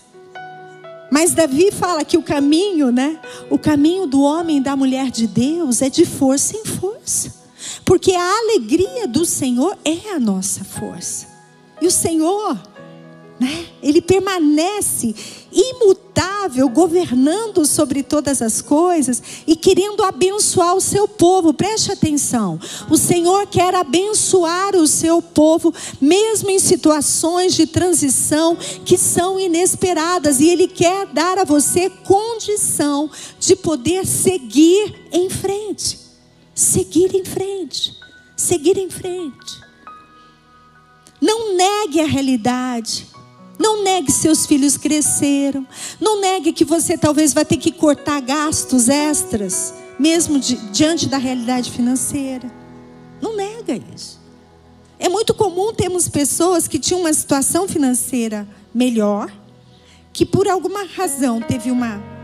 Mas 1.12 1.34
Davi 1.34 1.72
fala 1.72 2.06
que 2.06 2.18
o 2.18 2.24
caminho, 2.24 2.92
né? 2.92 3.20
O 3.50 3.58
caminho 3.58 4.06
do 4.06 4.22
homem 4.22 4.58
e 4.58 4.62
da 4.62 4.76
mulher 4.76 5.10
de 5.10 5.26
Deus 5.28 5.82
é 5.82 5.90
de 5.90 6.06
força 6.06 6.56
em 6.56 6.64
força. 6.64 7.39
Porque 7.90 8.12
a 8.12 8.38
alegria 8.38 9.08
do 9.08 9.26
Senhor 9.26 9.76
é 9.84 10.12
a 10.12 10.20
nossa 10.20 10.64
força. 10.64 11.26
E 11.82 11.88
o 11.88 11.92
Senhor, 11.92 12.56
né, 13.40 13.66
ele 13.82 14.00
permanece 14.00 15.16
imutável, 15.52 16.70
governando 16.70 17.66
sobre 17.66 18.04
todas 18.04 18.44
as 18.44 18.62
coisas 18.62 19.24
e 19.48 19.56
querendo 19.56 20.04
abençoar 20.04 20.76
o 20.76 20.82
seu 20.82 21.08
povo. 21.08 21.52
Preste 21.52 21.92
atenção. 21.92 22.60
O 22.92 22.96
Senhor 22.96 23.48
quer 23.48 23.74
abençoar 23.74 24.76
o 24.76 24.86
seu 24.86 25.20
povo, 25.20 25.74
mesmo 26.00 26.52
em 26.52 26.60
situações 26.60 27.56
de 27.56 27.66
transição 27.66 28.56
que 28.86 29.00
são 29.00 29.40
inesperadas, 29.40 30.40
e 30.40 30.48
ele 30.48 30.68
quer 30.68 31.08
dar 31.08 31.40
a 31.40 31.44
você 31.44 31.90
condição 31.90 33.10
de 33.40 33.56
poder 33.56 34.06
seguir 34.06 35.08
em 35.12 35.28
frente 35.28 36.09
seguir 36.60 37.16
em 37.16 37.24
frente, 37.24 37.98
seguir 38.36 38.78
em 38.78 38.90
frente. 38.90 39.62
Não 41.22 41.56
negue 41.56 42.02
a 42.02 42.06
realidade. 42.06 43.08
Não 43.58 43.82
negue 43.82 44.12
seus 44.12 44.46
filhos 44.46 44.76
cresceram. 44.76 45.66
Não 46.02 46.20
negue 46.20 46.52
que 46.52 46.66
você 46.66 46.98
talvez 46.98 47.34
vai 47.34 47.46
ter 47.46 47.56
que 47.56 47.72
cortar 47.72 48.20
gastos 48.20 48.90
extras, 48.90 49.74
mesmo 49.98 50.38
diante 50.38 51.08
da 51.08 51.18
realidade 51.18 51.72
financeira. 51.72 52.52
Não 53.22 53.38
nega 53.38 53.82
isso. 53.96 54.20
É 55.00 55.08
muito 55.08 55.34
comum 55.34 55.74
termos 55.74 56.10
pessoas 56.10 56.68
que 56.68 56.78
tinham 56.78 57.00
uma 57.00 57.14
situação 57.14 57.70
financeira 57.70 58.46
melhor, 58.74 59.32
que 60.12 60.26
por 60.26 60.46
alguma 60.46 60.84
razão 60.84 61.42
teve 61.42 61.72
uma 61.72 62.19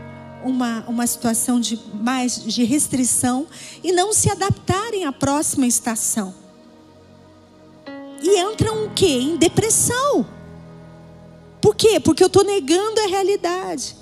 uma, 0.46 0.84
uma 0.86 1.06
situação 1.06 1.60
de 1.60 1.78
mais 1.92 2.42
de 2.42 2.64
restrição 2.64 3.46
e 3.82 3.92
não 3.92 4.12
se 4.12 4.30
adaptarem 4.30 5.04
à 5.04 5.12
próxima 5.12 5.66
estação. 5.66 6.34
E 8.22 8.38
entram 8.40 8.86
o 8.86 8.90
quê? 8.90 9.06
Em 9.06 9.36
depressão. 9.36 10.26
Por 11.60 11.74
quê? 11.74 12.00
Porque 12.00 12.22
eu 12.22 12.28
estou 12.28 12.44
negando 12.44 13.00
a 13.00 13.06
realidade. 13.06 13.96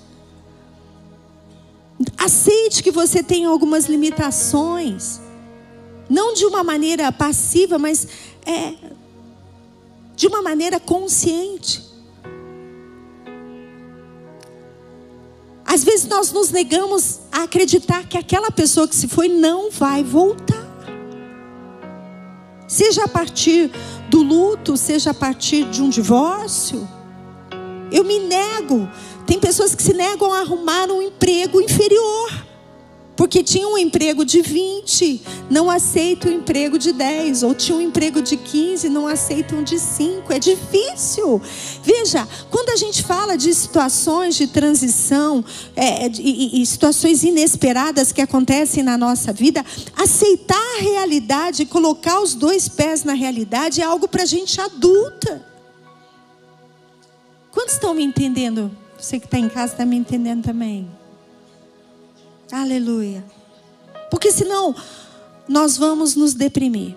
Aceite 2.16 2.82
que 2.82 2.90
você 2.90 3.22
tem 3.22 3.44
algumas 3.44 3.86
limitações. 3.86 5.20
Não 6.08 6.34
de 6.34 6.44
uma 6.44 6.62
maneira 6.62 7.10
passiva, 7.10 7.78
mas 7.78 8.06
é, 8.44 8.74
de 10.14 10.26
uma 10.26 10.42
maneira 10.42 10.78
consciente. 10.78 11.83
Às 15.74 15.82
vezes 15.82 16.06
nós 16.06 16.30
nos 16.30 16.52
negamos 16.52 17.18
a 17.32 17.42
acreditar 17.42 18.06
que 18.06 18.16
aquela 18.16 18.48
pessoa 18.48 18.86
que 18.86 18.94
se 18.94 19.08
foi 19.08 19.26
não 19.26 19.72
vai 19.72 20.04
voltar. 20.04 20.64
Seja 22.68 23.02
a 23.02 23.08
partir 23.08 23.72
do 24.08 24.22
luto, 24.22 24.76
seja 24.76 25.10
a 25.10 25.14
partir 25.14 25.64
de 25.64 25.82
um 25.82 25.88
divórcio. 25.88 26.88
Eu 27.90 28.04
me 28.04 28.20
nego. 28.20 28.88
Tem 29.26 29.40
pessoas 29.40 29.74
que 29.74 29.82
se 29.82 29.92
negam 29.92 30.32
a 30.32 30.42
arrumar 30.42 30.86
um 30.92 31.02
emprego 31.02 31.60
inferior. 31.60 32.43
Porque 33.16 33.44
tinha 33.44 33.68
um 33.68 33.78
emprego 33.78 34.24
de 34.24 34.40
20, 34.42 35.22
não 35.48 35.70
aceita 35.70 36.28
o 36.28 36.30
um 36.30 36.34
emprego 36.34 36.78
de 36.78 36.92
10. 36.92 37.44
Ou 37.44 37.54
tinha 37.54 37.78
um 37.78 37.80
emprego 37.80 38.20
de 38.20 38.36
15, 38.36 38.88
não 38.88 39.06
aceitam 39.06 39.58
um 39.58 39.62
de 39.62 39.78
5. 39.78 40.32
É 40.32 40.38
difícil. 40.38 41.40
Veja, 41.82 42.26
quando 42.50 42.70
a 42.70 42.76
gente 42.76 43.04
fala 43.04 43.36
de 43.36 43.54
situações 43.54 44.34
de 44.34 44.48
transição 44.48 45.44
é, 45.76 46.08
e, 46.08 46.62
e 46.62 46.66
situações 46.66 47.22
inesperadas 47.22 48.10
que 48.10 48.20
acontecem 48.20 48.82
na 48.82 48.98
nossa 48.98 49.32
vida, 49.32 49.64
aceitar 49.96 50.56
a 50.78 50.82
realidade 50.82 51.64
colocar 51.66 52.20
os 52.20 52.34
dois 52.34 52.68
pés 52.68 53.04
na 53.04 53.12
realidade 53.14 53.80
é 53.80 53.84
algo 53.84 54.08
para 54.08 54.24
gente 54.24 54.60
adulta. 54.60 55.44
Quantos 57.50 57.74
estão 57.74 57.94
me 57.94 58.02
entendendo? 58.02 58.70
Você 58.98 59.18
que 59.18 59.26
está 59.26 59.38
em 59.38 59.48
casa 59.48 59.72
está 59.72 59.84
me 59.84 59.96
entendendo 59.96 60.44
também. 60.44 60.88
Aleluia. 62.52 63.24
Porque 64.10 64.30
senão 64.30 64.74
nós 65.48 65.76
vamos 65.76 66.14
nos 66.14 66.34
deprimir. 66.34 66.94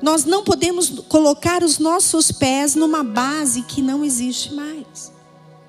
Nós 0.00 0.24
não 0.24 0.44
podemos 0.44 0.90
colocar 1.08 1.62
os 1.62 1.78
nossos 1.78 2.30
pés 2.30 2.74
numa 2.74 3.02
base 3.02 3.62
que 3.62 3.82
não 3.82 4.04
existe 4.04 4.54
mais. 4.54 5.12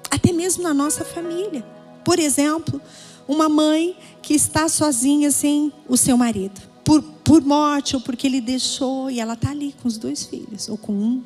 Até 0.09 0.31
mesmo 0.31 0.63
na 0.63 0.73
nossa 0.73 1.03
família. 1.03 1.65
Por 2.03 2.19
exemplo, 2.19 2.79
uma 3.27 3.49
mãe 3.49 3.97
que 4.21 4.33
está 4.33 4.67
sozinha 4.69 5.31
sem 5.31 5.73
o 5.87 5.97
seu 5.97 6.17
marido. 6.17 6.61
Por, 6.83 7.01
por 7.23 7.41
morte 7.41 7.95
ou 7.95 8.01
porque 8.01 8.27
ele 8.27 8.41
deixou 8.41 9.09
e 9.09 9.19
ela 9.19 9.33
está 9.33 9.51
ali 9.51 9.73
com 9.81 9.87
os 9.87 9.97
dois 9.97 10.25
filhos. 10.25 10.69
Ou 10.69 10.77
com 10.77 10.93
um. 10.93 11.23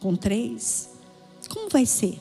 Com 0.00 0.14
três. 0.14 0.90
Como 1.48 1.68
vai 1.68 1.86
ser? 1.86 2.20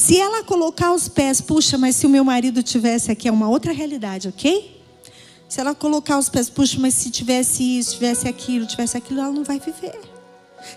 Se 0.00 0.18
ela 0.18 0.42
colocar 0.42 0.94
os 0.94 1.08
pés, 1.08 1.42
puxa, 1.42 1.76
mas 1.76 1.94
se 1.94 2.06
o 2.06 2.08
meu 2.08 2.24
marido 2.24 2.62
tivesse 2.62 3.12
aqui, 3.12 3.28
é 3.28 3.30
uma 3.30 3.50
outra 3.50 3.70
realidade, 3.70 4.28
ok? 4.28 4.82
Se 5.46 5.60
ela 5.60 5.74
colocar 5.74 6.16
os 6.16 6.26
pés, 6.26 6.48
puxa, 6.48 6.78
mas 6.80 6.94
se 6.94 7.10
tivesse 7.10 7.62
isso, 7.62 7.96
tivesse 7.96 8.26
aquilo, 8.26 8.64
tivesse 8.64 8.96
aquilo, 8.96 9.20
ela 9.20 9.30
não 9.30 9.44
vai 9.44 9.60
viver. 9.60 10.00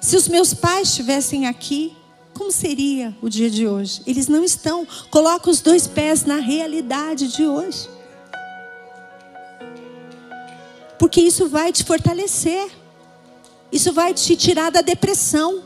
Se 0.02 0.18
os 0.18 0.28
meus 0.28 0.54
pais 0.54 0.90
estivessem 0.90 1.48
aqui, 1.48 1.96
como 2.34 2.52
seria 2.52 3.16
o 3.22 3.30
dia 3.30 3.50
de 3.50 3.66
hoje? 3.66 4.02
Eles 4.06 4.28
não 4.28 4.44
estão. 4.44 4.86
Coloca 5.10 5.50
os 5.50 5.62
dois 5.62 5.88
pés 5.88 6.26
na 6.26 6.40
realidade 6.40 7.30
de 7.30 7.46
hoje. 7.46 7.88
Porque 11.00 11.22
isso 11.22 11.48
vai 11.48 11.72
te 11.72 11.86
fortalecer. 11.86 12.70
Isso 13.72 13.94
vai 13.94 14.14
te 14.14 14.36
tirar 14.36 14.70
da 14.70 14.82
depressão. 14.82 15.64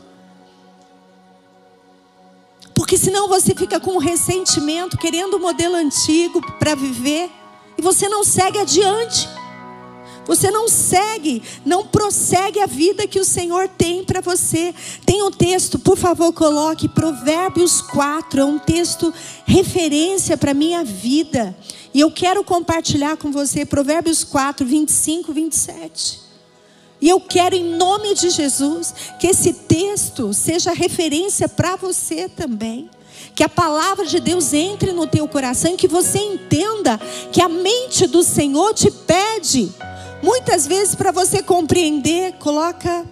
Porque 2.88 2.96
senão 2.96 3.28
você 3.28 3.54
fica 3.54 3.78
com 3.78 3.98
ressentimento, 3.98 4.96
querendo 4.96 5.34
o 5.34 5.36
um 5.36 5.40
modelo 5.40 5.74
antigo 5.74 6.40
para 6.58 6.74
viver, 6.74 7.30
e 7.76 7.82
você 7.82 8.08
não 8.08 8.24
segue 8.24 8.58
adiante. 8.58 9.28
Você 10.26 10.50
não 10.50 10.68
segue, 10.68 11.42
não 11.66 11.86
prossegue 11.86 12.60
a 12.60 12.66
vida 12.66 13.06
que 13.06 13.20
o 13.20 13.26
Senhor 13.26 13.68
tem 13.68 14.02
para 14.02 14.22
você. 14.22 14.74
Tem 15.04 15.22
um 15.22 15.30
texto, 15.30 15.78
por 15.78 15.98
favor, 15.98 16.32
coloque 16.32 16.88
Provérbios 16.88 17.82
4, 17.82 18.40
é 18.40 18.44
um 18.46 18.58
texto 18.58 19.12
referência 19.44 20.38
para 20.38 20.52
a 20.52 20.54
minha 20.54 20.82
vida. 20.82 21.54
E 21.92 22.00
eu 22.00 22.10
quero 22.10 22.42
compartilhar 22.42 23.18
com 23.18 23.30
você 23.30 23.66
Provérbios 23.66 24.24
4, 24.24 24.64
25, 24.64 25.30
27. 25.30 26.27
E 27.00 27.08
eu 27.08 27.20
quero, 27.20 27.54
em 27.54 27.76
nome 27.76 28.14
de 28.14 28.30
Jesus, 28.30 28.94
que 29.20 29.28
esse 29.28 29.52
texto 29.52 30.32
seja 30.34 30.72
referência 30.72 31.48
para 31.48 31.76
você 31.76 32.28
também. 32.28 32.90
Que 33.34 33.44
a 33.44 33.48
palavra 33.48 34.04
de 34.04 34.18
Deus 34.18 34.52
entre 34.52 34.92
no 34.92 35.06
teu 35.06 35.26
coração 35.28 35.72
e 35.72 35.76
que 35.76 35.86
você 35.86 36.18
entenda 36.18 36.98
que 37.30 37.40
a 37.40 37.48
mente 37.48 38.06
do 38.06 38.22
Senhor 38.22 38.74
te 38.74 38.90
pede. 38.90 39.72
Muitas 40.22 40.66
vezes, 40.66 40.94
para 40.94 41.12
você 41.12 41.42
compreender, 41.42 42.32
coloca. 42.34 43.06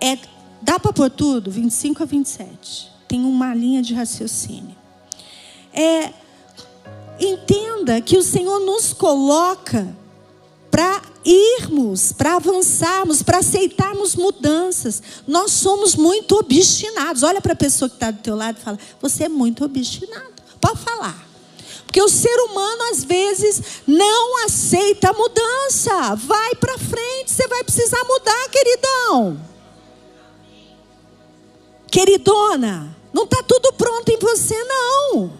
É, 0.00 0.18
dá 0.62 0.78
para 0.78 0.92
pôr 0.92 1.10
tudo? 1.10 1.50
25 1.50 2.02
a 2.02 2.06
27. 2.06 2.90
Tem 3.06 3.22
uma 3.24 3.54
linha 3.54 3.82
de 3.82 3.92
raciocínio. 3.92 4.74
É, 5.72 6.12
entenda 7.18 8.00
que 8.00 8.16
o 8.16 8.22
Senhor 8.22 8.58
nos 8.60 8.94
coloca 8.94 9.94
para 10.70 11.02
irmos, 11.24 12.12
para 12.12 12.36
avançarmos, 12.36 13.22
para 13.22 13.38
aceitarmos 13.38 14.14
mudanças. 14.14 15.02
Nós 15.26 15.52
somos 15.52 15.94
muito 15.94 16.36
obstinados. 16.36 17.22
Olha 17.22 17.40
para 17.40 17.52
a 17.52 17.56
pessoa 17.56 17.88
que 17.88 17.96
está 17.96 18.10
do 18.10 18.22
teu 18.22 18.36
lado 18.36 18.58
e 18.58 18.62
fala: 18.62 18.78
Você 19.00 19.24
é 19.24 19.28
muito 19.28 19.64
obstinado. 19.64 20.32
Pode 20.60 20.80
falar. 20.80 21.28
Porque 21.84 22.02
o 22.02 22.08
ser 22.08 22.36
humano 22.42 22.84
às 22.92 23.02
vezes 23.02 23.82
não 23.86 24.44
aceita 24.44 25.10
a 25.10 25.12
mudança. 25.12 26.14
Vai 26.14 26.54
para 26.54 26.78
frente, 26.78 27.32
você 27.32 27.48
vai 27.48 27.64
precisar 27.64 28.02
mudar, 28.04 28.48
queridão. 28.48 29.40
Queridona, 31.90 32.96
não 33.12 33.24
está 33.24 33.42
tudo 33.42 33.72
pronto 33.72 34.08
em 34.08 34.18
você, 34.18 34.54
não. 34.62 35.32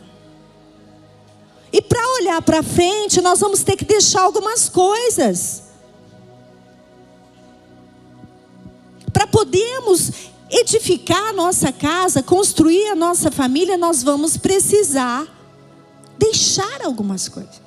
E 1.73 1.81
para 1.81 2.05
olhar 2.15 2.43
para 2.43 2.65
frente, 2.65 3.21
nós 3.21 3.39
vamos 3.39 3.63
ter 3.63 3.77
que 3.77 3.85
deixar 3.85 4.23
algumas 4.23 4.69
coisas. 4.69 5.70
Para 9.21 9.27
podermos 9.27 10.13
edificar 10.49 11.29
a 11.29 11.33
nossa 11.35 11.71
casa, 11.71 12.23
construir 12.23 12.87
a 12.87 12.95
nossa 12.95 13.31
família, 13.31 13.77
nós 13.77 14.03
vamos 14.03 14.39
precisar 14.39 15.29
deixar 16.17 16.81
algumas 16.83 17.29
coisas. 17.29 17.61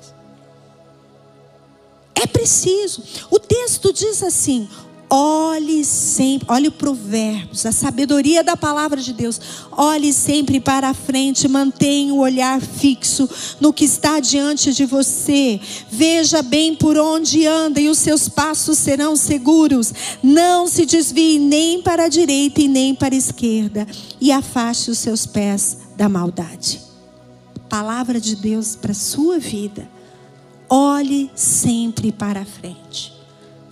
É 2.12 2.26
preciso. 2.26 3.04
O 3.30 3.38
texto 3.38 3.92
diz 3.92 4.20
assim: 4.24 4.68
Olhe 5.16 5.84
sempre, 5.84 6.48
olhe 6.50 6.66
o 6.66 6.72
provérbios, 6.72 7.64
a 7.64 7.70
sabedoria 7.70 8.42
da 8.42 8.56
palavra 8.56 9.00
de 9.00 9.12
Deus. 9.12 9.40
Olhe 9.70 10.12
sempre 10.12 10.58
para 10.58 10.88
a 10.88 10.94
frente, 10.94 11.46
mantenha 11.46 12.12
o 12.12 12.18
olhar 12.18 12.60
fixo 12.60 13.30
no 13.60 13.72
que 13.72 13.84
está 13.84 14.18
diante 14.18 14.74
de 14.74 14.84
você. 14.84 15.60
Veja 15.88 16.42
bem 16.42 16.74
por 16.74 16.98
onde 16.98 17.46
anda 17.46 17.80
e 17.80 17.88
os 17.88 17.98
seus 17.98 18.28
passos 18.28 18.76
serão 18.76 19.14
seguros. 19.14 19.94
Não 20.20 20.66
se 20.66 20.84
desvie 20.84 21.38
nem 21.38 21.80
para 21.80 22.06
a 22.06 22.08
direita 22.08 22.60
e 22.60 22.66
nem 22.66 22.92
para 22.92 23.14
a 23.14 23.18
esquerda 23.18 23.86
e 24.20 24.32
afaste 24.32 24.90
os 24.90 24.98
seus 24.98 25.26
pés 25.26 25.78
da 25.96 26.08
maldade. 26.08 26.80
Palavra 27.68 28.20
de 28.20 28.34
Deus 28.34 28.74
para 28.74 28.90
a 28.90 28.96
sua 28.96 29.38
vida. 29.38 29.88
Olhe 30.68 31.30
sempre 31.36 32.10
para 32.10 32.40
a 32.40 32.44
frente. 32.44 33.13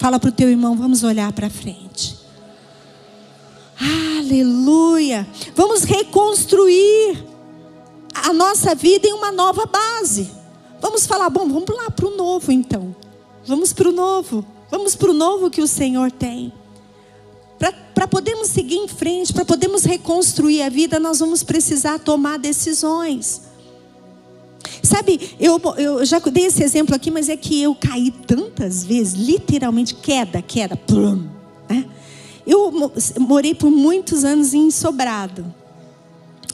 Fala 0.02 0.18
para 0.18 0.30
o 0.30 0.32
teu 0.32 0.50
irmão, 0.50 0.74
vamos 0.74 1.04
olhar 1.04 1.32
para 1.32 1.48
frente. 1.48 2.18
Aleluia. 4.18 5.24
Vamos 5.54 5.84
reconstruir 5.84 7.24
a 8.12 8.32
nossa 8.32 8.74
vida 8.74 9.06
em 9.06 9.12
uma 9.12 9.30
nova 9.30 9.64
base. 9.64 10.28
Vamos 10.80 11.06
falar, 11.06 11.30
bom, 11.30 11.46
vamos 11.46 11.68
lá 11.76 11.88
para 11.88 12.04
o 12.04 12.16
novo 12.16 12.50
então. 12.50 12.92
Vamos 13.46 13.72
para 13.72 13.90
o 13.90 13.92
novo. 13.92 14.44
Vamos 14.68 14.96
para 14.96 15.12
o 15.12 15.14
novo 15.14 15.48
que 15.48 15.62
o 15.62 15.68
Senhor 15.68 16.10
tem. 16.10 16.52
Para 17.94 18.08
podermos 18.08 18.48
seguir 18.48 18.78
em 18.78 18.88
frente, 18.88 19.32
para 19.32 19.44
podermos 19.44 19.84
reconstruir 19.84 20.62
a 20.62 20.68
vida, 20.68 20.98
nós 20.98 21.20
vamos 21.20 21.44
precisar 21.44 22.00
tomar 22.00 22.40
decisões. 22.40 23.51
Sabe, 24.82 25.36
eu, 25.38 25.60
eu 25.76 26.04
já 26.04 26.18
dei 26.18 26.46
esse 26.46 26.62
exemplo 26.62 26.94
aqui, 26.94 27.10
mas 27.10 27.28
é 27.28 27.36
que 27.36 27.62
eu 27.62 27.74
caí 27.74 28.10
tantas 28.10 28.84
vezes, 28.84 29.14
literalmente, 29.14 29.94
queda, 29.94 30.42
queda, 30.42 30.76
plum, 30.76 31.26
né? 31.68 31.86
Eu 32.46 32.72
morei 33.20 33.54
por 33.54 33.70
muitos 33.70 34.24
anos 34.24 34.52
em 34.52 34.70
Sobrado, 34.70 35.44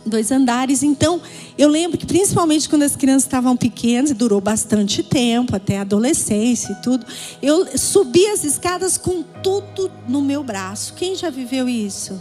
dois 0.04 0.30
andares. 0.30 0.82
Então, 0.82 1.20
eu 1.56 1.68
lembro 1.68 1.96
que 1.96 2.06
principalmente 2.06 2.68
quando 2.68 2.82
as 2.82 2.94
crianças 2.96 3.24
estavam 3.24 3.56
pequenas, 3.56 4.12
durou 4.12 4.40
bastante 4.40 5.02
tempo, 5.02 5.56
até 5.56 5.78
a 5.78 5.82
adolescência 5.82 6.72
e 6.72 6.82
tudo, 6.82 7.06
eu 7.42 7.78
subi 7.78 8.26
as 8.26 8.44
escadas 8.44 8.98
com 8.98 9.22
tudo 9.22 9.90
no 10.06 10.20
meu 10.20 10.42
braço. 10.42 10.94
Quem 10.94 11.14
já 11.14 11.30
viveu 11.30 11.68
isso? 11.68 12.20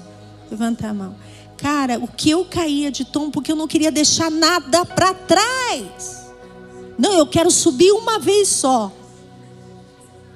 Levanta 0.49 0.87
a 0.87 0.93
mão. 0.93 1.15
Cara, 1.57 1.97
o 1.97 2.07
que 2.07 2.29
eu 2.29 2.45
caía 2.45 2.91
de 2.91 3.03
tom 3.03 3.31
porque 3.31 3.51
eu 3.51 3.55
não 3.55 3.67
queria 3.67 3.91
deixar 3.91 4.29
nada 4.29 4.85
para 4.85 5.13
trás. 5.13 6.27
Não, 6.97 7.13
eu 7.13 7.27
quero 7.27 7.49
subir 7.49 7.91
uma 7.91 8.19
vez 8.19 8.47
só. 8.47 8.91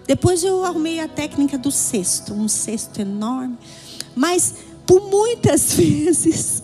Depois 0.06 0.44
eu 0.44 0.66
arrumei 0.66 1.00
a 1.00 1.08
técnica 1.08 1.58
do 1.58 1.72
cesto, 1.72 2.34
um 2.34 2.48
cesto 2.48 3.00
enorme. 3.00 3.58
Mas 4.16 4.56
por 4.86 5.10
muitas 5.10 5.74
vezes 5.76 6.61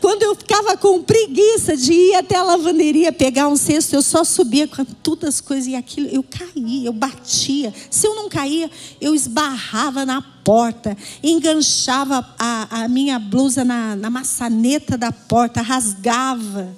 Quando 0.00 0.22
eu 0.22 0.34
ficava 0.34 0.76
com 0.76 1.02
preguiça 1.02 1.76
de 1.76 1.92
ir 1.92 2.14
até 2.14 2.36
a 2.36 2.42
lavanderia 2.42 3.12
pegar 3.12 3.48
um 3.48 3.56
cesto, 3.56 3.94
eu 3.94 4.02
só 4.02 4.24
subia 4.24 4.66
com 4.66 4.84
todas 4.84 5.36
as 5.36 5.40
coisas 5.40 5.66
e 5.66 5.74
aquilo, 5.74 6.08
eu 6.08 6.22
caía, 6.22 6.88
eu 6.88 6.92
batia. 6.92 7.72
Se 7.90 8.06
eu 8.06 8.14
não 8.14 8.28
caía, 8.28 8.70
eu 9.00 9.14
esbarrava 9.14 10.06
na 10.06 10.22
porta, 10.22 10.96
enganchava 11.22 12.26
a, 12.38 12.84
a 12.84 12.88
minha 12.88 13.18
blusa 13.18 13.64
na, 13.64 13.94
na 13.94 14.08
maçaneta 14.08 14.96
da 14.96 15.12
porta, 15.12 15.60
rasgava. 15.60 16.68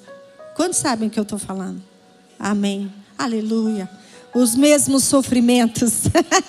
Quantos 0.57 0.79
sabem 0.79 1.09
o 1.09 1.11
que 1.11 1.18
eu 1.18 1.25
estou 1.25 1.38
falando? 1.38 1.83
Amém. 2.38 2.92
Aleluia. 3.16 3.88
Os 4.35 4.57
mesmos 4.57 5.05
sofrimentos, 5.05 6.05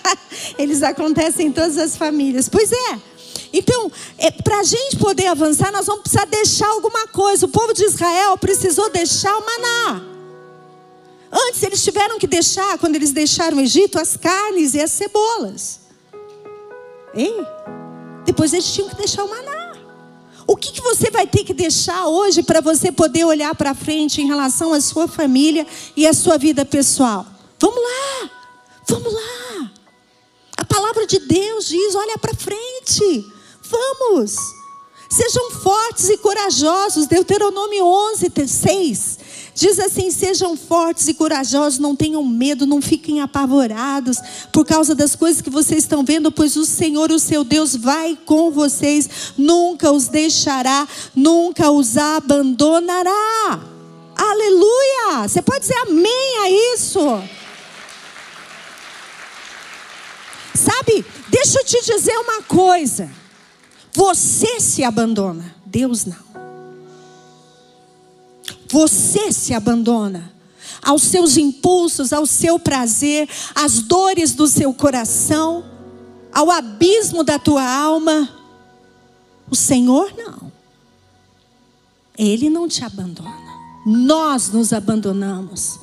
eles 0.58 0.82
acontecem 0.82 1.48
em 1.48 1.52
todas 1.52 1.78
as 1.78 1.96
famílias. 1.96 2.50
Pois 2.50 2.72
é. 2.72 3.13
Então, 3.54 3.92
é, 4.18 4.32
para 4.32 4.62
a 4.62 4.64
gente 4.64 4.98
poder 4.98 5.28
avançar, 5.28 5.72
nós 5.72 5.86
vamos 5.86 6.02
precisar 6.02 6.26
deixar 6.26 6.68
alguma 6.70 7.08
coisa. 7.08 7.46
O 7.46 7.50
povo 7.50 7.72
de 7.72 7.86
Israel 7.86 8.36
precisou 8.36 8.90
deixar 8.90 9.38
o 9.38 9.46
maná. 9.46 10.02
Antes 11.32 11.62
eles 11.62 11.84
tiveram 11.84 12.18
que 12.18 12.26
deixar, 12.26 12.80
quando 12.80 12.96
eles 12.96 13.12
deixaram 13.12 13.58
o 13.58 13.62
Egito, 13.62 14.00
as 14.00 14.18
carnes 14.18 14.74
e 14.74 14.82
as 14.82 14.92
cebolas. 14.92 15.82
Hein? 17.14 17.46
Depois 18.26 18.54
eles 18.54 18.72
tinham 18.74 18.90
que 18.90 18.96
deixar 18.96 19.24
o 19.24 19.30
maná. 19.30 19.74
O 20.48 20.58
que, 20.58 20.72
que 20.72 20.82
você 20.82 21.12
vai 21.12 21.28
ter 21.28 21.44
que 21.44 21.54
deixar 21.54 22.08
hoje 22.08 22.42
para 22.42 22.60
você 22.60 22.92
poder 22.92 23.24
olhar 23.24 23.54
para 23.56 23.76
frente 23.76 24.22
em 24.22 24.28
relação 24.28 24.74
à 24.74 24.82
sua 24.82 25.08
família 25.08 25.66
e 25.96 26.08
à 26.08 26.14
sua 26.14 26.38
vida 26.38 26.66
pessoal? 26.66 27.26
Vamos 27.60 27.80
lá, 27.82 28.30
vamos 28.88 29.14
lá. 29.14 29.72
A 30.58 30.66
palavra 30.66 31.08
de 31.08 31.20
Deus 31.20 31.68
diz: 31.68 31.96
olha 31.96 32.18
para 32.18 32.34
frente. 32.34 33.33
Vamos. 33.74 34.36
Sejam 35.10 35.52
fortes 35.52 36.10
e 36.10 36.18
corajosos. 36.18 37.08
Deuteronômio 37.08 37.86
11, 37.86 38.32
6. 38.48 39.20
Diz 39.56 39.80
assim: 39.80 40.10
sejam 40.10 40.58
fortes 40.58 41.08
e 41.08 41.14
corajosos, 41.14 41.80
não 41.80 41.96
tenham 41.96 42.24
medo, 42.26 42.66
não 42.66 42.82
fiquem 42.82 43.22
apavorados 43.22 44.18
por 44.52 44.66
causa 44.66 44.96
das 44.96 45.16
coisas 45.16 45.42
que 45.42 45.50
vocês 45.50 45.84
estão 45.84 46.04
vendo, 46.04 46.32
pois 46.32 46.56
o 46.56 46.66
Senhor, 46.66 47.12
o 47.12 47.20
seu 47.20 47.44
Deus, 47.44 47.76
vai 47.76 48.18
com 48.26 48.52
vocês, 48.52 49.34
nunca 49.38 49.92
os 49.92 50.08
deixará, 50.08 50.88
nunca 51.16 51.70
os 51.70 51.98
abandonará. 51.98 53.60
Aleluia! 54.16 55.28
Você 55.28 55.42
pode 55.42 55.62
dizer 55.62 55.78
amém 55.78 56.38
a 56.42 56.50
isso? 56.76 57.00
Sabe, 60.56 61.06
deixa 61.30 61.60
eu 61.60 61.66
te 61.66 61.86
dizer 61.86 62.18
uma 62.18 62.42
coisa. 62.44 63.23
Você 63.94 64.60
se 64.60 64.84
abandona, 64.84 65.56
Deus 65.66 66.06
não. 66.06 66.34
Você 68.70 69.32
se 69.32 69.54
abandona 69.54 70.34
aos 70.82 71.04
seus 71.04 71.38
impulsos, 71.38 72.12
ao 72.12 72.26
seu 72.26 72.60
prazer, 72.60 73.30
às 73.54 73.84
dores 73.84 74.34
do 74.34 74.48
seu 74.48 74.74
coração, 74.74 75.64
ao 76.32 76.50
abismo 76.50 77.24
da 77.24 77.38
tua 77.38 77.64
alma. 77.64 78.28
O 79.50 79.56
Senhor 79.56 80.12
não. 80.18 80.52
Ele 82.18 82.50
não 82.50 82.68
te 82.68 82.84
abandona. 82.84 83.32
Nós 83.86 84.50
nos 84.50 84.74
abandonamos, 84.74 85.80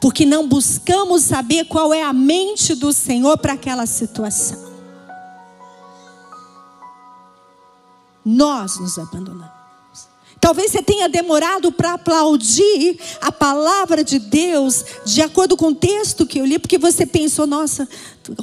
porque 0.00 0.24
não 0.24 0.48
buscamos 0.48 1.22
saber 1.24 1.66
qual 1.66 1.92
é 1.92 2.02
a 2.02 2.12
mente 2.12 2.74
do 2.74 2.92
Senhor 2.92 3.36
para 3.38 3.52
aquela 3.52 3.84
situação. 3.86 4.69
Nós 8.24 8.78
nos 8.78 8.98
abandonamos. 8.98 9.60
Talvez 10.40 10.72
você 10.72 10.82
tenha 10.82 11.06
demorado 11.06 11.70
para 11.70 11.92
aplaudir 11.92 12.98
a 13.20 13.30
palavra 13.30 14.02
de 14.02 14.18
Deus, 14.18 14.84
de 15.04 15.20
acordo 15.20 15.54
com 15.54 15.68
o 15.68 15.74
texto 15.74 16.26
que 16.26 16.40
eu 16.40 16.46
li, 16.46 16.58
porque 16.58 16.78
você 16.78 17.04
pensou, 17.04 17.46
nossa, 17.46 17.86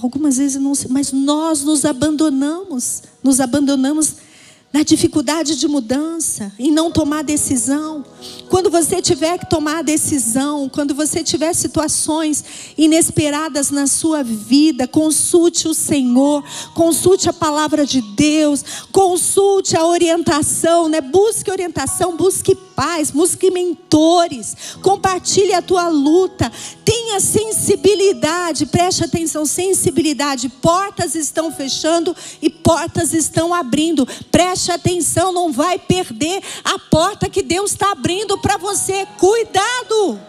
algumas 0.02 0.38
vezes 0.38 0.62
não 0.62 0.76
sei, 0.76 0.92
mas 0.92 1.12
nós 1.12 1.64
nos 1.64 1.86
abandonamos, 1.86 3.02
nos 3.24 3.40
abandonamos 3.40 4.27
na 4.72 4.84
dificuldade 4.84 5.56
de 5.56 5.68
mudança, 5.68 6.52
em 6.60 6.72
não 6.72 6.92
tomar 6.92 7.24
decisão. 7.24 8.06
Quando 8.50 8.70
você 8.70 9.02
tiver 9.02 9.38
que 9.38 9.50
tomar 9.50 9.82
decisão, 9.82 10.70
quando 10.70 10.94
você 10.94 11.24
tiver 11.24 11.54
situações 11.54 12.44
inesperadas 12.78 13.72
na 13.72 13.88
sua 13.88 14.24
vida, 14.24 14.88
consulte 14.88 15.68
o 15.68 15.74
Senhor, 15.74 16.44
consulte 16.74 17.30
a 17.30 17.34
palavra 17.34 17.86
de 17.86 18.02
Deus, 18.02 18.64
consulte 18.92 19.78
a 19.78 19.86
orientação, 19.86 20.90
né? 20.90 21.00
Busque 21.00 21.50
orientação, 21.50 22.18
busque 22.18 22.54
paz, 22.54 23.10
busque 23.10 23.50
mentores, 23.50 24.56
compartilhe 24.82 25.54
a 25.54 25.62
tua 25.62 25.88
luta, 25.88 26.52
tenha 26.86 27.20
sensibilidade, 27.20 28.66
preste 28.66 29.04
atenção, 29.04 29.46
sensibilidade. 29.46 30.50
Portas 30.50 31.16
estão 31.16 31.52
fechando 31.52 32.16
e 32.42 32.50
portas 32.50 33.14
estão 33.14 33.54
abrindo. 33.54 34.08
Preste 34.32 34.57
atenção, 34.72 35.32
não 35.32 35.52
vai 35.52 35.78
perder 35.80 36.42
a 36.64 36.80
porta 36.80 37.30
que 37.30 37.42
Deus 37.42 37.72
está 37.72 37.92
abrindo 37.92 38.38
para 38.40 38.58
você. 38.58 39.06
Cuidado! 39.18 40.20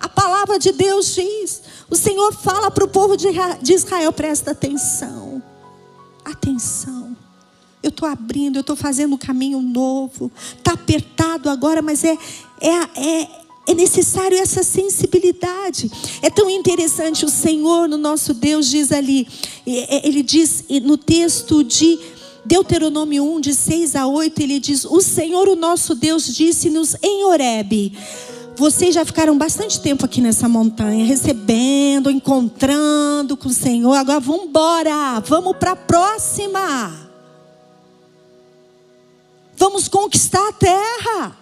A 0.00 0.08
palavra 0.08 0.58
de 0.58 0.70
Deus 0.72 1.14
diz. 1.14 1.62
O 1.90 1.96
Senhor 1.96 2.34
fala 2.34 2.70
para 2.70 2.84
o 2.84 2.88
povo 2.88 3.16
de 3.16 3.72
Israel: 3.72 4.12
presta 4.12 4.50
atenção. 4.50 5.42
Atenção. 6.24 7.16
Eu 7.82 7.90
estou 7.90 8.08
abrindo, 8.08 8.56
eu 8.56 8.60
estou 8.62 8.76
fazendo 8.76 9.14
um 9.14 9.18
caminho 9.18 9.60
novo. 9.60 10.32
Está 10.56 10.72
apertado 10.72 11.50
agora, 11.50 11.82
mas 11.82 12.02
é, 12.02 12.18
é, 12.60 12.70
é, 12.96 13.28
é 13.66 13.74
necessário 13.74 14.38
essa 14.38 14.62
sensibilidade. 14.62 15.90
É 16.22 16.30
tão 16.30 16.48
interessante. 16.48 17.24
O 17.24 17.28
Senhor, 17.28 17.88
no 17.88 17.98
nosso 17.98 18.32
Deus, 18.32 18.70
diz 18.70 18.90
ali: 18.90 19.28
Ele 19.66 20.22
diz 20.22 20.64
no 20.82 20.96
texto 20.96 21.62
de 21.62 21.98
Deuteronômio 22.44 23.24
1, 23.24 23.40
de 23.40 23.54
6 23.54 23.96
a 23.96 24.06
8, 24.06 24.38
ele 24.40 24.60
diz: 24.60 24.84
O 24.84 25.00
Senhor, 25.00 25.48
o 25.48 25.56
nosso 25.56 25.94
Deus, 25.94 26.26
disse-nos 26.26 26.96
em 27.02 27.24
Horebe. 27.24 27.96
Vocês 28.56 28.94
já 28.94 29.04
ficaram 29.04 29.36
bastante 29.36 29.80
tempo 29.80 30.04
aqui 30.04 30.20
nessa 30.20 30.48
montanha, 30.48 31.04
recebendo, 31.04 32.10
encontrando 32.10 33.36
com 33.36 33.48
o 33.48 33.52
Senhor. 33.52 33.94
Agora 33.94 34.20
vamos 34.20 34.46
embora, 34.46 35.20
vamos 35.20 35.56
para 35.56 35.72
a 35.72 35.76
próxima. 35.76 37.10
Vamos 39.56 39.88
conquistar 39.88 40.48
a 40.48 40.52
terra. 40.52 41.36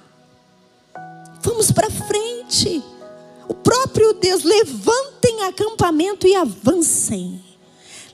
Vamos 1.43 1.71
para 1.71 1.91
frente. 1.91 2.83
O 3.49 3.55
próprio 3.55 4.15
Deus, 4.15 4.43
levantem 4.43 5.43
acampamento 5.43 6.27
e 6.27 6.35
avancem. 6.35 7.52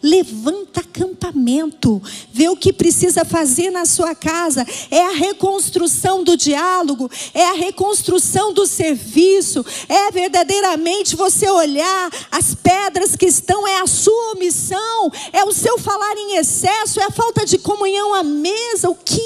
Levanta 0.03 0.81
acampamento, 0.81 2.01
vê 2.33 2.49
o 2.49 2.57
que 2.57 2.73
precisa 2.73 3.25
fazer 3.25 3.71
na 3.71 3.85
sua 3.85 4.15
casa. 4.15 4.67
É 4.91 5.07
a 5.07 5.13
reconstrução 5.13 6.23
do 6.23 6.37
diálogo, 6.37 7.11
é 7.35 7.45
a 7.49 7.55
reconstrução 7.55 8.53
do 8.53 8.67
serviço, 8.67 9.65
é 9.89 10.11
verdadeiramente 10.11 11.17
você 11.17 11.49
olhar 11.51 12.11
as 12.31 12.55
pedras 12.55 13.17
que 13.17 13.27
estão, 13.27 13.67
é 13.67 13.81
a 13.81 13.87
sua 13.87 14.33
omissão, 14.33 15.11
é 15.33 15.45
o 15.45 15.53
seu 15.53 15.79
falar 15.79 16.17
em 16.17 16.37
excesso, 16.37 17.01
é 17.01 17.05
a 17.05 17.11
falta 17.11 17.45
de 17.45 17.59
comunhão 17.59 18.15
à 18.15 18.23
mesa. 18.23 18.89
O 18.89 18.95
que 18.95 19.21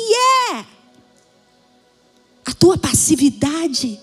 é? 0.50 0.64
A 2.46 2.52
tua 2.58 2.78
passividade. 2.78 4.00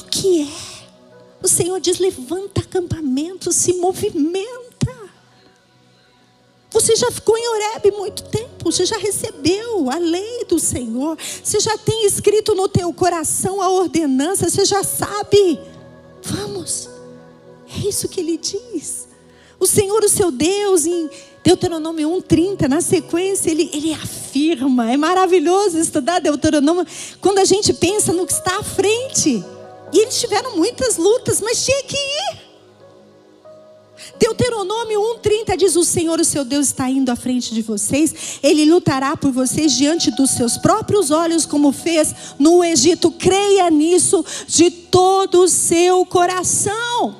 O 0.00 0.04
que 0.10 0.42
é? 0.42 0.78
O 1.42 1.48
Senhor 1.48 1.80
diz: 1.80 1.98
levanta 1.98 2.60
acampamento, 2.60 3.52
se 3.52 3.74
movimenta. 3.74 4.67
Você 6.70 6.96
já 6.96 7.10
ficou 7.10 7.36
em 7.36 7.48
Horebe 7.48 7.90
muito 7.92 8.24
tempo, 8.24 8.70
você 8.70 8.84
já 8.84 8.98
recebeu 8.98 9.90
a 9.90 9.96
lei 9.96 10.44
do 10.44 10.58
Senhor, 10.58 11.16
você 11.42 11.58
já 11.60 11.78
tem 11.78 12.04
escrito 12.04 12.54
no 12.54 12.68
teu 12.68 12.92
coração 12.92 13.62
a 13.62 13.70
ordenança, 13.70 14.50
você 14.50 14.64
já 14.64 14.84
sabe. 14.84 15.58
Vamos, 16.22 16.88
é 17.74 17.88
isso 17.88 18.08
que 18.08 18.20
ele 18.20 18.36
diz. 18.36 19.08
O 19.58 19.66
Senhor, 19.66 20.04
o 20.04 20.08
seu 20.08 20.30
Deus, 20.30 20.86
em 20.86 21.10
Deuteronômio 21.42 22.08
1,30, 22.10 22.68
na 22.68 22.80
sequência, 22.80 23.50
ele, 23.50 23.70
ele 23.72 23.92
afirma. 23.94 24.92
É 24.92 24.96
maravilhoso 24.96 25.78
estudar 25.78 26.20
Deuteronômio 26.20 26.86
quando 27.20 27.38
a 27.38 27.44
gente 27.44 27.72
pensa 27.72 28.12
no 28.12 28.26
que 28.26 28.32
está 28.32 28.58
à 28.58 28.62
frente. 28.62 29.42
E 29.92 29.98
eles 29.98 30.20
tiveram 30.20 30.56
muitas 30.56 30.96
lutas, 30.96 31.40
mas 31.40 31.64
tinha 31.64 31.82
que 31.82 31.96
ir. 31.96 32.47
Deuteronômio 34.18 35.00
1,30 35.22 35.56
diz: 35.56 35.76
O 35.76 35.84
Senhor, 35.84 36.18
o 36.18 36.24
seu 36.24 36.44
Deus, 36.44 36.66
está 36.66 36.90
indo 36.90 37.10
à 37.10 37.16
frente 37.16 37.54
de 37.54 37.62
vocês, 37.62 38.38
Ele 38.42 38.64
lutará 38.64 39.16
por 39.16 39.30
vocês 39.30 39.72
diante 39.72 40.10
dos 40.10 40.30
seus 40.30 40.56
próprios 40.56 41.10
olhos, 41.10 41.46
como 41.46 41.72
fez 41.72 42.14
no 42.38 42.64
Egito. 42.64 43.10
Creia 43.10 43.70
nisso 43.70 44.24
de 44.46 44.70
todo 44.70 45.42
o 45.42 45.48
seu 45.48 46.04
coração. 46.04 47.16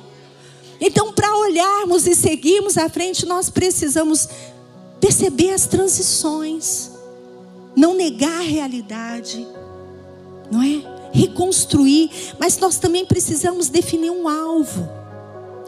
Então, 0.81 1.11
para 1.11 1.35
olharmos 1.37 2.07
e 2.07 2.15
seguirmos 2.15 2.77
à 2.77 2.87
frente, 2.89 3.25
nós 3.25 3.49
precisamos 3.49 4.27
perceber 4.99 5.51
as 5.53 5.65
transições. 5.67 6.91
não 7.75 7.93
negar 7.93 8.39
a 8.39 8.43
realidade, 8.43 9.47
não 10.51 10.61
é? 10.61 10.81
Reconstruir, 11.13 12.09
mas 12.37 12.57
nós 12.57 12.77
também 12.77 13.05
precisamos 13.05 13.69
definir 13.69 14.11
um 14.11 14.27
alvo. 14.27 14.87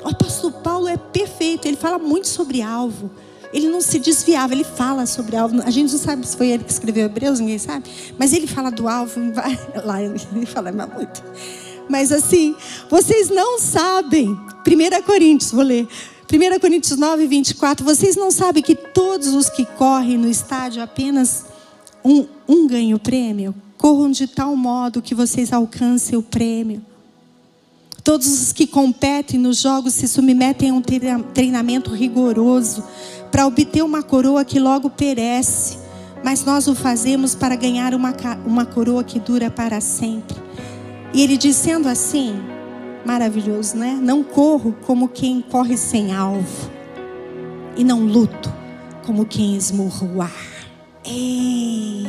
O 0.03 0.09
apóstolo 0.09 0.53
Paulo 0.53 0.87
é 0.87 0.97
perfeito, 0.97 1.67
ele 1.67 1.77
fala 1.77 1.99
muito 1.99 2.27
sobre 2.27 2.61
alvo. 2.61 3.11
Ele 3.53 3.67
não 3.67 3.81
se 3.81 3.99
desviava, 3.99 4.53
ele 4.53 4.63
fala 4.63 5.05
sobre 5.05 5.35
alvo. 5.35 5.61
A 5.63 5.69
gente 5.69 5.91
não 5.91 5.99
sabe 5.99 6.25
se 6.25 6.37
foi 6.37 6.47
ele 6.47 6.63
que 6.63 6.71
escreveu 6.71 7.05
Hebreus, 7.05 7.39
ninguém 7.39 7.57
sabe. 7.57 7.89
Mas 8.17 8.33
ele 8.33 8.47
fala 8.47 8.71
do 8.71 8.87
alvo, 8.87 9.19
lá 9.83 10.01
ele 10.01 10.17
fala 10.47 10.71
muito. 10.71 11.23
Mas 11.89 12.11
assim, 12.11 12.55
vocês 12.89 13.29
não 13.29 13.59
sabem. 13.59 14.29
1 14.29 15.01
Coríntios, 15.03 15.51
vou 15.51 15.63
ler. 15.63 15.87
1 16.31 16.59
Coríntios 16.59 16.97
9, 16.97 17.27
24. 17.27 17.85
Vocês 17.85 18.15
não 18.15 18.31
sabem 18.31 18.63
que 18.63 18.75
todos 18.75 19.33
os 19.33 19.49
que 19.49 19.65
correm 19.65 20.17
no 20.17 20.29
estádio 20.29 20.81
apenas 20.81 21.45
um, 22.05 22.25
um 22.47 22.67
ganha 22.67 22.95
o 22.95 22.99
prêmio? 22.99 23.53
Corram 23.77 24.09
de 24.09 24.27
tal 24.27 24.55
modo 24.55 25.01
que 25.01 25.13
vocês 25.13 25.51
alcancem 25.51 26.17
o 26.17 26.23
prêmio. 26.23 26.85
Todos 28.03 28.41
os 28.41 28.51
que 28.51 28.65
competem 28.65 29.39
nos 29.39 29.61
jogos 29.61 29.93
se 29.93 30.07
submetem 30.07 30.71
a 30.71 30.73
um 30.73 30.81
treinamento 30.81 31.93
rigoroso 31.93 32.83
para 33.31 33.45
obter 33.45 33.83
uma 33.83 34.01
coroa 34.01 34.43
que 34.43 34.59
logo 34.59 34.89
perece, 34.89 35.77
mas 36.23 36.43
nós 36.43 36.67
o 36.67 36.73
fazemos 36.73 37.35
para 37.35 37.55
ganhar 37.55 37.93
uma, 37.93 38.13
uma 38.45 38.65
coroa 38.65 39.03
que 39.03 39.19
dura 39.19 39.51
para 39.51 39.79
sempre. 39.79 40.35
E 41.13 41.21
ele 41.21 41.37
dizendo 41.37 41.87
assim, 41.87 42.35
maravilhoso, 43.05 43.77
né? 43.77 43.99
Não 44.01 44.23
corro 44.23 44.75
como 44.85 45.07
quem 45.07 45.41
corre 45.41 45.77
sem 45.77 46.13
alvo, 46.13 46.71
e 47.75 47.83
não 47.83 48.03
luto 48.05 48.51
como 49.05 49.25
quem 49.25 49.55
esmurra 49.55 50.07
o 50.07 50.21
ar. 50.21 50.51
Ei, 51.05 52.07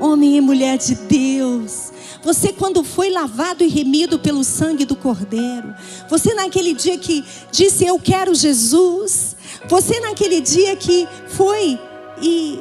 homem 0.00 0.36
e 0.36 0.40
mulher 0.40 0.78
de 0.78 0.94
Deus, 0.94 1.92
você, 2.22 2.52
quando 2.52 2.82
foi 2.82 3.10
lavado 3.10 3.62
e 3.62 3.68
remido 3.68 4.18
pelo 4.18 4.42
sangue 4.42 4.84
do 4.84 4.96
Cordeiro, 4.96 5.74
você, 6.10 6.34
naquele 6.34 6.74
dia 6.74 6.98
que 6.98 7.24
disse: 7.50 7.84
Eu 7.84 7.98
quero 7.98 8.34
Jesus, 8.34 9.36
você, 9.68 10.00
naquele 10.00 10.40
dia 10.40 10.74
que 10.76 11.06
foi 11.28 11.78
e, 12.20 12.60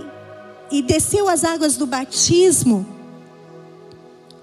e 0.72 0.82
desceu 0.82 1.28
as 1.28 1.44
águas 1.44 1.76
do 1.76 1.86
batismo, 1.86 2.86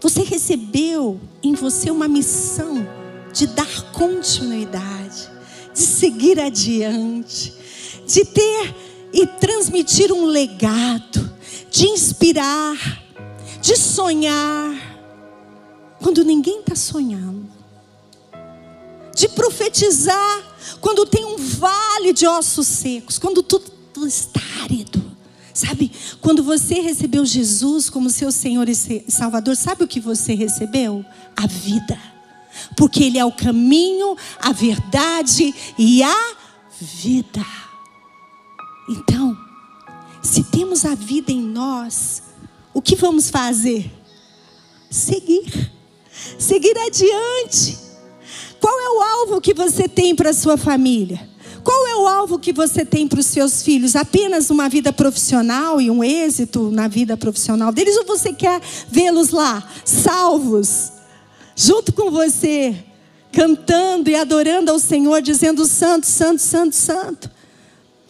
você 0.00 0.22
recebeu 0.22 1.20
em 1.42 1.54
você 1.54 1.90
uma 1.90 2.08
missão 2.08 2.86
de 3.32 3.46
dar 3.46 3.92
continuidade, 3.92 5.30
de 5.72 5.80
seguir 5.80 6.38
adiante, 6.38 7.54
de 8.06 8.24
ter 8.24 8.74
e 9.12 9.26
transmitir 9.26 10.12
um 10.12 10.26
legado, 10.26 11.33
de 11.74 11.88
inspirar, 11.88 13.02
de 13.60 13.76
sonhar 13.76 14.72
quando 16.00 16.24
ninguém 16.24 16.60
está 16.60 16.76
sonhando, 16.76 17.50
de 19.12 19.28
profetizar 19.30 20.54
quando 20.80 21.04
tem 21.04 21.24
um 21.24 21.36
vale 21.36 22.12
de 22.12 22.28
ossos 22.28 22.68
secos, 22.68 23.18
quando 23.18 23.42
tudo, 23.42 23.72
está 24.06 24.40
árido. 24.62 25.02
Sabe, 25.52 25.90
quando 26.20 26.44
você 26.44 26.80
recebeu 26.80 27.24
Jesus 27.24 27.90
como 27.90 28.08
seu 28.08 28.30
Senhor 28.30 28.68
e 28.68 28.74
Salvador, 29.08 29.56
sabe 29.56 29.82
o 29.82 29.88
que 29.88 29.98
você 29.98 30.34
recebeu? 30.34 31.04
A 31.36 31.46
vida. 31.46 31.98
Porque 32.76 33.02
Ele 33.02 33.18
é 33.18 33.24
o 33.24 33.32
caminho, 33.32 34.16
a 34.40 34.52
verdade 34.52 35.52
e 35.76 36.02
a 36.04 36.36
vida. 36.80 37.44
Então, 38.88 39.43
se 40.24 40.42
temos 40.42 40.84
a 40.84 40.96
vida 40.96 41.30
em 41.30 41.40
nós, 41.40 42.22
o 42.72 42.82
que 42.82 42.96
vamos 42.96 43.30
fazer? 43.30 43.88
Seguir 44.90 45.72
seguir 46.38 46.76
adiante. 46.78 47.78
Qual 48.60 48.80
é 48.80 48.88
o 48.88 49.02
alvo 49.02 49.40
que 49.40 49.52
você 49.52 49.88
tem 49.88 50.14
para 50.14 50.30
a 50.30 50.34
sua 50.34 50.56
família? 50.56 51.28
Qual 51.62 51.86
é 51.86 51.96
o 51.96 52.06
alvo 52.06 52.38
que 52.38 52.52
você 52.52 52.84
tem 52.84 53.08
para 53.08 53.20
os 53.20 53.26
seus 53.26 53.62
filhos? 53.62 53.96
Apenas 53.96 54.50
uma 54.50 54.68
vida 54.68 54.92
profissional 54.92 55.80
e 55.80 55.90
um 55.90 56.04
êxito 56.04 56.70
na 56.70 56.88
vida 56.88 57.16
profissional 57.16 57.72
deles? 57.72 57.96
Ou 57.96 58.04
você 58.04 58.32
quer 58.32 58.60
vê-los 58.90 59.30
lá, 59.30 59.66
salvos, 59.84 60.92
junto 61.56 61.92
com 61.92 62.10
você, 62.10 62.74
cantando 63.32 64.10
e 64.10 64.14
adorando 64.14 64.70
ao 64.70 64.78
Senhor, 64.78 65.22
dizendo: 65.22 65.66
Santo, 65.66 66.06
Santo, 66.06 66.42
Santo, 66.42 66.76
Santo? 66.76 67.30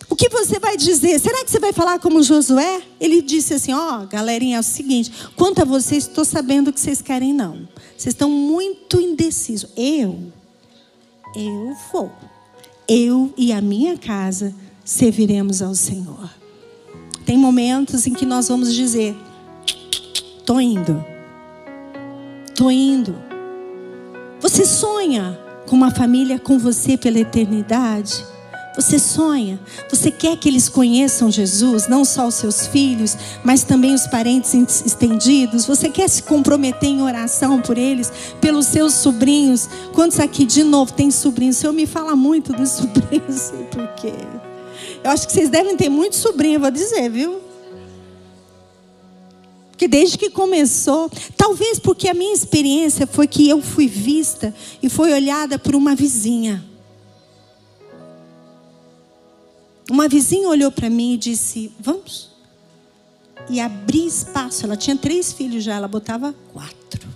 O 0.09 0.17
que 0.17 0.29
você 0.29 0.59
vai 0.59 0.77
dizer? 0.77 1.19
Será 1.19 1.45
que 1.45 1.51
você 1.51 1.59
vai 1.59 1.73
falar 1.73 1.99
como 1.99 2.23
Josué? 2.23 2.83
Ele 3.01 3.23
disse 3.23 3.55
assim: 3.55 3.73
Ó, 3.73 4.03
oh, 4.03 4.07
galerinha, 4.07 4.57
é 4.57 4.61
o 4.61 4.63
seguinte: 4.63 5.11
quanto 5.37 5.63
a 5.63 5.65
vocês, 5.65 6.05
estou 6.05 6.25
sabendo 6.25 6.69
o 6.69 6.73
que 6.73 6.81
vocês 6.81 7.01
querem, 7.01 7.33
não. 7.33 7.69
Vocês 7.97 8.15
estão 8.15 8.31
muito 8.31 9.01
indecisos. 9.01 9.71
Eu, 9.77 10.33
eu 11.35 11.75
vou. 11.93 12.13
Eu 12.87 13.33
e 13.37 13.53
a 13.53 13.61
minha 13.61 13.97
casa 13.97 14.55
serviremos 14.85 15.63
ao 15.63 15.75
Senhor. 15.75 16.31
Tem 17.25 17.39
momentos 17.39 18.07
em 18.07 18.13
que 18.13 18.27
nós 18.27 18.49
vamos 18.49 18.75
dizer: 18.75 19.17
Estou 20.39 20.61
indo. 20.61 21.05
Estou 22.47 22.71
indo. 22.71 23.17
Você 24.41 24.67
sonha 24.67 25.39
com 25.67 25.75
uma 25.75 25.91
família 25.91 26.39
com 26.39 26.59
você 26.59 26.99
pela 26.99 27.19
eternidade? 27.19 28.34
Você 28.77 28.99
sonha, 28.99 29.61
você 29.89 30.11
quer 30.11 30.37
que 30.37 30.49
eles 30.49 30.69
conheçam 30.69 31.31
Jesus, 31.31 31.87
não 31.87 32.05
só 32.05 32.27
os 32.27 32.35
seus 32.35 32.67
filhos, 32.67 33.17
mas 33.45 33.63
também 33.63 33.95
os 33.95 34.05
parentes 34.09 34.53
estendidos. 34.85 35.65
Você 35.65 35.89
quer 35.89 36.09
se 36.09 36.25
comprometer 36.25 36.89
em 36.89 37.01
oração 37.01 37.61
por 37.61 37.79
eles, 37.79 38.13
pelos 38.41 38.67
seus 38.67 38.95
sobrinhos. 38.95 39.69
Quantos 39.93 40.19
aqui 40.19 40.45
de 40.45 40.65
novo 40.65 40.93
tem 40.93 41.09
sobrinhos? 41.13 41.59
O 41.59 41.61
Senhor 41.61 41.73
me 41.73 41.87
fala 41.87 42.17
muito 42.17 42.53
dos 42.53 42.71
sobrinhos, 42.73 43.41
sei 43.41 43.63
por 43.65 43.87
quê. 43.95 44.13
Eu 45.05 45.11
acho 45.13 45.27
que 45.29 45.33
vocês 45.33 45.49
devem 45.49 45.77
ter 45.77 45.89
muito 45.89 46.17
sobrinho, 46.17 46.59
vou 46.59 46.71
dizer, 46.71 47.09
viu? 47.09 47.41
Porque 49.71 49.87
desde 49.87 50.19
que 50.19 50.31
começou, 50.31 51.11
talvez 51.37 51.79
porque 51.79 52.09
a 52.09 52.15
minha 52.15 52.35
experiência 52.35 53.07
foi 53.07 53.29
que 53.29 53.49
eu 53.49 53.63
fui 53.63 53.87
vista 53.87 54.53
e 54.83 54.89
foi 54.89 55.13
olhada 55.13 55.61
por 55.61 55.77
uma 55.77 55.95
vizinha. 55.95 56.74
Uma 59.91 60.09
vizinha 60.09 60.49
olhou 60.49 60.73
para 60.73 60.89
mim 60.89 61.15
e 61.15 61.17
disse: 61.17 61.73
Vamos. 61.79 62.31
E 63.51 63.61
abri 63.61 64.07
espaço. 64.07 64.65
Ela 64.65 64.77
tinha 64.77 64.97
três 64.97 65.33
filhos 65.33 65.63
já, 65.63 65.75
ela 65.75 65.89
botava 65.89 66.35
quatro. 66.53 67.07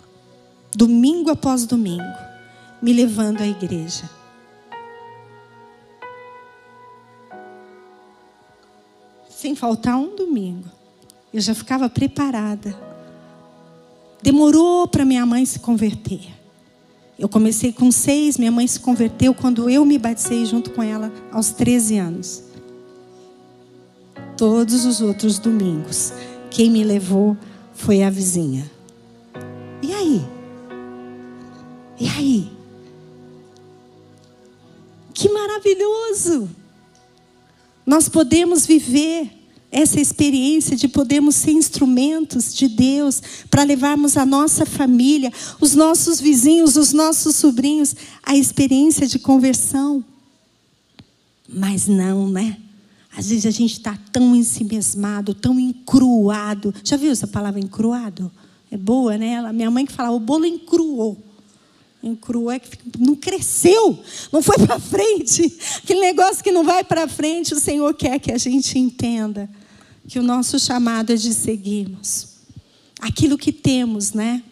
Domingo 0.74 1.30
após 1.30 1.64
domingo, 1.64 2.04
me 2.82 2.92
levando 2.92 3.40
à 3.40 3.46
igreja. 3.46 4.08
Sem 9.30 9.54
faltar 9.54 9.96
um 9.96 10.14
domingo. 10.14 10.68
Eu 11.32 11.40
já 11.40 11.54
ficava 11.54 11.88
preparada. 11.88 12.76
Demorou 14.20 14.86
para 14.88 15.04
minha 15.04 15.24
mãe 15.24 15.46
se 15.46 15.60
converter. 15.60 16.20
Eu 17.18 17.28
comecei 17.28 17.72
com 17.72 17.90
seis, 17.90 18.36
minha 18.36 18.52
mãe 18.52 18.66
se 18.66 18.78
converteu 18.78 19.32
quando 19.32 19.70
eu 19.70 19.84
me 19.84 19.98
batizei 19.98 20.44
junto 20.44 20.70
com 20.70 20.82
ela 20.82 21.12
aos 21.32 21.50
13 21.50 21.98
anos 21.98 22.47
todos 24.38 24.84
os 24.84 25.00
outros 25.00 25.38
domingos. 25.38 26.12
Quem 26.48 26.70
me 26.70 26.84
levou 26.84 27.36
foi 27.74 28.02
a 28.02 28.08
vizinha. 28.08 28.70
E 29.82 29.92
aí? 29.92 30.24
E 32.00 32.08
aí? 32.08 32.52
Que 35.12 35.28
maravilhoso! 35.28 36.48
Nós 37.84 38.08
podemos 38.08 38.64
viver 38.64 39.28
essa 39.70 40.00
experiência 40.00 40.76
de 40.76 40.86
podermos 40.86 41.34
ser 41.34 41.50
instrumentos 41.50 42.54
de 42.54 42.68
Deus 42.68 43.20
para 43.50 43.64
levarmos 43.64 44.16
a 44.16 44.24
nossa 44.24 44.64
família, 44.64 45.32
os 45.60 45.74
nossos 45.74 46.20
vizinhos, 46.20 46.76
os 46.76 46.92
nossos 46.92 47.34
sobrinhos 47.36 47.94
a 48.22 48.36
experiência 48.36 49.06
de 49.06 49.18
conversão. 49.18 50.04
Mas 51.48 51.88
não, 51.88 52.28
né? 52.28 52.56
Às 53.16 53.30
vezes 53.30 53.46
a 53.46 53.50
gente 53.50 53.72
está 53.72 53.98
tão 54.12 54.34
ensimesmado, 54.34 55.34
tão 55.34 55.58
encruado. 55.58 56.74
Já 56.84 56.96
viu 56.96 57.10
essa 57.10 57.26
palavra 57.26 57.60
encruado? 57.60 58.30
É 58.70 58.76
boa, 58.76 59.16
né? 59.16 59.32
Ela, 59.32 59.52
minha 59.52 59.70
mãe 59.70 59.86
que 59.86 59.92
falava, 59.92 60.14
o 60.14 60.20
bolo 60.20 60.44
encruou. 60.44 61.16
Encruou 62.02 62.50
é 62.50 62.60
que 62.60 62.78
não 62.98 63.16
cresceu, 63.16 63.98
não 64.32 64.40
foi 64.40 64.56
para 64.58 64.78
frente. 64.78 65.58
Aquele 65.82 66.00
negócio 66.00 66.44
que 66.44 66.52
não 66.52 66.62
vai 66.62 66.84
para 66.84 67.08
frente, 67.08 67.54
o 67.54 67.60
Senhor 67.60 67.92
quer 67.94 68.20
que 68.20 68.30
a 68.30 68.38
gente 68.38 68.78
entenda 68.78 69.50
que 70.06 70.18
o 70.18 70.22
nosso 70.22 70.58
chamado 70.58 71.12
é 71.12 71.16
de 71.16 71.34
seguirmos. 71.34 72.28
Aquilo 73.00 73.36
que 73.36 73.52
temos, 73.52 74.12
né? 74.12 74.42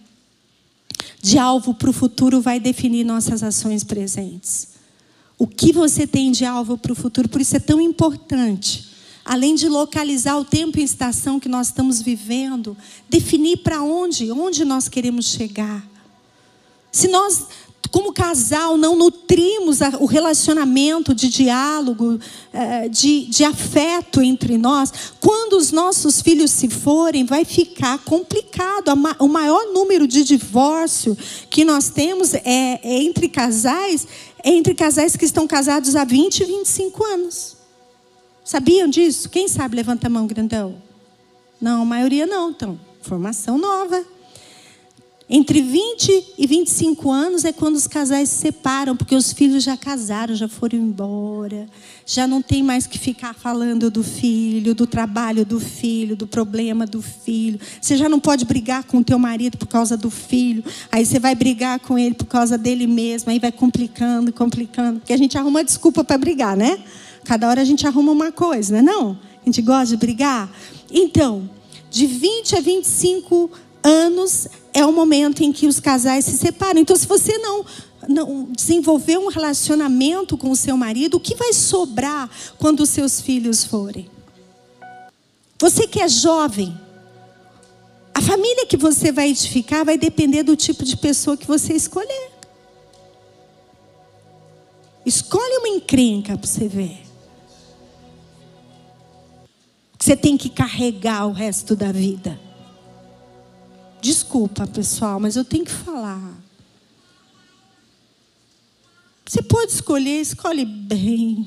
De 1.23 1.39
alvo 1.39 1.75
para 1.75 1.91
o 1.91 1.93
futuro 1.93 2.41
vai 2.41 2.59
definir 2.59 3.05
nossas 3.05 3.43
ações 3.43 3.85
presentes. 3.85 4.76
O 5.39 5.47
que 5.47 5.73
você 5.73 6.07
tem 6.07 6.33
de 6.33 6.45
alvo 6.45 6.79
para 6.79 6.93
o 6.93 6.97
futuro? 6.97 7.29
Por 7.29 7.41
isso 7.41 7.57
é 7.57 7.61
tão 7.61 7.81
importante 7.81 8.97
além 9.27 9.57
de 9.57 9.69
localizar 9.69 10.39
o 10.39 10.45
tempo 10.45 10.79
e 10.79 10.85
estação 10.85 11.41
que 11.41 11.49
nós 11.49 11.67
estamos 11.67 12.01
vivendo, 12.01 12.77
definir 13.09 13.57
para 13.57 13.83
onde, 13.83 14.31
onde 14.31 14.65
nós 14.65 14.89
queremos 14.89 15.27
chegar. 15.27 15.85
Se 16.93 17.09
nós 17.09 17.49
como 17.91 18.13
casal, 18.13 18.77
não 18.77 18.97
nutrimos 18.97 19.79
o 20.01 20.07
relacionamento 20.07 21.15
de 21.15 21.29
diálogo, 21.29 22.19
eh, 22.53 22.89
de, 22.89 23.27
de 23.27 23.45
afeto 23.45 24.21
entre 24.21 24.59
nós, 24.59 24.93
quando 25.21 25.55
os 25.55 25.73
nossos 25.73 26.21
filhos 26.21 26.51
se 26.51 26.69
forem, 26.69 27.25
vai 27.25 27.45
ficar 27.45 27.99
complicado. 27.99 28.93
O 29.19 29.29
maior 29.29 29.73
número 29.73 30.07
de 30.07 30.25
divórcio 30.25 31.17
que 31.49 31.65
nós 31.65 31.89
temos 31.89 32.35
é, 32.35 32.81
é 32.83 33.03
entre 33.03 33.29
casais, 33.29 34.07
entre 34.45 34.75
casais 34.75 35.17
que 35.17 35.25
estão 35.25 35.47
casados 35.47 35.97
há 35.97 36.05
20 36.05 36.41
e 36.41 36.45
25 36.45 37.05
anos. 37.05 37.57
Sabiam 38.45 38.89
disso? 38.89 39.29
Quem 39.29 39.49
sabe 39.49 39.77
levanta 39.77 40.07
a 40.07 40.11
mão 40.11 40.27
grandão? 40.27 40.81
Não, 41.61 41.83
a 41.83 41.85
maioria 41.85 42.27
não. 42.27 42.51
Então, 42.51 42.79
formação 43.03 43.59
nova. 43.59 44.05
Entre 45.29 45.61
20 45.61 46.35
e 46.39 46.47
25 46.47 47.11
anos 47.11 47.45
é 47.45 47.53
quando 47.53 47.75
os 47.75 47.89
casais 47.89 48.29
se 48.29 48.37
separam, 48.37 48.97
porque 48.97 49.17
os 49.17 49.33
filhos 49.33 49.65
já 49.65 49.77
casaram, 49.77 50.37
já 50.37 50.47
foram 50.47 50.79
embora, 50.79 51.67
já 52.05 52.29
não 52.29 52.41
tem 52.41 52.63
mais 52.63 52.87
que 52.87 52.97
ficar 52.97 53.35
falando 53.35 53.91
do 53.91 54.05
filho, 54.05 54.73
do 54.73 54.87
trabalho 54.87 55.45
do 55.45 55.59
filho, 55.59 56.15
do 56.15 56.29
problema 56.29 56.87
do 56.87 57.03
filho. 57.03 57.59
Você 57.81 57.97
já 57.97 58.09
não 58.09 58.21
pode 58.21 58.45
brigar 58.45 58.85
com 58.85 58.99
o 58.99 59.05
teu 59.05 59.19
marido 59.19 59.59
por 59.59 59.67
causa 59.67 59.97
do 59.97 60.13
filho, 60.13 60.63
aí 60.93 61.05
você 61.05 61.19
vai 61.19 61.35
brigar 61.35 61.81
com 61.81 61.99
ele 61.99 62.15
por 62.15 62.27
causa 62.27 62.57
dele 62.57 62.87
mesmo, 62.87 63.29
aí 63.33 63.41
vai 63.41 63.51
complicando, 63.51 64.33
complicando, 64.33 65.01
porque 65.01 65.13
a 65.13 65.19
gente 65.19 65.37
arruma 65.37 65.65
desculpa 65.65 66.05
para 66.05 66.17
brigar, 66.17 66.57
né? 66.57 66.79
Cada 67.25 67.49
hora 67.49 67.61
a 67.61 67.65
gente 67.65 67.85
arruma 67.85 68.13
uma 68.13 68.31
coisa, 68.31 68.75
não 68.75 68.79
é 68.79 68.83
não? 68.83 69.19
A 69.43 69.45
gente 69.47 69.61
gosta 69.61 69.87
de 69.87 69.97
brigar. 69.97 70.49
Então, 70.89 71.51
de 71.91 72.07
20 72.07 72.57
a 72.57 72.61
25 72.61 73.51
anos 73.51 73.66
é 74.75 74.85
o 74.85 74.93
momento 74.93 75.43
em 75.43 75.53
que 75.53 75.67
os 75.67 75.79
casais 75.79 76.25
se 76.25 76.37
separam. 76.37 76.81
Então, 76.81 76.97
se 76.97 77.07
você 77.07 77.39
não, 77.39 77.65
não 78.09 78.45
desenvolver 78.51 79.17
um 79.17 79.29
relacionamento 79.29 80.37
com 80.37 80.51
o 80.51 80.57
seu 80.57 80.77
marido, 80.77 81.17
o 81.17 81.21
que 81.21 81.35
vai 81.35 81.53
sobrar 81.53 82.29
quando 82.59 82.81
os 82.81 82.91
seus 82.91 83.21
filhos 83.21 83.65
forem? 83.65 84.11
Você 85.59 85.87
que 85.87 86.01
é 86.01 86.09
jovem, 86.09 86.79
a 88.13 88.21
família 88.21 88.67
que 88.67 88.77
você 88.77 89.13
vai 89.13 89.31
edificar 89.31 89.85
vai 89.85 89.97
depender 89.97 90.43
do 90.43 90.57
tipo 90.57 90.85
de 90.85 90.97
pessoa 90.97 91.37
que 91.37 91.47
você 91.47 91.73
escolher. 91.73 92.31
Escolhe 95.05 95.59
uma 95.59 95.69
encrenca 95.69 96.37
para 96.37 96.47
você 96.47 96.67
ver. 96.67 97.07
Você 99.99 100.17
tem 100.17 100.37
que 100.37 100.49
carregar 100.49 101.27
o 101.27 101.33
resto 101.33 101.77
da 101.77 101.93
vida. 101.93 102.46
Desculpa, 104.01 104.67
pessoal, 104.67 105.19
mas 105.19 105.37
eu 105.37 105.45
tenho 105.45 105.65
que 105.65 105.73
falar. 105.73 106.35
Você 109.25 109.43
pode 109.43 109.73
escolher, 109.73 110.21
escolhe 110.21 110.65
bem. 110.65 111.47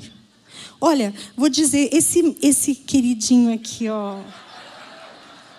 Olha, 0.81 1.13
vou 1.35 1.49
dizer, 1.49 1.89
esse, 1.93 2.37
esse 2.41 2.75
queridinho 2.75 3.53
aqui, 3.53 3.87
ó. 3.89 4.19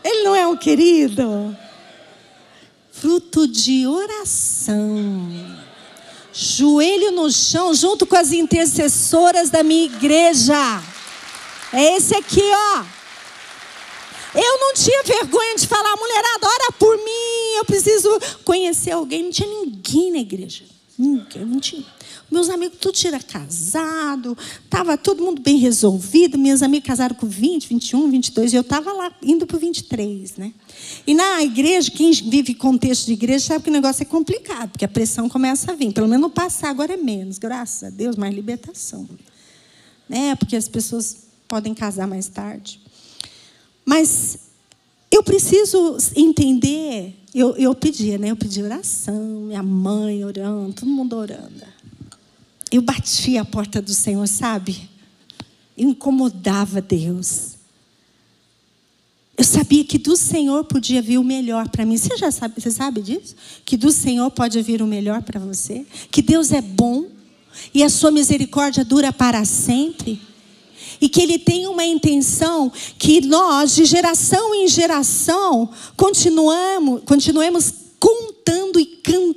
Ele 0.04 0.24
não 0.24 0.34
é 0.34 0.46
um 0.46 0.56
querido? 0.56 1.56
Fruto 2.92 3.48
de 3.48 3.86
oração. 3.86 5.30
Joelho 6.32 7.12
no 7.12 7.30
chão, 7.30 7.74
junto 7.74 8.06
com 8.06 8.16
as 8.16 8.32
intercessoras 8.32 9.50
da 9.50 9.62
minha 9.62 9.84
igreja. 9.84 10.82
É 11.72 11.96
esse 11.96 12.14
aqui, 12.14 12.42
ó. 12.42 12.99
Eu 14.34 14.58
não 14.60 14.74
tinha 14.74 15.02
vergonha 15.02 15.56
de 15.56 15.66
falar, 15.66 15.96
mulherada, 15.96 16.46
ora 16.46 16.72
por 16.78 16.96
mim, 16.96 17.56
eu 17.56 17.64
preciso 17.64 18.08
conhecer 18.44 18.92
alguém. 18.92 19.24
Não 19.24 19.30
tinha 19.30 19.48
ninguém 19.48 20.12
na 20.12 20.18
igreja. 20.18 20.64
Ninguém, 20.96 21.44
não 21.46 21.58
tinha. 21.58 21.84
Meus 22.30 22.48
amigos 22.48 22.78
tudo 22.78 22.94
tinha 22.94 23.18
casado, 23.18 24.38
estava 24.64 24.96
todo 24.96 25.24
mundo 25.24 25.42
bem 25.42 25.56
resolvido. 25.56 26.38
Minhas 26.38 26.62
amigas 26.62 26.86
casaram 26.86 27.16
com 27.16 27.26
20, 27.26 27.66
21, 27.66 28.10
22, 28.10 28.52
e 28.52 28.56
eu 28.56 28.60
estava 28.60 28.92
lá 28.92 29.12
indo 29.20 29.46
para 29.46 29.58
23, 29.58 30.36
né? 30.36 30.52
E 31.04 31.12
na 31.12 31.42
igreja, 31.42 31.90
quem 31.90 32.12
vive 32.12 32.54
contexto 32.54 33.06
de 33.06 33.14
igreja 33.14 33.46
sabe 33.46 33.64
que 33.64 33.70
o 33.70 33.72
negócio 33.72 34.02
é 34.02 34.04
complicado, 34.04 34.70
porque 34.70 34.84
a 34.84 34.88
pressão 34.88 35.28
começa 35.28 35.72
a 35.72 35.74
vir. 35.74 35.92
Pelo 35.92 36.06
menos 36.06 36.22
no 36.22 36.30
passar 36.30 36.70
agora 36.70 36.94
é 36.94 36.96
menos, 36.96 37.38
graças 37.38 37.84
a 37.84 37.90
Deus, 37.90 38.14
mais 38.14 38.32
libertação. 38.32 39.08
Né? 40.08 40.36
Porque 40.36 40.54
as 40.54 40.68
pessoas 40.68 41.24
podem 41.48 41.74
casar 41.74 42.06
mais 42.06 42.28
tarde. 42.28 42.80
Mas 43.84 44.38
eu 45.10 45.22
preciso 45.22 45.96
entender. 46.14 47.16
Eu, 47.34 47.56
eu 47.56 47.74
pedia, 47.74 48.18
né? 48.18 48.30
Eu 48.30 48.36
pedi 48.36 48.62
oração, 48.62 49.42
minha 49.46 49.62
mãe 49.62 50.24
orando, 50.24 50.72
todo 50.72 50.88
mundo 50.88 51.16
orando. 51.16 51.62
Eu 52.70 52.82
batia 52.82 53.42
a 53.42 53.44
porta 53.44 53.82
do 53.82 53.92
Senhor, 53.92 54.26
sabe? 54.28 54.88
Incomodava 55.76 56.80
Deus. 56.80 57.56
Eu 59.36 59.44
sabia 59.44 59.84
que 59.84 59.98
do 59.98 60.16
Senhor 60.16 60.64
podia 60.64 61.00
vir 61.00 61.18
o 61.18 61.24
melhor 61.24 61.68
para 61.68 61.86
mim. 61.86 61.96
Você 61.96 62.16
já 62.16 62.30
sabe, 62.30 62.60
você 62.60 62.70
sabe 62.70 63.00
disso? 63.00 63.34
Que 63.64 63.76
do 63.76 63.90
Senhor 63.90 64.30
pode 64.30 64.60
vir 64.60 64.82
o 64.82 64.86
melhor 64.86 65.22
para 65.22 65.40
você? 65.40 65.86
Que 66.10 66.20
Deus 66.20 66.52
é 66.52 66.60
bom 66.60 67.06
e 67.72 67.82
a 67.82 67.88
sua 67.88 68.10
misericórdia 68.10 68.84
dura 68.84 69.12
para 69.12 69.44
sempre 69.44 70.20
e 71.00 71.08
que 71.08 71.20
Ele 71.20 71.38
tem 71.38 71.66
uma 71.66 71.84
intenção 71.84 72.70
que 72.98 73.20
nós, 73.22 73.74
de 73.74 73.84
geração 73.84 74.54
em 74.54 74.68
geração, 74.68 75.68
continuamos, 75.96 77.02
continuemos 77.04 77.72
contando 77.98 78.80
e 78.80 78.86
cantando 78.86 79.29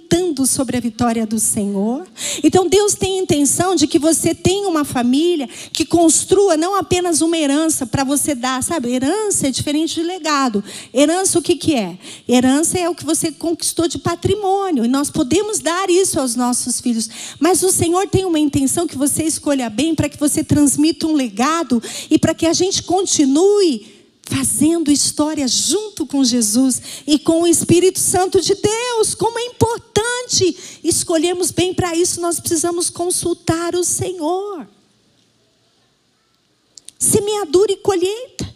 sobre 0.53 0.77
a 0.77 0.79
vitória 0.79 1.25
do 1.25 1.39
Senhor. 1.39 2.05
Então 2.43 2.67
Deus 2.67 2.93
tem 2.93 3.19
a 3.19 3.23
intenção 3.23 3.75
de 3.75 3.87
que 3.87 3.97
você 3.97 4.35
tenha 4.35 4.67
uma 4.67 4.83
família 4.83 5.49
que 5.71 5.85
construa 5.85 6.55
não 6.55 6.75
apenas 6.75 7.21
uma 7.21 7.37
herança 7.37 7.85
para 7.85 8.03
você 8.03 8.35
dar, 8.35 8.61
sabe? 8.61 8.93
Herança 8.93 9.47
é 9.47 9.51
diferente 9.51 9.95
de 9.95 10.03
legado. 10.03 10.63
Herança 10.93 11.39
o 11.39 11.41
que, 11.41 11.55
que 11.55 11.73
é? 11.73 11.97
Herança 12.27 12.77
é 12.77 12.89
o 12.89 12.95
que 12.95 13.05
você 13.05 13.31
conquistou 13.31 13.87
de 13.87 13.97
patrimônio. 13.97 14.85
E 14.85 14.87
nós 14.87 15.09
podemos 15.09 15.59
dar 15.59 15.89
isso 15.89 16.19
aos 16.19 16.35
nossos 16.35 16.79
filhos. 16.79 17.09
Mas 17.39 17.63
o 17.63 17.71
Senhor 17.71 18.07
tem 18.07 18.25
uma 18.25 18.39
intenção 18.39 18.87
que 18.87 18.97
você 18.97 19.23
escolha 19.23 19.69
bem 19.69 19.95
para 19.95 20.09
que 20.09 20.19
você 20.19 20.43
transmita 20.43 21.07
um 21.07 21.13
legado 21.13 21.81
e 22.09 22.19
para 22.19 22.33
que 22.33 22.45
a 22.45 22.53
gente 22.53 22.83
continue 22.83 23.92
fazendo 24.35 24.91
história 24.91 25.47
junto 25.47 26.07
com 26.07 26.23
Jesus 26.23 26.81
e 27.05 27.19
com 27.19 27.43
o 27.43 27.47
Espírito 27.47 27.99
Santo 27.99 28.41
de 28.41 28.55
Deus. 28.55 29.13
Como 29.13 29.37
é 29.37 29.45
importante 29.45 30.57
escolhermos 30.83 31.51
bem 31.51 31.71
para 31.71 31.95
isso, 31.95 32.19
nós 32.19 32.39
precisamos 32.39 32.89
consultar 32.89 33.75
o 33.75 33.83
Senhor. 33.83 34.67
Semeadura 36.97 37.73
e 37.73 37.77
colheita. 37.77 38.51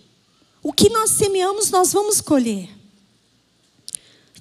O 0.63 0.73
que 0.73 0.89
nós 0.89 1.11
semeamos, 1.11 1.69
nós 1.69 1.93
vamos 1.93 2.21
colher. 2.21 2.69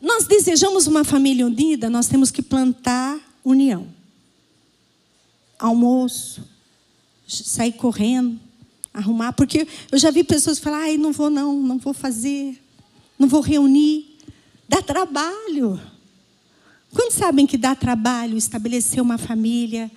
Nós 0.00 0.26
desejamos 0.26 0.86
uma 0.86 1.04
família 1.04 1.46
unida, 1.46 1.90
nós 1.90 2.06
temos 2.06 2.30
que 2.30 2.40
plantar 2.40 3.20
união. 3.44 3.86
Almoço, 5.58 6.42
sair 7.26 7.72
correndo, 7.72 8.40
arrumar, 8.96 9.32
porque 9.34 9.68
eu 9.92 9.98
já 9.98 10.10
vi 10.10 10.24
pessoas 10.24 10.58
falar, 10.58 10.84
ai, 10.84 10.96
não 10.96 11.12
vou 11.12 11.28
não, 11.28 11.54
não 11.60 11.78
vou 11.78 11.92
fazer, 11.92 12.58
não 13.18 13.28
vou 13.28 13.42
reunir. 13.42 14.16
Dá 14.68 14.80
trabalho. 14.82 15.78
Quantos 16.92 17.16
sabem 17.16 17.46
que 17.46 17.58
dá 17.58 17.74
trabalho 17.74 18.38
estabelecer 18.38 19.02
uma 19.02 19.18
família, 19.18 19.90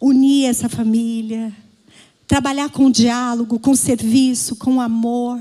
unir 0.00 0.46
essa 0.46 0.68
família, 0.68 1.52
trabalhar 2.26 2.70
com 2.70 2.90
diálogo, 2.90 3.58
com 3.58 3.74
serviço, 3.74 4.54
com 4.56 4.80
amor? 4.80 5.40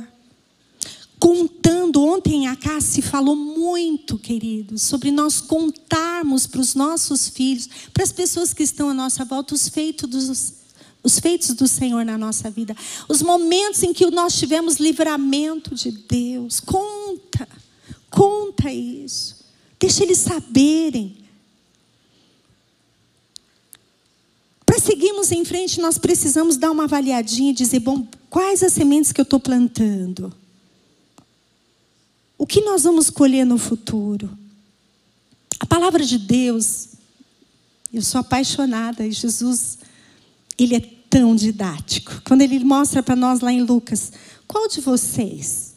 Contando, 1.20 2.04
ontem 2.04 2.48
a 2.48 2.56
Cassi 2.56 3.02
falou 3.02 3.36
muito, 3.36 4.18
queridos, 4.18 4.82
sobre 4.82 5.10
nós 5.12 5.40
contarmos 5.40 6.48
para 6.48 6.60
os 6.60 6.76
nossos 6.76 7.30
filhos, 7.30 7.70
para 7.94 8.04
as 8.04 8.12
pessoas 8.12 8.54
que 8.54 8.64
estão 8.64 8.90
à 8.90 8.94
nossa 8.94 9.24
volta, 9.24 9.54
os 9.54 9.70
feitos 9.70 10.10
dos, 10.10 10.63
os 11.04 11.20
feitos 11.20 11.54
do 11.54 11.68
Senhor 11.68 12.06
na 12.06 12.18
nossa 12.18 12.50
vida, 12.50 12.76
os 13.10 13.22
momentos 13.22 13.84
em 13.84 13.94
que 13.94 14.10
nós 14.10 14.38
tivemos 14.38 14.78
livramento 14.78 15.76
de 15.76 15.92
Deus. 15.92 16.62
Conta, 16.62 17.48
conta 18.10 18.72
isso. 18.72 19.44
Deixa 19.78 20.04
eles 20.04 20.20
saberem. 20.20 21.18
Para 24.66 24.80
seguirmos 24.80 25.32
em 25.34 25.44
frente, 25.44 25.82
nós 25.82 25.98
precisamos 25.98 26.56
dar 26.56 26.72
uma 26.72 26.86
avaliadinha 26.86 27.52
e 27.52 27.54
dizer: 27.54 27.80
bom, 27.80 28.08
quais 28.30 28.64
as 28.64 28.72
sementes 28.72 29.12
que 29.12 29.20
eu 29.20 29.24
estou 29.24 29.42
plantando? 29.42 30.34
O 32.38 32.48
que 32.48 32.62
nós 32.62 32.84
vamos 32.84 33.10
colher 33.10 33.46
no 33.46 33.58
futuro? 33.58 34.38
A 35.60 35.66
palavra 35.66 36.06
de 36.06 36.18
Deus, 36.18 36.90
eu 37.94 38.02
sou 38.02 38.22
apaixonada 38.22 39.06
e 39.06 39.12
Jesus 39.12 39.78
ele 40.58 40.76
é 40.76 40.80
tão 41.10 41.36
didático. 41.36 42.22
Quando 42.26 42.42
ele 42.42 42.64
mostra 42.64 43.04
para 43.04 43.16
nós 43.16 43.40
lá 43.40 43.52
em 43.52 43.62
Lucas, 43.62 44.12
qual 44.48 44.68
de 44.68 44.82
vocês, 44.82 45.74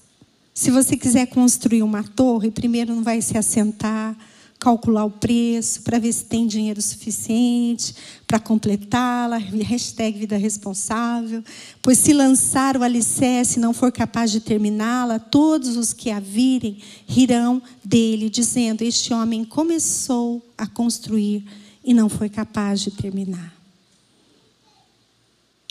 se 0.54 0.70
você 0.70 0.96
quiser 0.96 1.26
construir 1.26 1.82
uma 1.82 2.02
torre, 2.02 2.50
primeiro 2.50 2.94
não 2.94 3.02
vai 3.02 3.20
se 3.20 3.36
assentar, 3.36 4.16
calcular 4.58 5.04
o 5.04 5.10
preço, 5.10 5.82
para 5.82 5.98
ver 5.98 6.12
se 6.12 6.24
tem 6.24 6.46
dinheiro 6.46 6.80
suficiente 6.80 7.94
para 8.26 8.38
completá-la, 8.38 9.36
hashtag 9.36 10.18
vida 10.18 10.36
responsável. 10.36 11.42
Pois 11.82 11.98
se 11.98 12.12
lançar 12.12 12.76
o 12.76 12.82
alicerce 12.82 13.58
e 13.58 13.62
não 13.62 13.72
for 13.72 13.92
capaz 13.92 14.30
de 14.30 14.40
terminá-la, 14.40 15.18
todos 15.18 15.76
os 15.76 15.92
que 15.92 16.10
a 16.10 16.18
virem 16.18 16.78
rirão 17.06 17.62
dele, 17.84 18.30
dizendo: 18.30 18.82
Este 18.82 19.12
homem 19.12 19.44
começou 19.44 20.42
a 20.56 20.66
construir 20.66 21.44
e 21.84 21.94
não 21.94 22.08
foi 22.08 22.28
capaz 22.28 22.80
de 22.80 22.90
terminar. 22.90 23.55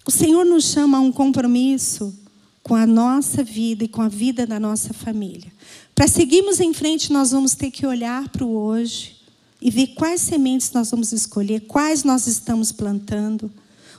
O 0.07 0.11
Senhor 0.11 0.45
nos 0.45 0.65
chama 0.65 0.99
a 0.99 1.01
um 1.01 1.11
compromisso 1.11 2.13
com 2.61 2.75
a 2.75 2.85
nossa 2.85 3.43
vida 3.43 3.83
e 3.83 3.87
com 3.87 4.01
a 4.01 4.07
vida 4.07 4.45
da 4.45 4.59
nossa 4.59 4.93
família. 4.93 5.51
Para 5.95 6.07
seguirmos 6.07 6.59
em 6.59 6.73
frente, 6.73 7.11
nós 7.11 7.31
vamos 7.31 7.55
ter 7.55 7.71
que 7.71 7.87
olhar 7.87 8.29
para 8.29 8.45
o 8.45 8.55
hoje 8.55 9.15
e 9.59 9.71
ver 9.71 9.87
quais 9.87 10.21
sementes 10.21 10.71
nós 10.71 10.91
vamos 10.91 11.11
escolher, 11.11 11.61
quais 11.61 12.03
nós 12.03 12.27
estamos 12.27 12.71
plantando, 12.71 13.51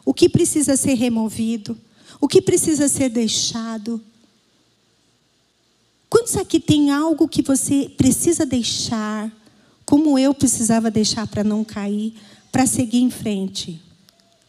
o 0.04 0.14
que 0.14 0.28
precisa 0.28 0.76
ser 0.76 0.94
removido, 0.94 1.76
o 2.20 2.28
que 2.28 2.40
precisa 2.40 2.86
ser 2.86 3.08
deixado. 3.08 4.00
Quantos 6.08 6.36
aqui 6.36 6.60
tem 6.60 6.90
algo 6.90 7.26
que 7.26 7.42
você 7.42 7.90
precisa 7.96 8.46
deixar, 8.46 9.32
como 9.84 10.16
eu 10.16 10.32
precisava 10.32 10.88
deixar 10.88 11.26
para 11.26 11.42
não 11.42 11.64
cair, 11.64 12.14
para 12.52 12.64
seguir 12.64 13.00
em 13.00 13.10
frente? 13.10 13.85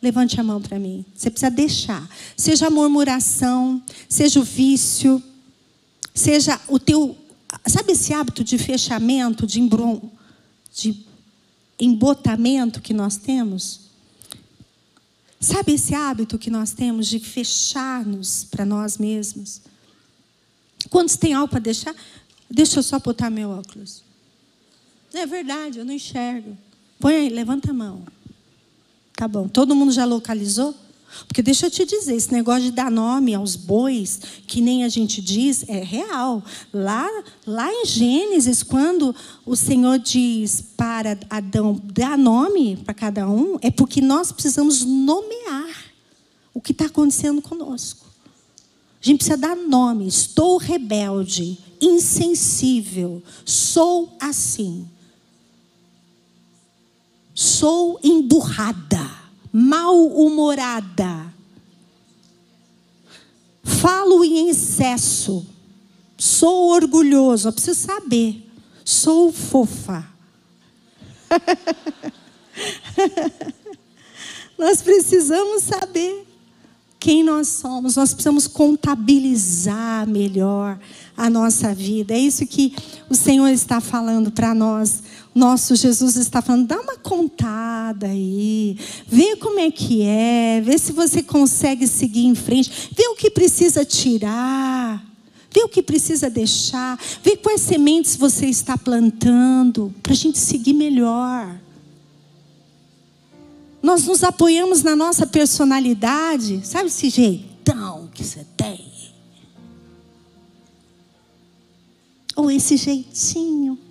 Levante 0.01 0.39
a 0.39 0.43
mão 0.43 0.61
para 0.61 0.77
mim. 0.77 1.03
Você 1.15 1.29
precisa 1.29 1.49
deixar. 1.49 2.07
Seja 2.35 2.67
a 2.67 2.69
murmuração, 2.69 3.81
seja 4.07 4.39
o 4.39 4.43
vício, 4.43 5.21
seja 6.13 6.59
o 6.67 6.77
teu. 6.77 7.17
Sabe 7.67 7.93
esse 7.93 8.13
hábito 8.13 8.43
de 8.43 8.57
fechamento, 8.57 9.47
de, 9.47 9.59
embron, 9.59 10.01
de 10.73 11.05
embotamento 11.79 12.81
que 12.81 12.93
nós 12.93 13.17
temos? 13.17 13.87
Sabe 15.39 15.73
esse 15.73 15.93
hábito 15.93 16.37
que 16.37 16.49
nós 16.49 16.71
temos 16.71 17.07
de 17.07 17.19
fechar-nos 17.19 18.43
para 18.43 18.65
nós 18.65 18.97
mesmos? 18.97 19.61
Quantos 20.89 21.15
têm 21.15 21.33
algo 21.33 21.49
para 21.49 21.59
deixar? 21.59 21.95
Deixa 22.49 22.79
eu 22.79 22.83
só 22.83 22.99
botar 22.99 23.29
meu 23.29 23.49
óculos. 23.49 24.03
É 25.13 25.25
verdade, 25.25 25.79
eu 25.79 25.85
não 25.85 25.93
enxergo. 25.93 26.57
Põe 26.99 27.15
aí, 27.15 27.29
levanta 27.29 27.71
a 27.71 27.73
mão. 27.73 28.03
Tá 29.17 29.27
bom. 29.27 29.47
Todo 29.47 29.75
mundo 29.75 29.91
já 29.91 30.05
localizou? 30.05 30.75
Porque 31.27 31.41
deixa 31.41 31.65
eu 31.65 31.71
te 31.71 31.83
dizer, 31.85 32.15
esse 32.15 32.31
negócio 32.31 32.61
de 32.61 32.71
dar 32.71 32.91
nome 32.91 33.33
aos 33.33 33.55
bois, 33.55 34.21
que 34.45 34.61
nem 34.61 34.83
a 34.83 34.89
gente 34.89 35.19
diz, 35.23 35.67
é 35.67 35.83
real. 35.83 36.43
Lá, 36.71 37.09
lá 37.43 37.67
em 37.67 37.83
Gênesis, 37.83 38.61
quando 38.61 39.15
o 39.43 39.55
Senhor 39.55 39.97
diz 39.97 40.63
para 40.77 41.17
Adão 41.31 41.81
dar 41.83 42.15
nome 42.15 42.77
para 42.77 42.93
cada 42.93 43.27
um, 43.27 43.57
é 43.63 43.71
porque 43.71 44.01
nós 44.01 44.31
precisamos 44.31 44.85
nomear 44.85 45.85
o 46.53 46.61
que 46.61 46.71
está 46.71 46.85
acontecendo 46.85 47.41
conosco. 47.41 48.05
A 49.01 49.05
gente 49.07 49.17
precisa 49.17 49.37
dar 49.37 49.55
nome. 49.55 50.07
Estou 50.07 50.57
rebelde, 50.57 51.57
insensível, 51.81 53.23
sou 53.43 54.15
assim 54.19 54.87
sou 57.39 57.99
emburrada, 58.03 59.11
mal-humorada, 59.53 61.31
falo 63.63 64.25
em 64.25 64.49
excesso, 64.49 65.45
sou 66.17 66.69
orgulhoso, 66.69 67.49
eu 67.49 67.53
preciso 67.53 67.79
saber, 67.79 68.43
sou 68.83 69.31
fofa. 69.31 70.03
nós 74.57 74.81
precisamos 74.81 75.61
saber 75.61 76.25
quem 76.99 77.23
nós 77.23 77.49
somos, 77.49 77.97
nós 77.97 78.15
precisamos 78.15 78.47
contabilizar 78.47 80.07
melhor 80.07 80.79
a 81.15 81.29
nossa 81.29 81.71
vida. 81.71 82.15
É 82.15 82.19
isso 82.19 82.47
que 82.47 82.73
o 83.07 83.13
Senhor 83.13 83.49
está 83.49 83.79
falando 83.79 84.31
para 84.31 84.55
nós 84.55 85.03
nosso 85.37 85.75
Jesus 85.75 86.15
está 86.15 86.41
falando, 86.41 86.67
dá 86.67 86.81
uma 86.81 86.97
contada 86.97 88.07
aí, 88.07 88.75
vê 89.07 89.35
como 89.35 89.59
é 89.59 89.69
que 89.69 90.01
é, 90.01 90.59
vê 90.61 90.77
se 90.77 90.91
você 90.91 91.21
consegue 91.21 91.87
seguir 91.87 92.25
em 92.25 92.33
frente, 92.33 92.89
vê 92.91 93.07
o 93.07 93.15
que 93.15 93.29
precisa 93.29 93.85
tirar, 93.85 95.05
vê 95.53 95.61
o 95.63 95.69
que 95.69 95.83
precisa 95.83 96.29
deixar, 96.29 96.99
vê 97.23 97.37
quais 97.37 97.61
sementes 97.61 98.15
você 98.15 98.47
está 98.47 98.75
plantando, 98.77 99.93
para 100.01 100.13
a 100.13 100.15
gente 100.15 100.39
seguir 100.39 100.73
melhor. 100.73 101.55
Nós 103.81 104.05
nos 104.05 104.23
apoiamos 104.23 104.81
na 104.81 104.95
nossa 104.95 105.27
personalidade, 105.27 106.65
sabe 106.65 106.87
esse 106.87 107.09
jeitão 107.09 108.09
que 108.11 108.23
você 108.23 108.43
tem? 108.57 108.87
Ou 112.35 112.49
esse 112.49 112.75
jeitinho. 112.75 113.86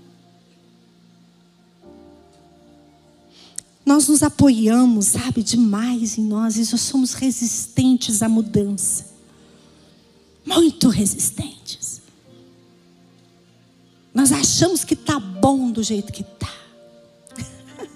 Nós 3.86 4.08
nos 4.08 4.24
apoiamos, 4.24 5.06
sabe, 5.06 5.44
demais 5.44 6.18
em 6.18 6.24
nós 6.24 6.56
e 6.56 6.72
nós 6.72 6.80
somos 6.80 7.12
resistentes 7.12 8.20
à 8.20 8.28
mudança. 8.28 9.06
Muito 10.44 10.88
resistentes. 10.88 12.02
Nós 14.12 14.32
achamos 14.32 14.82
que 14.82 14.94
está 14.94 15.20
bom 15.20 15.70
do 15.70 15.84
jeito 15.84 16.12
que 16.12 16.22
está. 16.22 16.52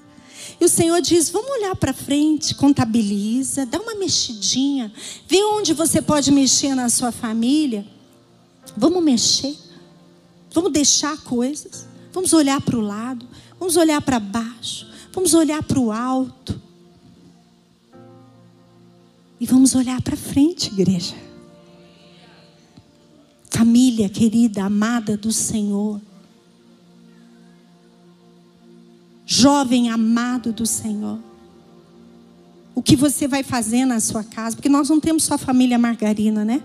E 0.61 0.65
o 0.65 0.69
Senhor 0.69 1.01
diz: 1.01 1.29
vamos 1.31 1.51
olhar 1.51 1.75
para 1.75 1.93
frente, 1.93 2.55
contabiliza, 2.55 3.67
dá 3.67 3.81
uma 3.81 3.95
mexidinha, 3.95 4.93
vê 5.27 5.43
onde 5.43 5.73
você 5.73 6.03
pode 6.03 6.31
mexer 6.31 6.75
na 6.75 6.89
sua 6.89 7.11
família. 7.11 7.85
Vamos 8.77 9.03
mexer, 9.03 9.57
vamos 10.53 10.71
deixar 10.71 11.17
coisas, 11.23 11.87
vamos 12.13 12.33
olhar 12.33 12.61
para 12.61 12.77
o 12.77 12.81
lado, 12.81 13.27
vamos 13.59 13.77
olhar 13.77 14.01
para 14.03 14.21
baixo, 14.21 14.87
Vamos 15.13 15.35
olhar 15.35 15.63
para 15.63 15.79
o 15.79 15.91
alto. 15.91 16.61
E 19.41 19.47
vamos 19.47 19.75
olhar 19.75 20.01
para 20.03 20.17
frente, 20.17 20.69
igreja. 20.69 21.15
Família 23.51 24.09
querida, 24.09 24.65
amada 24.65 25.17
do 25.17 25.33
Senhor. 25.33 26.01
Jovem 29.25 29.91
amado 29.91 30.53
do 30.53 30.67
Senhor. 30.67 31.19
O 32.75 32.83
que 32.83 32.97
você 32.97 33.27
vai 33.27 33.43
fazer 33.43 33.85
na 33.85 34.01
sua 34.01 34.23
casa? 34.23 34.57
Porque 34.57 34.69
nós 34.69 34.89
não 34.89 35.01
temos 35.01 35.25
só 35.25 35.37
família 35.37 35.79
margarina, 35.79 36.45
né? 36.45 36.63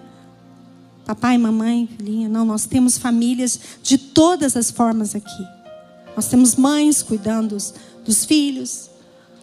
Papai, 1.06 1.38
mamãe, 1.38 1.88
filhinha. 1.98 2.28
Não, 2.28 2.44
nós 2.44 2.66
temos 2.66 2.98
famílias 2.98 3.60
de 3.84 3.98
todas 3.98 4.58
as 4.58 4.72
formas 4.72 5.16
aqui. 5.16 5.48
Nós 6.16 6.28
temos 6.28 6.56
mães 6.56 7.04
cuidando 7.04 7.58
dos 8.06 8.24
filhos. 8.24 8.90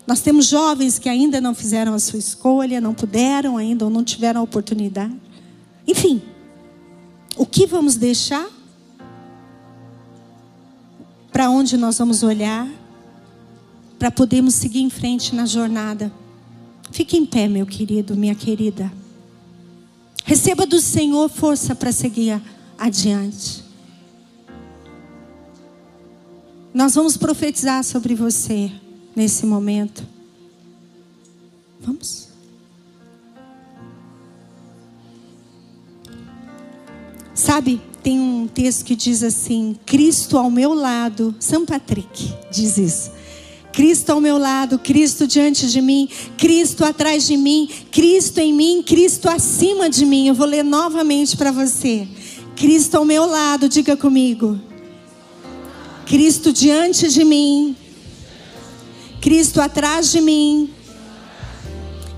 Nós 0.07 0.21
temos 0.21 0.47
jovens 0.47 0.99
que 0.99 1.09
ainda 1.09 1.41
não 1.41 1.55
fizeram 1.55 1.95
a 1.95 1.99
sua 1.99 2.19
escolha, 2.19 2.81
não 2.81 2.95
puderam 2.95 3.57
ainda 3.57 3.85
ou 3.85 3.91
não 3.91 4.03
tiveram 4.03 4.41
a 4.41 4.45
oportunidade. 4.45 5.15
Enfim, 5.87 6.23
o 7.37 7.45
que 7.45 7.67
vamos 7.67 7.97
deixar? 7.97 8.49
Para 11.33 11.51
onde 11.51 11.77
nós 11.77 11.99
vamos 11.99 12.23
olhar? 12.23 12.69
Para 13.99 14.11
podermos 14.11 14.55
seguir 14.55 14.81
em 14.81 14.91
frente 14.91 15.35
na 15.35 15.47
jornada. 15.47 16.13
Fique 16.91 17.17
em 17.17 17.25
pé, 17.25 17.49
meu 17.49 17.65
querido, 17.65 18.17
minha 18.17 18.35
querida. 18.35 18.93
Receba 20.25 20.67
do 20.67 20.81
Senhor 20.81 21.29
força 21.29 21.75
para 21.75 21.91
seguir 21.91 22.41
adiante. 22.79 23.62
Nós 26.75 26.95
vamos 26.95 27.17
profetizar 27.17 27.85
sobre 27.85 28.15
você 28.15 28.71
nesse 29.15 29.45
momento. 29.45 30.07
Vamos? 31.81 32.29
Sabe, 37.35 37.81
tem 38.03 38.19
um 38.19 38.47
texto 38.47 38.85
que 38.85 38.97
diz 38.97 39.23
assim: 39.23 39.77
Cristo 39.85 40.39
ao 40.39 40.51
meu 40.51 40.73
lado, 40.73 41.35
São 41.39 41.67
Patrick 41.67 42.33
diz 42.51 42.79
isso. 42.79 43.11
Cristo 43.73 44.11
ao 44.11 44.21
meu 44.21 44.37
lado, 44.37 44.79
Cristo 44.79 45.27
diante 45.27 45.71
de 45.71 45.81
mim, 45.81 46.09
Cristo 46.37 46.85
atrás 46.85 47.27
de 47.27 47.37
mim, 47.37 47.69
Cristo 47.91 48.39
em 48.39 48.53
mim, 48.53 48.83
Cristo 48.83 49.29
acima 49.29 49.89
de 49.89 50.05
mim. 50.05 50.29
Eu 50.29 50.35
vou 50.35 50.47
ler 50.47 50.63
novamente 50.63 51.37
para 51.37 51.51
você. 51.51 52.07
Cristo 52.55 52.97
ao 52.97 53.05
meu 53.05 53.25
lado, 53.25 53.69
diga 53.69 53.97
comigo. 53.97 54.61
Cristo 56.13 56.53
diante 56.53 57.09
de 57.09 57.25
mim, 57.25 57.75
Cristo 59.19 59.63
atrás 59.63 60.13
de 60.13 60.21
mim, 60.21 60.71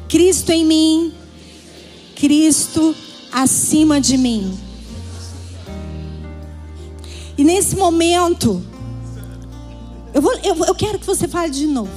Cristo 0.09 0.51
em 0.51 0.65
mim, 0.65 1.15
Cristo 2.17 2.93
acima 3.31 4.01
de 4.01 4.19
mim. 4.19 4.59
E 7.39 7.45
nesse 7.45 7.77
momento, 7.77 8.61
eu, 10.13 10.21
vou, 10.21 10.35
eu, 10.43 10.57
eu 10.65 10.75
quero 10.75 10.99
que 10.99 11.07
você 11.07 11.29
fale 11.29 11.53
de 11.53 11.69
novo. 11.69 11.93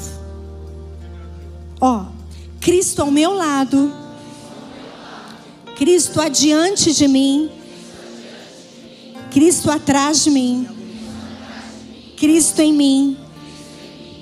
Ó, 1.81 2.05
Cristo 2.61 3.01
ao 3.01 3.09
meu 3.09 3.33
lado, 3.33 3.91
Cristo 5.75 6.21
adiante 6.21 6.93
de 6.93 7.07
mim, 7.07 7.49
Cristo 9.31 9.71
atrás 9.71 10.23
de 10.23 10.29
mim, 10.29 10.76
Cristo 12.17 12.61
em 12.61 12.73
mim, 12.73 13.17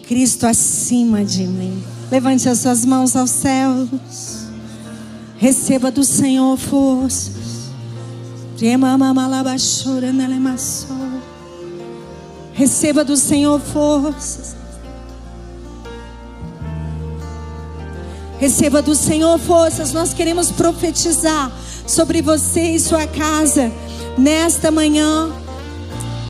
Cristo 0.06 0.46
acima 0.46 1.24
de 1.24 1.48
mim. 1.48 1.82
Levante 2.12 2.48
as 2.50 2.60
suas 2.60 2.84
mãos 2.84 3.16
aos 3.16 3.32
céus. 3.32 3.88
Receba 5.38 5.90
do 5.90 6.04
Senhor 6.04 6.58
forças. 6.58 7.72
Receba 12.54 13.06
do 13.06 13.16
Senhor 13.16 13.62
forças. 13.62 14.56
Receba 18.38 18.82
do 18.82 18.94
Senhor 18.94 19.40
forças. 19.40 19.94
Nós 19.94 20.14
queremos 20.14 20.52
profetizar 20.52 21.50
sobre 21.88 22.22
você 22.22 22.72
e 22.72 22.80
sua 22.80 23.08
casa 23.08 23.72
nesta 24.18 24.70
manhã 24.70 25.32